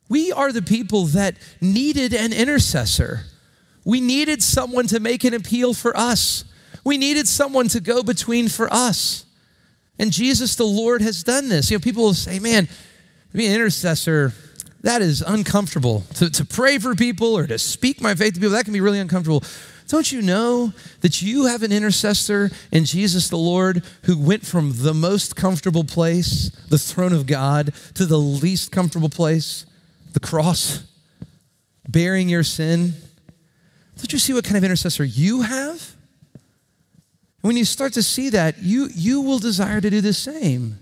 We 0.09 0.31
are 0.31 0.53
the 0.53 0.63
people 0.63 1.07
that 1.07 1.37
needed 1.61 2.15
an 2.15 2.33
intercessor. 2.33 3.25
We 3.85 4.01
needed 4.01 4.43
someone 4.43 4.87
to 4.89 5.01
make 5.01 5.25
an 5.25 5.35
appeal 5.35 5.75
for 5.75 5.97
us. 5.97 6.45
We 6.85 6.99
needed 6.99 7.29
someone 7.29 7.69
to 7.69 7.81
go 7.81 8.03
between 8.03 8.49
for 8.49 8.73
us. 8.73 9.25
And 9.99 10.13
Jesus, 10.13 10.57
the 10.57 10.65
Lord, 10.65 11.03
has 11.03 11.23
done 11.23 11.49
this. 11.49 11.71
You 11.71 11.77
know, 11.77 11.83
people 11.83 12.05
will 12.05 12.15
say, 12.15 12.39
man, 12.39 12.69
be 13.33 13.47
an 13.47 13.53
intercessor, 13.53 14.33
that 14.83 15.03
is 15.03 15.21
uncomfortable. 15.21 16.05
To, 16.15 16.31
to 16.31 16.45
pray 16.45 16.79
for 16.79 16.95
people 16.95 17.37
or 17.37 17.47
to 17.47 17.59
speak 17.59 18.01
my 18.01 18.15
faith 18.15 18.35
to 18.35 18.41
people, 18.41 18.53
that 18.53 18.65
can 18.65 18.73
be 18.73 18.81
really 18.81 18.99
uncomfortable. 18.99 19.45
Don't 19.89 20.11
you 20.11 20.23
know 20.23 20.73
that 21.01 21.21
you 21.21 21.47
have 21.47 21.63
an 21.63 21.73
intercessor 21.73 22.51
in 22.71 22.85
Jesus 22.85 23.29
the 23.29 23.37
Lord 23.37 23.85
who 24.05 24.17
went 24.17 24.47
from 24.47 24.73
the 24.77 24.95
most 24.95 25.37
comfortable 25.37 25.85
place, 25.85 26.51
the 26.69 26.79
throne 26.79 27.13
of 27.13 27.27
God, 27.27 27.75
to 27.95 28.07
the 28.07 28.17
least 28.17 28.71
comfortable 28.71 29.09
place, 29.09 29.67
the 30.13 30.21
cross, 30.21 30.85
bearing 31.89 32.29
your 32.29 32.45
sin? 32.45 32.95
Don't 33.97 34.13
you 34.13 34.19
see 34.19 34.33
what 34.33 34.45
kind 34.45 34.57
of 34.57 34.65
intercessor 34.65 35.05
you 35.05 35.43
have? 35.43 35.95
When 37.41 37.57
you 37.57 37.65
start 37.65 37.95
to 37.95 38.03
see 38.03 38.31
that, 38.31 38.59
you, 38.59 38.89
you 38.95 39.21
will 39.21 39.39
desire 39.39 39.81
to 39.81 39.91
do 39.91 40.01
the 40.01 40.13
same. 40.13 40.79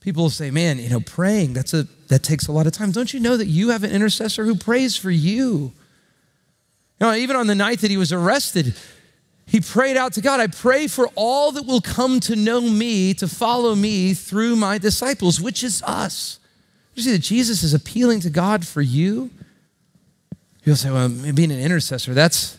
People 0.00 0.24
will 0.24 0.30
say, 0.30 0.50
man, 0.50 0.78
you 0.78 0.88
know, 0.88 1.00
praying, 1.00 1.52
that's 1.52 1.74
a, 1.74 1.86
that 2.08 2.22
takes 2.22 2.48
a 2.48 2.52
lot 2.52 2.66
of 2.66 2.72
time. 2.72 2.90
Don't 2.90 3.12
you 3.12 3.20
know 3.20 3.36
that 3.36 3.46
you 3.46 3.68
have 3.68 3.84
an 3.84 3.90
intercessor 3.90 4.44
who 4.44 4.54
prays 4.54 4.96
for 4.96 5.10
you? 5.10 5.72
You 6.98 7.06
know, 7.06 7.14
even 7.14 7.36
on 7.36 7.46
the 7.46 7.54
night 7.54 7.80
that 7.80 7.90
he 7.90 7.96
was 7.96 8.12
arrested, 8.12 8.74
he 9.46 9.60
prayed 9.60 9.96
out 9.96 10.12
to 10.14 10.20
God, 10.20 10.40
I 10.40 10.46
pray 10.46 10.86
for 10.86 11.08
all 11.14 11.52
that 11.52 11.66
will 11.66 11.80
come 11.80 12.20
to 12.20 12.36
know 12.36 12.62
me, 12.62 13.14
to 13.14 13.28
follow 13.28 13.74
me 13.74 14.14
through 14.14 14.56
my 14.56 14.78
disciples, 14.78 15.40
which 15.40 15.62
is 15.62 15.82
us. 15.82 16.38
You 16.94 17.02
see 17.02 17.12
that 17.12 17.22
Jesus 17.22 17.62
is 17.62 17.74
appealing 17.74 18.20
to 18.20 18.30
God 18.30 18.66
for 18.66 18.80
you? 18.80 19.30
You'll 20.64 20.76
say, 20.76 20.90
well, 20.90 21.08
being 21.08 21.52
an 21.52 21.60
intercessor, 21.60 22.14
that's, 22.14 22.58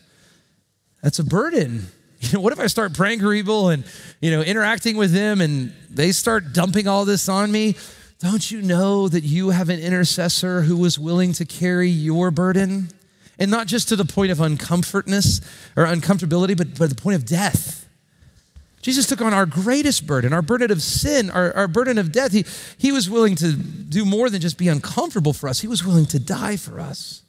that's 1.01 1.19
a 1.19 1.23
burden. 1.23 1.87
You 2.31 2.33
know, 2.33 2.41
what 2.41 2.53
if 2.53 2.59
I 2.59 2.67
start 2.67 2.93
praying 2.93 3.19
for 3.19 3.33
people 3.33 3.69
and, 3.69 3.83
you 4.21 4.29
know, 4.29 4.41
interacting 4.41 4.95
with 4.95 5.11
them 5.11 5.41
and 5.41 5.73
they 5.89 6.11
start 6.11 6.53
dumping 6.53 6.87
all 6.87 7.03
this 7.03 7.27
on 7.27 7.51
me? 7.51 7.75
Don't 8.19 8.51
you 8.51 8.61
know 8.61 9.07
that 9.07 9.23
you 9.23 9.49
have 9.49 9.69
an 9.69 9.79
intercessor 9.79 10.61
who 10.61 10.77
was 10.77 10.99
willing 10.99 11.33
to 11.33 11.45
carry 11.45 11.89
your 11.89 12.29
burden? 12.29 12.89
And 13.39 13.49
not 13.49 13.65
just 13.65 13.89
to 13.89 13.95
the 13.95 14.05
point 14.05 14.31
of 14.31 14.39
uncomfortness 14.39 15.41
or 15.75 15.85
uncomfortability, 15.85 16.55
but, 16.55 16.77
but 16.77 16.89
the 16.89 16.95
point 16.95 17.15
of 17.15 17.25
death. 17.25 17.89
Jesus 18.83 19.07
took 19.07 19.21
on 19.21 19.33
our 19.33 19.47
greatest 19.47 20.05
burden, 20.05 20.31
our 20.31 20.43
burden 20.43 20.71
of 20.71 20.83
sin, 20.83 21.31
our, 21.31 21.51
our 21.55 21.67
burden 21.67 21.97
of 21.97 22.11
death. 22.11 22.31
He, 22.31 22.45
he 22.77 22.91
was 22.91 23.09
willing 23.09 23.35
to 23.37 23.53
do 23.53 24.05
more 24.05 24.29
than 24.29 24.41
just 24.41 24.59
be 24.59 24.67
uncomfortable 24.67 25.33
for 25.33 25.49
us, 25.49 25.61
He 25.61 25.67
was 25.67 25.83
willing 25.83 26.05
to 26.07 26.19
die 26.19 26.57
for 26.57 26.79
us. 26.79 27.23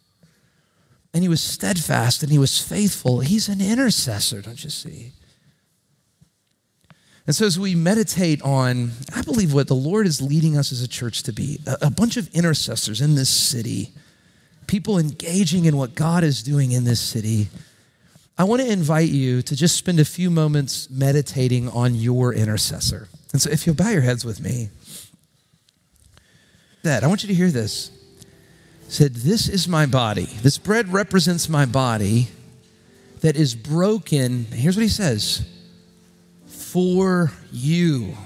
And 1.15 1.23
He 1.23 1.29
was 1.29 1.43
steadfast 1.43 2.23
and 2.23 2.33
He 2.33 2.39
was 2.39 2.61
faithful. 2.61 3.21
He's 3.21 3.49
an 3.49 3.61
intercessor, 3.61 4.41
don't 4.41 4.63
you 4.63 4.71
see? 4.71 5.13
And 7.27 7.37
so, 7.37 7.47
as 7.47 7.59
we 7.59 7.75
meditate 7.75 8.43
on, 8.43 8.93
I 9.15 9.23
believe 9.23 9.55
what 9.55 9.69
the 9.69 9.75
Lord 9.75 10.07
is 10.07 10.21
leading 10.21 10.57
us 10.57 10.73
as 10.73 10.83
a 10.83 10.89
church 10.89 11.23
to 11.25 11.33
be 11.33 11.61
a, 11.67 11.87
a 11.87 11.91
bunch 11.91 12.17
of 12.17 12.29
intercessors 12.35 13.01
in 13.01 13.15
this 13.15 13.29
city 13.29 13.93
people 14.67 14.99
engaging 14.99 15.67
in 15.67 15.77
what 15.77 15.95
God 15.95 16.25
is 16.25 16.43
doing 16.43 16.73
in 16.73 16.85
this 16.85 16.99
city, 16.99 17.49
I 18.39 18.45
want 18.45 18.63
to 18.63 18.73
invite 18.73 19.11
you 19.11 19.43
to 19.43 19.55
just 19.55 19.77
spend 19.77 20.01
a 20.01 20.05
few 20.05 20.31
moments 20.31 20.89
meditating 20.89 21.69
on 21.69 21.95
your 21.95 22.33
intercessor. 22.33 23.09
And 23.33 23.41
so, 23.43 23.51
if 23.51 23.67
you'll 23.67 23.77
bow 23.77 23.91
your 23.91 24.01
heads 24.01 24.25
with 24.25 24.41
me, 24.41 24.71
that 26.83 27.05
I 27.05 27.07
want 27.07 27.23
you 27.23 27.29
to 27.29 27.35
hear 27.35 27.51
this. 27.51 27.91
Said, 28.93 29.15
This 29.15 29.49
is 29.49 29.67
my 29.67 29.87
body. 29.87 30.27
This 30.43 30.59
bread 30.59 30.93
represents 30.93 31.49
my 31.49 31.65
body 31.65 32.29
that 33.21 33.37
is 33.37 33.55
broken. 33.55 34.45
Here's 34.45 34.77
what 34.77 34.83
he 34.83 34.89
says 34.89 35.49
for 36.47 37.33
you, 37.51 38.17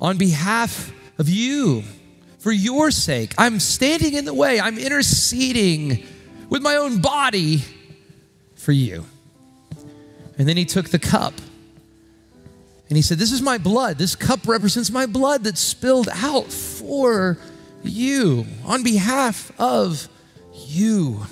on 0.00 0.16
behalf 0.16 0.92
of 1.18 1.28
you 1.28 1.82
for 2.38 2.52
your 2.52 2.90
sake. 2.90 3.34
I'm 3.36 3.60
standing 3.60 4.14
in 4.14 4.24
the 4.24 4.34
way, 4.34 4.60
I'm 4.60 4.78
interceding 4.78 6.06
with 6.48 6.62
my 6.62 6.76
own 6.76 7.00
body 7.00 7.62
for 8.54 8.72
you. 8.72 9.04
And 10.38 10.48
then 10.48 10.56
he 10.56 10.64
took 10.64 10.88
the 10.88 10.98
cup 10.98 11.34
and 12.88 12.96
he 12.96 13.02
said, 13.02 13.18
This 13.18 13.32
is 13.32 13.42
my 13.42 13.58
blood. 13.58 13.98
This 13.98 14.16
cup 14.16 14.48
represents 14.48 14.90
my 14.90 15.04
blood 15.04 15.44
that's 15.44 15.60
spilled 15.60 16.08
out 16.10 16.50
for 16.50 17.36
you 17.82 18.46
on 18.64 18.82
behalf 18.82 19.52
of 19.58 20.08
you. 20.52 21.22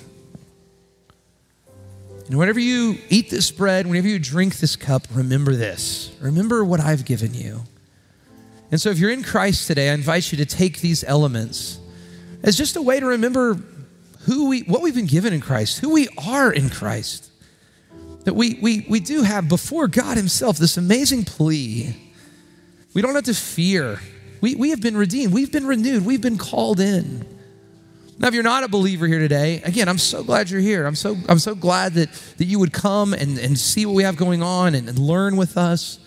And 2.27 2.37
whenever 2.37 2.59
you 2.59 2.97
eat 3.09 3.29
this 3.29 3.51
bread, 3.51 3.87
whenever 3.87 4.07
you 4.07 4.19
drink 4.19 4.57
this 4.57 4.75
cup, 4.75 5.07
remember 5.13 5.55
this. 5.55 6.13
Remember 6.19 6.63
what 6.63 6.79
I've 6.79 7.05
given 7.05 7.33
you. 7.33 7.63
And 8.69 8.81
so, 8.81 8.89
if 8.89 8.99
you're 8.99 9.11
in 9.11 9.23
Christ 9.23 9.67
today, 9.67 9.91
I 9.91 9.93
invite 9.93 10.31
you 10.31 10.37
to 10.39 10.45
take 10.45 10.81
these 10.81 11.03
elements 11.05 11.79
as 12.43 12.57
just 12.57 12.75
a 12.75 12.81
way 12.81 12.99
to 12.99 13.05
remember 13.05 13.57
who 14.21 14.49
we, 14.49 14.61
what 14.61 14.81
we've 14.81 14.95
been 14.95 15.05
given 15.05 15.31
in 15.31 15.39
Christ, 15.39 15.79
who 15.79 15.93
we 15.93 16.09
are 16.27 16.51
in 16.51 16.69
Christ. 16.69 17.31
That 18.25 18.33
we, 18.33 18.59
we, 18.61 18.85
we 18.89 18.99
do 18.99 19.23
have 19.23 19.47
before 19.47 19.87
God 19.87 20.17
Himself 20.17 20.57
this 20.57 20.75
amazing 20.75 21.23
plea. 21.23 21.95
We 22.93 23.01
don't 23.01 23.15
have 23.15 23.23
to 23.23 23.33
fear. 23.33 24.01
We, 24.41 24.55
we 24.55 24.69
have 24.69 24.81
been 24.81 24.97
redeemed, 24.97 25.33
we've 25.33 25.51
been 25.51 25.67
renewed, 25.67 26.05
we've 26.05 26.21
been 26.21 26.37
called 26.37 26.79
in. 26.79 27.25
Now, 28.19 28.27
if 28.27 28.33
you're 28.33 28.43
not 28.43 28.63
a 28.63 28.67
believer 28.67 29.05
here 29.05 29.19
today, 29.19 29.61
again, 29.63 29.87
I'm 29.87 29.99
so 29.99 30.23
glad 30.23 30.49
you're 30.49 30.59
here. 30.59 30.87
I'm 30.87 30.95
so, 30.95 31.15
I'm 31.29 31.37
so 31.37 31.53
glad 31.53 31.93
that, 31.93 32.11
that 32.37 32.45
you 32.45 32.57
would 32.57 32.73
come 32.73 33.13
and, 33.13 33.37
and 33.37 33.57
see 33.57 33.85
what 33.85 33.93
we 33.93 34.03
have 34.03 34.15
going 34.15 34.41
on 34.41 34.73
and, 34.73 34.89
and 34.89 34.97
learn 34.97 35.37
with 35.37 35.55
us. 35.55 35.99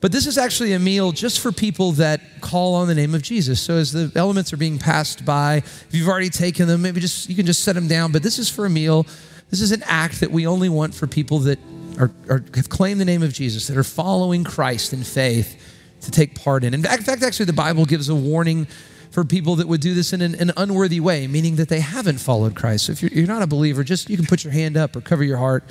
But 0.00 0.12
this 0.12 0.26
is 0.26 0.36
actually 0.36 0.74
a 0.74 0.78
meal 0.78 1.10
just 1.10 1.40
for 1.40 1.50
people 1.50 1.92
that 1.92 2.20
call 2.40 2.74
on 2.74 2.86
the 2.86 2.94
name 2.94 3.14
of 3.14 3.22
Jesus. 3.22 3.60
So 3.60 3.74
as 3.74 3.92
the 3.92 4.12
elements 4.14 4.52
are 4.52 4.58
being 4.58 4.78
passed 4.78 5.24
by, 5.24 5.56
if 5.56 5.88
you've 5.90 6.06
already 6.06 6.28
taken 6.28 6.68
them, 6.68 6.82
maybe 6.82 7.00
just 7.00 7.28
you 7.30 7.34
can 7.34 7.46
just 7.46 7.64
set 7.64 7.74
them 7.74 7.88
down. 7.88 8.12
But 8.12 8.22
this 8.22 8.38
is 8.38 8.50
for 8.50 8.66
a 8.66 8.70
meal. 8.70 9.06
This 9.50 9.62
is 9.62 9.72
an 9.72 9.82
act 9.86 10.20
that 10.20 10.30
we 10.30 10.46
only 10.46 10.68
want 10.68 10.94
for 10.94 11.06
people 11.06 11.38
that 11.40 11.58
are, 11.98 12.12
are 12.28 12.44
have 12.54 12.68
claimed 12.68 13.00
the 13.00 13.06
name 13.06 13.22
of 13.22 13.32
Jesus, 13.32 13.66
that 13.68 13.76
are 13.76 13.82
following 13.84 14.44
Christ 14.44 14.92
in 14.92 15.02
faith 15.02 15.60
to 16.02 16.10
take 16.10 16.34
part 16.34 16.64
in. 16.64 16.74
In 16.74 16.82
fact, 16.82 17.08
actually, 17.08 17.46
the 17.46 17.52
Bible 17.52 17.84
gives 17.84 18.08
a 18.08 18.14
warning 18.14 18.66
for 19.10 19.24
people 19.24 19.56
that 19.56 19.66
would 19.66 19.80
do 19.80 19.94
this 19.94 20.12
in 20.12 20.20
an, 20.20 20.34
an 20.36 20.52
unworthy 20.56 21.00
way, 21.00 21.26
meaning 21.26 21.56
that 21.56 21.68
they 21.68 21.80
haven't 21.80 22.18
followed 22.18 22.54
Christ. 22.54 22.86
So 22.86 22.92
if 22.92 23.02
you're, 23.02 23.10
you're 23.10 23.26
not 23.26 23.42
a 23.42 23.46
believer, 23.46 23.82
just 23.82 24.08
you 24.10 24.16
can 24.16 24.26
put 24.26 24.44
your 24.44 24.52
hand 24.52 24.76
up 24.76 24.94
or 24.94 25.00
cover 25.00 25.24
your 25.24 25.38
heart, 25.38 25.64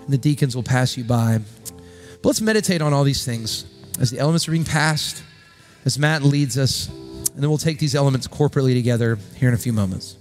and 0.00 0.08
the 0.08 0.18
deacons 0.18 0.56
will 0.56 0.62
pass 0.62 0.96
you 0.96 1.04
by. 1.04 1.40
But 2.22 2.24
let's 2.24 2.40
meditate 2.40 2.82
on 2.82 2.92
all 2.92 3.04
these 3.04 3.24
things 3.24 3.66
as 4.00 4.10
the 4.10 4.18
elements 4.18 4.48
are 4.48 4.52
being 4.52 4.64
passed, 4.64 5.22
as 5.84 5.98
Matt 5.98 6.22
leads 6.22 6.58
us, 6.58 6.88
and 6.88 7.42
then 7.42 7.48
we'll 7.48 7.58
take 7.58 7.78
these 7.78 7.94
elements 7.94 8.26
corporately 8.26 8.74
together 8.74 9.18
here 9.36 9.48
in 9.48 9.54
a 9.54 9.58
few 9.58 9.72
moments. 9.72 10.17